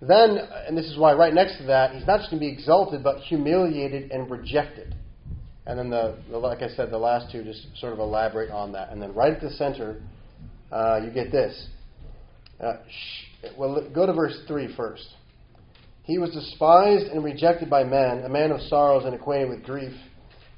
Then, 0.00 0.38
and 0.66 0.76
this 0.76 0.86
is 0.86 0.98
why 0.98 1.12
right 1.12 1.32
next 1.32 1.58
to 1.58 1.64
that, 1.64 1.94
he's 1.94 2.06
not 2.06 2.18
just 2.20 2.30
going 2.30 2.40
to 2.40 2.46
be 2.46 2.52
exalted, 2.52 3.04
but 3.04 3.18
humiliated 3.18 4.10
and 4.10 4.30
rejected. 4.30 4.96
And 5.64 5.78
then, 5.78 5.90
the, 5.90 6.18
the, 6.30 6.38
like 6.38 6.62
I 6.62 6.68
said, 6.74 6.90
the 6.90 6.98
last 6.98 7.30
two 7.30 7.44
just 7.44 7.66
sort 7.78 7.92
of 7.92 8.00
elaborate 8.00 8.50
on 8.50 8.72
that. 8.72 8.90
And 8.90 9.00
then 9.00 9.14
right 9.14 9.32
at 9.32 9.40
the 9.40 9.50
center, 9.50 10.02
uh, 10.72 11.00
you 11.04 11.12
get 11.12 11.30
this. 11.30 11.68
Uh, 12.58 12.78
sh- 12.88 13.46
well, 13.56 13.88
go 13.94 14.06
to 14.06 14.12
verse 14.12 14.36
3 14.48 14.74
first. 14.76 15.06
He 16.04 16.18
was 16.18 16.30
despised 16.30 17.06
and 17.06 17.22
rejected 17.22 17.70
by 17.70 17.84
men, 17.84 18.24
a 18.24 18.28
man 18.28 18.50
of 18.50 18.60
sorrows 18.62 19.04
and 19.04 19.14
acquainted 19.14 19.50
with 19.50 19.64
grief, 19.64 19.92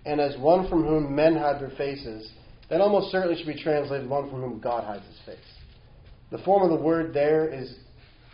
and 0.07 0.21
as 0.21 0.37
one 0.39 0.69
from 0.69 0.85
whom 0.85 1.15
men 1.15 1.37
hide 1.37 1.61
their 1.61 1.71
faces. 1.77 2.31
That 2.71 2.81
almost 2.81 3.13
certainly 3.13 3.37
should 3.37 3.47
be 3.47 3.63
translated 3.63 4.09
one 4.09 4.31
from 4.31 4.41
whom 4.41 4.59
God 4.59 4.85
hides 4.85 5.05
his 5.07 5.19
face. 5.27 5.45
The 6.31 6.39
form 6.39 6.63
of 6.63 6.77
the 6.77 6.83
word 6.83 7.13
there 7.13 7.47
is 7.47 7.75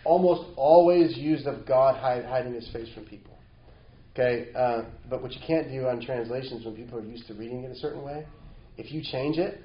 almost 0.05 0.51
always 0.57 1.17
used 1.17 1.47
of 1.47 1.67
God 1.67 1.97
hide, 1.97 2.25
hiding 2.25 2.55
his 2.55 2.69
face 2.73 2.89
from 2.95 3.05
people. 3.05 3.37
Okay, 4.13 4.49
uh, 4.57 4.83
but 5.09 5.23
what 5.23 5.33
you 5.33 5.41
can't 5.47 5.69
do 5.69 5.87
on 5.87 6.01
translations 6.01 6.65
when 6.65 6.75
people 6.75 6.99
are 6.99 7.05
used 7.05 7.27
to 7.27 7.35
reading 7.35 7.65
it 7.65 7.71
a 7.71 7.77
certain 7.77 8.03
way, 8.03 8.25
if 8.77 8.93
you 8.93 9.03
change 9.03 9.37
it, 9.37 9.61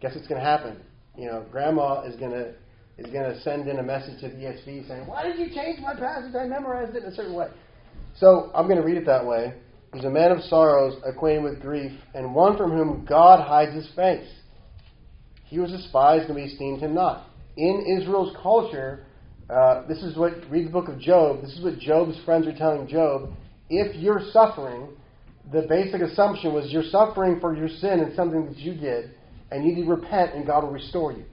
guess 0.00 0.14
what's 0.14 0.26
going 0.26 0.40
to 0.40 0.46
happen? 0.46 0.78
You 1.16 1.26
know, 1.26 1.44
grandma 1.50 2.02
is 2.02 2.16
going 2.16 2.32
to 2.32 2.54
is 2.98 3.06
going 3.10 3.24
to 3.24 3.40
send 3.40 3.68
in 3.68 3.78
a 3.78 3.82
message 3.82 4.20
to 4.20 4.28
the 4.28 4.34
ESV 4.34 4.86
saying, 4.88 5.06
"Why 5.06 5.22
did 5.22 5.38
you 5.38 5.54
change 5.54 5.80
my 5.80 5.94
passage? 5.94 6.34
I 6.34 6.46
memorized 6.46 6.94
it 6.94 7.04
in 7.04 7.08
a 7.10 7.14
certain 7.14 7.34
way." 7.34 7.48
So 8.16 8.50
I'm 8.54 8.66
going 8.66 8.78
to 8.78 8.84
read 8.84 8.96
it 8.96 9.06
that 9.06 9.26
way. 9.26 9.54
He's 9.94 10.04
a 10.04 10.10
man 10.10 10.32
of 10.32 10.42
sorrows, 10.44 11.00
acquainted 11.04 11.44
with 11.44 11.60
grief, 11.60 11.92
and 12.14 12.34
one 12.34 12.56
from 12.56 12.70
whom 12.70 13.04
God 13.04 13.46
hides 13.46 13.74
his 13.74 13.88
face. 13.94 14.28
He 15.44 15.58
was 15.58 15.70
despised, 15.70 16.26
and 16.26 16.34
we 16.34 16.44
esteemed 16.44 16.80
him 16.80 16.94
not. 16.94 17.26
In 17.58 17.98
Israel's 18.00 18.34
culture, 18.42 19.04
uh, 19.50 19.86
this 19.86 20.02
is 20.02 20.16
what 20.16 20.32
read 20.48 20.66
the 20.66 20.70
book 20.70 20.88
of 20.88 20.98
Job. 20.98 21.42
This 21.42 21.52
is 21.52 21.62
what 21.62 21.78
Job's 21.78 22.16
friends 22.24 22.46
are 22.46 22.56
telling 22.56 22.88
Job. 22.88 23.32
If 23.68 23.94
you're 23.96 24.22
suffering, 24.32 24.88
the 25.52 25.66
basic 25.68 26.00
assumption 26.00 26.54
was 26.54 26.72
you're 26.72 26.84
suffering 26.84 27.38
for 27.38 27.54
your 27.54 27.68
sin 27.68 28.00
and 28.00 28.14
something 28.14 28.46
that 28.46 28.56
you 28.56 28.74
did, 28.74 29.10
and 29.50 29.64
you 29.64 29.74
need 29.74 29.84
to 29.84 29.90
repent, 29.90 30.34
and 30.34 30.46
God 30.46 30.64
will 30.64 30.70
restore 30.70 31.12
you. 31.12 31.24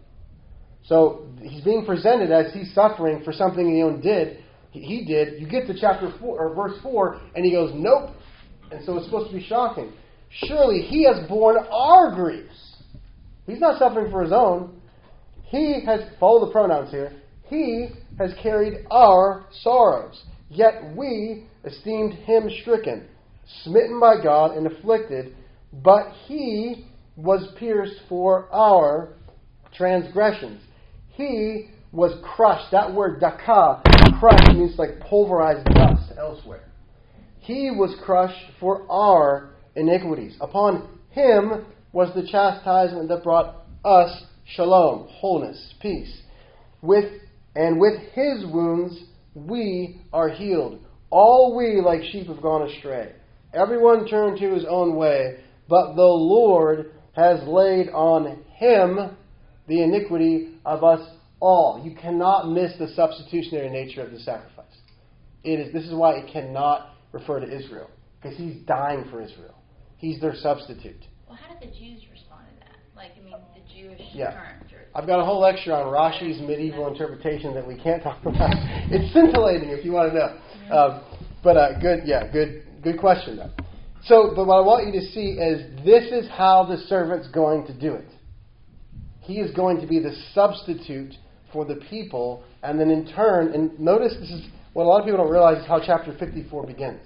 So 0.86 1.28
he's 1.42 1.64
being 1.64 1.86
presented 1.86 2.32
as 2.32 2.54
he's 2.54 2.74
suffering 2.74 3.22
for 3.24 3.32
something 3.32 3.74
he 3.74 3.84
own 3.84 4.02
did. 4.02 4.44
He 4.72 5.06
did. 5.06 5.40
You 5.42 5.48
get 5.48 5.68
to 5.68 5.80
chapter 5.80 6.12
four 6.20 6.40
or 6.40 6.56
verse 6.56 6.80
four, 6.82 7.20
and 7.36 7.44
he 7.46 7.52
goes, 7.52 7.72
"Nope." 7.74 8.12
And 8.72 8.84
so 8.86 8.98
it's 8.98 9.06
supposed 9.06 9.32
to 9.32 9.38
be 9.38 9.44
shocking. 9.44 9.92
Surely 10.30 10.82
he 10.82 11.04
has 11.06 11.28
borne 11.28 11.58
our 11.72 12.14
griefs. 12.16 12.78
He's 13.48 13.60
not 13.60 13.80
suffering 13.80 14.12
for 14.12 14.22
his 14.22 14.32
own. 14.32 14.80
He 15.46 15.82
has 15.86 16.02
follow 16.20 16.46
the 16.46 16.52
pronouns 16.52 16.92
here. 16.92 17.14
He 17.48 17.90
has 18.20 18.32
carried 18.42 18.86
our 18.92 19.46
sorrows. 19.64 20.24
Yet 20.50 20.96
we 20.96 21.48
esteemed 21.66 22.14
him 22.14 22.50
stricken, 22.62 23.08
smitten 23.64 24.00
by 24.00 24.22
God, 24.22 24.56
and 24.56 24.68
afflicted. 24.68 25.36
But 25.74 26.12
he 26.28 26.86
was 27.16 27.52
pierced 27.58 28.00
for 28.08 28.48
our 28.54 29.16
transgressions. 29.74 30.62
He 31.20 31.68
was 31.92 32.18
crushed. 32.24 32.72
That 32.72 32.94
word 32.94 33.20
daka, 33.20 33.82
crushed, 34.22 34.54
means 34.54 34.80
like 34.80 35.02
pulverized 35.02 35.66
dust 35.66 36.14
elsewhere. 36.18 36.64
He 37.40 37.72
was 37.72 37.94
crushed 38.06 38.46
for 38.58 38.90
our 38.90 39.50
iniquities. 39.76 40.38
Upon 40.40 40.98
him 41.10 41.66
was 41.92 42.14
the 42.16 42.26
chastisement 42.26 43.10
that 43.10 43.24
brought 43.24 43.66
us 43.84 44.24
shalom, 44.56 45.10
wholeness, 45.10 45.74
peace. 45.82 46.22
With 46.82 47.12
and 47.54 47.82
with 47.82 48.00
his 48.14 48.46
wounds 48.46 48.98
we 49.36 50.00
are 50.14 50.30
healed. 50.30 50.80
All 51.10 51.54
we 51.58 51.82
like 51.82 52.02
sheep 52.14 52.28
have 52.28 52.42
gone 52.42 52.70
astray. 52.70 53.12
Everyone 53.54 54.08
turned 54.08 54.40
to 54.40 54.54
his 54.54 54.64
own 54.70 54.96
way, 54.96 55.40
but 55.68 55.96
the 55.96 56.02
Lord 56.02 56.94
has 57.14 57.46
laid 57.46 57.90
on 57.90 58.46
him 58.56 59.18
the 59.70 59.82
iniquity 59.84 60.56
of 60.66 60.84
us 60.84 61.08
all. 61.40 61.82
You 61.84 61.96
cannot 61.96 62.50
miss 62.50 62.74
the 62.78 62.90
substitutionary 62.90 63.70
nature 63.70 64.02
of 64.02 64.12
the 64.12 64.20
sacrifice. 64.20 64.66
It 65.44 65.60
is, 65.60 65.72
this 65.72 65.86
is 65.86 65.94
why 65.94 66.16
it 66.16 66.32
cannot 66.34 66.96
refer 67.14 67.40
to 67.40 67.46
Israel, 67.46 67.90
because 68.22 68.38
he's 68.38 68.58
dying 68.66 69.06
for 69.10 69.22
Israel. 69.22 69.56
He's 69.98 70.20
their 70.20 70.36
substitute. 70.36 71.06
Well, 71.28 71.38
how 71.38 71.56
did 71.56 71.70
the 71.70 71.74
Jews 71.74 72.02
respond 72.12 72.46
to 72.50 72.60
that? 72.60 72.76
Like, 72.96 73.12
I 73.18 73.24
mean, 73.24 73.36
the 73.56 73.74
Jewish 73.74 74.02
Yeah. 74.14 74.32
current 74.34 74.70
church. 74.70 74.88
I've 74.94 75.08
got 75.08 75.20
a 75.22 75.26
whole 75.26 75.40
lecture 75.40 75.74
on 75.74 75.86
Rashi's 75.86 76.42
medieval 76.42 76.88
interpretation 76.88 77.54
that 77.54 77.66
we 77.66 77.76
can't 77.76 78.04
talk 78.04 78.20
about. 78.26 78.50
It's 78.92 79.14
scintillating 79.14 79.70
if 79.70 79.86
you 79.86 79.92
want 79.92 80.12
to 80.12 80.18
know. 80.18 80.76
Um, 80.76 81.02
but 81.44 81.58
uh, 81.58 81.80
good, 81.80 82.02
yeah, 82.06 82.28
good, 82.32 82.64
good 82.84 83.00
question 83.00 83.38
though. 83.38 83.52
So, 84.06 84.34
but 84.36 84.48
what 84.48 84.56
I 84.58 84.62
want 84.62 84.88
you 84.88 85.00
to 85.00 85.06
see 85.08 85.38
is 85.38 85.86
this 85.86 86.12
is 86.12 86.30
how 86.30 86.66
the 86.66 86.78
servant's 86.88 87.28
going 87.28 87.68
to 87.68 87.74
do 87.74 87.94
it. 87.94 88.08
He 89.30 89.36
is 89.36 89.52
going 89.52 89.80
to 89.80 89.86
be 89.86 90.00
the 90.00 90.16
substitute 90.34 91.14
for 91.54 91.64
the 91.64 91.76
people, 91.88 92.44
and 92.64 92.80
then 92.80 92.90
in 92.90 93.06
turn, 93.14 93.54
and 93.54 93.80
notice 93.80 94.16
this 94.20 94.32
is 94.32 94.42
what 94.74 94.86
a 94.86 94.88
lot 94.88 95.02
of 95.02 95.06
people 95.06 95.20
don't 95.20 95.32
realize 95.32 95.62
is 95.62 95.68
how 95.68 95.80
chapter 95.80 96.18
54 96.18 96.66
begins. 96.66 97.06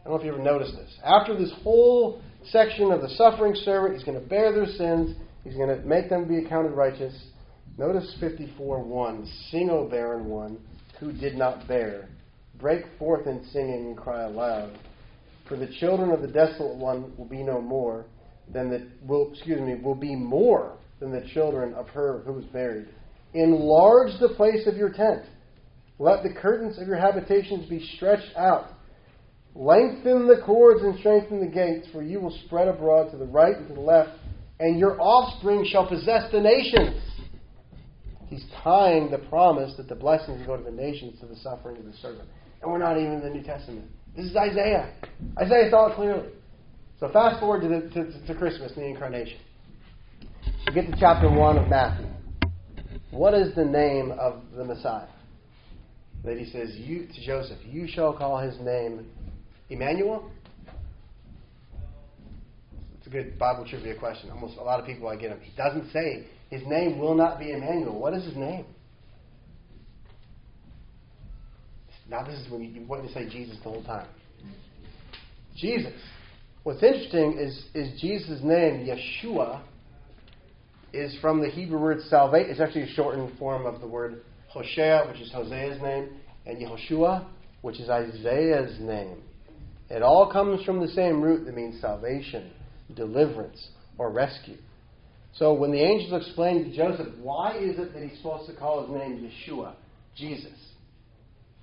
I 0.00 0.04
don't 0.04 0.14
know 0.14 0.18
if 0.18 0.24
you 0.24 0.32
ever 0.32 0.42
noticed 0.42 0.74
this. 0.74 0.90
After 1.04 1.36
this 1.36 1.52
whole 1.62 2.22
section 2.46 2.90
of 2.90 3.02
the 3.02 3.10
suffering 3.10 3.54
servant, 3.54 3.96
he's 3.96 4.02
going 4.02 4.18
to 4.18 4.26
bear 4.26 4.50
their 4.50 4.64
sins, 4.64 5.14
he's 5.44 5.56
going 5.56 5.68
to 5.68 5.86
make 5.86 6.08
them 6.08 6.26
be 6.26 6.38
accounted 6.38 6.72
righteous. 6.72 7.14
Notice 7.76 8.16
54 8.18 8.82
1 8.82 9.30
Sing, 9.50 9.68
O 9.68 9.86
barren 9.90 10.24
one, 10.24 10.56
who 10.98 11.12
did 11.12 11.36
not 11.36 11.68
bear. 11.68 12.08
Break 12.58 12.86
forth 12.98 13.26
in 13.26 13.44
singing 13.52 13.88
and 13.88 13.96
cry 13.98 14.22
aloud. 14.22 14.78
For 15.46 15.58
the 15.58 15.68
children 15.80 16.12
of 16.12 16.22
the 16.22 16.28
desolate 16.28 16.78
one 16.78 17.14
will 17.18 17.28
be 17.28 17.42
no 17.42 17.60
more 17.60 18.06
than 18.52 18.70
the 18.70 18.86
will 19.06 19.32
excuse 19.32 19.60
me 19.60 19.74
will 19.82 19.94
be 19.94 20.14
more 20.14 20.76
than 21.00 21.10
the 21.10 21.26
children 21.32 21.74
of 21.74 21.88
her 21.88 22.22
who 22.24 22.32
was 22.32 22.44
buried. 22.46 22.88
Enlarge 23.34 24.12
the 24.20 24.30
place 24.30 24.66
of 24.66 24.76
your 24.76 24.90
tent. 24.90 25.24
Let 25.98 26.22
the 26.22 26.32
curtains 26.32 26.78
of 26.78 26.86
your 26.86 26.98
habitations 26.98 27.68
be 27.68 27.86
stretched 27.96 28.36
out. 28.36 28.66
Lengthen 29.54 30.26
the 30.26 30.42
cords 30.44 30.82
and 30.82 30.98
strengthen 30.98 31.40
the 31.40 31.46
gates, 31.46 31.86
for 31.92 32.02
you 32.02 32.20
will 32.20 32.36
spread 32.46 32.68
abroad 32.68 33.10
to 33.10 33.16
the 33.16 33.26
right 33.26 33.56
and 33.56 33.68
to 33.68 33.74
the 33.74 33.80
left, 33.80 34.10
and 34.60 34.78
your 34.78 35.00
offspring 35.00 35.66
shall 35.70 35.86
possess 35.86 36.30
the 36.32 36.40
nations. 36.40 37.00
He's 38.28 38.44
tying 38.62 39.10
the 39.10 39.18
promise 39.18 39.74
that 39.76 39.88
the 39.88 39.94
blessings 39.94 40.46
go 40.46 40.56
to 40.56 40.62
the 40.62 40.70
nations 40.70 41.20
to 41.20 41.26
the 41.26 41.36
suffering 41.36 41.76
of 41.76 41.84
the 41.84 41.92
servant. 42.00 42.28
And 42.62 42.70
we're 42.70 42.78
not 42.78 42.96
even 42.96 43.12
in 43.12 43.20
the 43.20 43.28
New 43.28 43.42
Testament. 43.42 43.90
This 44.16 44.26
is 44.26 44.36
Isaiah. 44.36 44.94
Isaiah 45.38 45.70
saw 45.70 45.92
it 45.92 45.96
clearly. 45.96 46.28
So 47.02 47.08
fast 47.08 47.40
forward 47.40 47.62
to, 47.62 47.68
the, 47.68 47.80
to, 47.94 48.26
to 48.28 48.34
Christmas, 48.36 48.70
the 48.76 48.84
incarnation. 48.84 49.40
We 50.68 50.72
get 50.72 50.86
to 50.86 50.96
chapter 51.00 51.28
1 51.28 51.58
of 51.58 51.68
Matthew. 51.68 52.06
What 53.10 53.34
is 53.34 53.52
the 53.56 53.64
name 53.64 54.12
of 54.12 54.40
the 54.56 54.64
Messiah? 54.64 55.08
That 56.24 56.38
he 56.38 56.44
says 56.44 56.76
you 56.76 57.08
to 57.08 57.26
Joseph, 57.26 57.58
you 57.64 57.88
shall 57.88 58.16
call 58.16 58.38
his 58.38 58.56
name 58.60 59.10
Emmanuel? 59.68 60.30
It's 62.98 63.08
a 63.08 63.10
good 63.10 63.36
Bible 63.36 63.66
trivia 63.68 63.98
question. 63.98 64.30
Almost 64.30 64.56
a 64.58 64.62
lot 64.62 64.78
of 64.78 64.86
people 64.86 65.08
I 65.08 65.16
get 65.16 65.32
him. 65.32 65.40
He 65.42 65.50
doesn't 65.56 65.90
say 65.90 66.28
his 66.50 66.62
name 66.68 67.00
will 67.00 67.16
not 67.16 67.40
be 67.40 67.50
Emmanuel. 67.50 67.98
What 67.98 68.14
is 68.14 68.24
his 68.24 68.36
name? 68.36 68.64
Now 72.08 72.22
this 72.22 72.38
is 72.38 72.48
when 72.48 72.62
you 72.62 72.86
want 72.86 73.04
to 73.04 73.12
say 73.12 73.28
Jesus 73.28 73.56
the 73.56 73.70
whole 73.70 73.82
time. 73.82 74.06
Jesus. 75.56 75.94
What's 76.64 76.82
interesting 76.82 77.38
is 77.38 77.64
is 77.74 78.00
Jesus' 78.00 78.40
name 78.40 78.86
Yeshua 78.86 79.62
is 80.92 81.16
from 81.20 81.40
the 81.40 81.48
Hebrew 81.48 81.80
word 81.80 82.00
salvation. 82.08 82.50
It's 82.50 82.60
actually 82.60 82.82
a 82.82 82.92
shortened 82.94 83.36
form 83.36 83.66
of 83.66 83.80
the 83.80 83.86
word 83.88 84.22
Hoshea, 84.48 85.08
which 85.08 85.20
is 85.20 85.32
Hosea's 85.32 85.82
name, 85.82 86.10
and 86.46 86.58
Yehoshua, 86.58 87.26
which 87.62 87.80
is 87.80 87.88
Isaiah's 87.88 88.78
name. 88.78 89.22
It 89.90 90.02
all 90.02 90.30
comes 90.30 90.64
from 90.64 90.80
the 90.80 90.86
same 90.88 91.20
root 91.20 91.46
that 91.46 91.56
means 91.56 91.80
salvation, 91.80 92.52
deliverance, 92.94 93.70
or 93.98 94.12
rescue. 94.12 94.56
So 95.34 95.54
when 95.54 95.72
the 95.72 95.80
angels 95.80 96.22
explained 96.24 96.66
to 96.66 96.76
Joseph, 96.76 97.08
why 97.20 97.58
is 97.58 97.78
it 97.78 97.92
that 97.92 98.02
he's 98.04 98.18
supposed 98.18 98.48
to 98.48 98.56
call 98.56 98.86
his 98.86 98.96
name 98.96 99.28
Yeshua, 99.48 99.74
Jesus? 100.16 100.52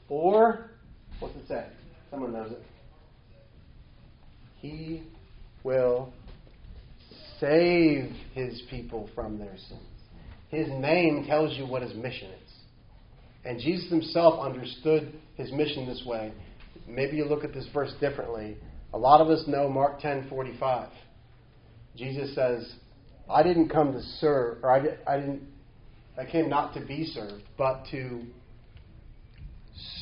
Or, 0.10 0.72
what's 1.20 1.36
it 1.38 1.48
say? 1.48 1.68
Someone 2.12 2.34
knows 2.34 2.52
it. 2.52 2.62
He 4.62 5.04
will 5.64 6.14
save 7.40 8.12
his 8.34 8.62
people 8.70 9.10
from 9.16 9.40
their 9.40 9.56
sins. 9.70 9.82
His 10.50 10.68
name 10.68 11.26
tells 11.28 11.58
you 11.58 11.66
what 11.66 11.82
his 11.82 11.94
mission 11.94 12.32
is. 12.32 12.52
And 13.46 13.60
Jesus 13.60 13.90
himself 13.90 14.40
understood 14.44 15.14
his 15.36 15.52
mission 15.52 15.88
this 15.88 16.04
way. 16.06 16.34
Maybe 16.88 17.18
you 17.18 17.26
look 17.26 17.44
at 17.44 17.54
this 17.54 17.68
verse 17.74 17.94
differently. 18.02 18.58
A 18.94 18.98
lot 18.98 19.22
of 19.22 19.30
us 19.30 19.48
know 19.48 19.70
Mark 19.70 20.02
10:45. 20.02 20.90
Jesus 21.96 22.34
says, 22.36 22.76
"I 23.30 23.44
didn't 23.44 23.70
come 23.70 23.94
to 23.94 24.02
serve, 24.02 24.64
or 24.64 24.72
I, 24.72 24.98
I 25.08 25.20
didn't. 25.20 25.44
I 26.18 26.26
came 26.26 26.50
not 26.50 26.74
to 26.74 26.82
be 26.82 27.06
served, 27.06 27.44
but 27.58 27.86
to 27.92 28.26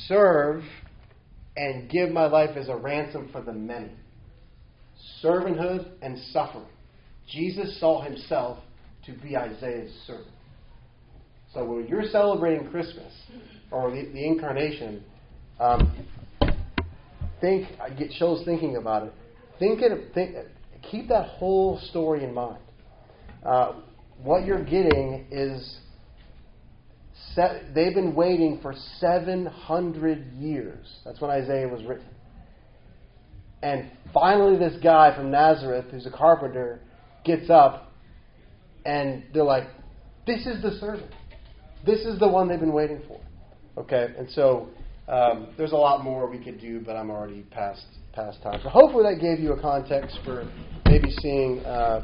serve 0.08 0.64
and 1.56 1.90
give 1.90 2.10
my 2.10 2.26
life 2.26 2.58
as 2.58 2.70
a 2.70 2.76
ransom 2.76 3.30
for 3.30 3.42
the 3.42 3.54
many." 3.54 3.92
Servanthood 5.24 5.90
and 6.02 6.18
suffering. 6.32 6.66
Jesus 7.32 7.80
saw 7.80 8.02
himself 8.02 8.60
to 9.06 9.14
be 9.14 9.36
Isaiah's 9.36 9.94
servant. 10.06 10.28
So 11.54 11.66
when 11.66 11.88
you're 11.88 12.08
celebrating 12.12 12.70
Christmas 12.70 13.12
or 13.72 13.92
the, 13.92 14.10
the 14.14 14.26
incarnation, 14.26 15.04
um, 15.60 16.06
think 17.42 17.68
I 17.82 17.90
get 17.90 18.12
chills 18.12 18.46
thinking 18.46 18.76
about 18.76 19.08
it. 19.08 19.14
Think 19.60 19.82
it. 19.82 20.14
Think, 20.14 20.36
keep 20.92 21.10
that 21.10 21.30
whole 21.30 21.80
story 21.90 22.24
in 22.24 22.34
mind. 22.34 22.62
Uh, 23.44 23.74
what 24.24 24.46
you're 24.46 24.64
getting 24.64 25.26
is 25.32 25.78
set, 27.34 27.74
they've 27.74 27.94
been 27.94 28.16
waiting 28.16 28.60
for 28.62 28.74
700 29.00 30.34
years. 30.34 30.86
That's 31.06 31.22
when 31.22 31.32
Isaiah 31.32 31.68
was 31.68 31.84
written. 31.84 32.08
And 33.62 33.92
finally, 34.14 34.58
this 34.58 34.76
guy 34.82 35.16
from 35.16 35.32
Nazareth, 35.32 35.86
who's 35.92 36.06
a 36.06 36.12
carpenter, 36.12 36.80
gets 37.24 37.50
up, 37.50 37.92
and 38.86 39.24
they're 39.34 39.44
like, 39.44 39.68
"This 40.26 40.46
is 40.46 40.62
the 40.62 40.72
servant. 40.80 41.12
This 41.86 42.00
is 42.00 42.20
the 42.20 42.28
one 42.28 42.48
they've 42.48 42.60
been 42.60 42.74
waiting 42.74 43.02
for." 43.08 43.20
Okay, 43.78 44.08
and 44.18 44.30
so 44.32 44.70
um, 45.08 45.50
there's 45.58 45.72
a 45.72 45.78
lot 45.78 46.04
more 46.04 46.30
we 46.30 46.38
could 46.38 46.60
do, 46.60 46.80
but 46.80 46.96
I'm 46.96 47.10
already 47.10 47.44
past 47.52 47.86
past 48.14 48.42
time. 48.42 48.60
So 48.64 48.70
hopefully 48.70 49.04
that 49.04 49.22
gave 49.22 49.40
you 49.40 49.54
a 49.54 49.62
context 49.62 50.18
for 50.26 50.50
maybe 50.86 51.12
seeing 51.22 51.60
uh, 51.66 52.02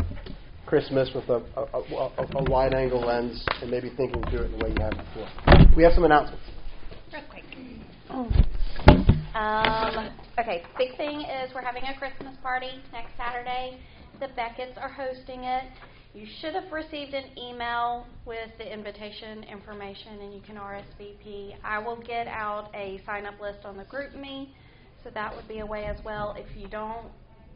Christmas 0.65 1.09
with 1.13 1.27
a, 1.29 1.43
a, 1.57 1.63
a, 1.63 2.27
a 2.37 2.43
wide 2.49 2.73
angle 2.73 3.01
lens 3.01 3.43
and 3.61 3.69
maybe 3.69 3.91
thinking 3.97 4.23
through 4.29 4.41
it 4.41 4.45
in 4.45 4.59
the 4.59 4.63
way 4.63 4.71
you 4.71 4.81
have 4.81 4.93
before. 4.93 5.27
We 5.75 5.83
have 5.83 5.93
some 5.93 6.03
announcements. 6.03 6.43
Real 7.11 7.23
quick. 7.29 7.43
Um, 9.35 10.09
okay, 10.39 10.63
big 10.77 10.95
thing 10.97 11.21
is 11.21 11.53
we're 11.53 11.61
having 11.61 11.83
a 11.83 11.97
Christmas 11.97 12.35
party 12.41 12.71
next 12.91 13.11
Saturday. 13.17 13.77
The 14.19 14.27
Beckett's 14.35 14.77
are 14.77 14.89
hosting 14.89 15.43
it. 15.43 15.63
You 16.13 16.25
should 16.41 16.53
have 16.53 16.71
received 16.71 17.13
an 17.13 17.37
email 17.37 18.05
with 18.25 18.49
the 18.57 18.71
invitation 18.71 19.43
information 19.43 20.19
and 20.21 20.33
you 20.33 20.41
can 20.41 20.55
RSVP. 20.55 21.55
I 21.63 21.79
will 21.79 22.01
get 22.01 22.27
out 22.27 22.69
a 22.75 23.01
sign 23.05 23.25
up 23.25 23.39
list 23.41 23.65
on 23.65 23.77
the 23.77 23.83
GroupMe, 23.85 24.49
so 25.03 25.09
that 25.13 25.35
would 25.35 25.47
be 25.47 25.59
a 25.59 25.65
way 25.65 25.85
as 25.85 25.97
well. 26.05 26.35
If 26.37 26.55
you 26.55 26.67
don't, 26.67 27.07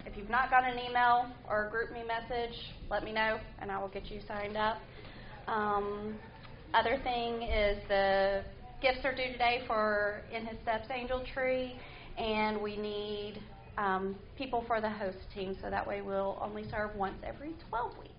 if 0.05 0.17
you've 0.17 0.29
not 0.29 0.49
got 0.49 0.63
an 0.63 0.79
email 0.79 1.27
or 1.47 1.67
a 1.67 1.71
GroupMe 1.71 2.05
message, 2.07 2.55
let 2.89 3.03
me 3.03 3.11
know 3.11 3.39
and 3.59 3.71
I 3.71 3.79
will 3.79 3.89
get 3.89 4.09
you 4.09 4.21
signed 4.27 4.57
up. 4.57 4.77
Um, 5.47 6.15
other 6.73 6.99
thing 7.03 7.43
is 7.43 7.77
the 7.87 8.43
gifts 8.81 9.03
are 9.03 9.15
due 9.15 9.31
today 9.31 9.61
for 9.67 10.21
In 10.35 10.45
His 10.45 10.57
Steps 10.63 10.87
Angel 10.91 11.23
Tree, 11.33 11.75
and 12.17 12.61
we 12.61 12.75
need 12.77 13.39
um, 13.77 14.15
people 14.37 14.63
for 14.67 14.81
the 14.81 14.89
host 14.89 15.17
team, 15.33 15.55
so 15.61 15.69
that 15.69 15.85
way 15.85 16.01
we'll 16.01 16.37
only 16.41 16.65
serve 16.69 16.95
once 16.95 17.17
every 17.23 17.53
12 17.69 17.97
weeks. 17.99 18.11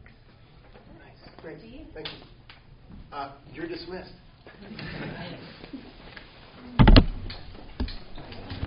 Nice. 0.99 1.31
Great. 1.43 1.59
Thank 1.95 2.07
you. 2.07 2.13
Uh, 3.13 3.33
you're 3.53 3.69
dismissed. 3.69 4.13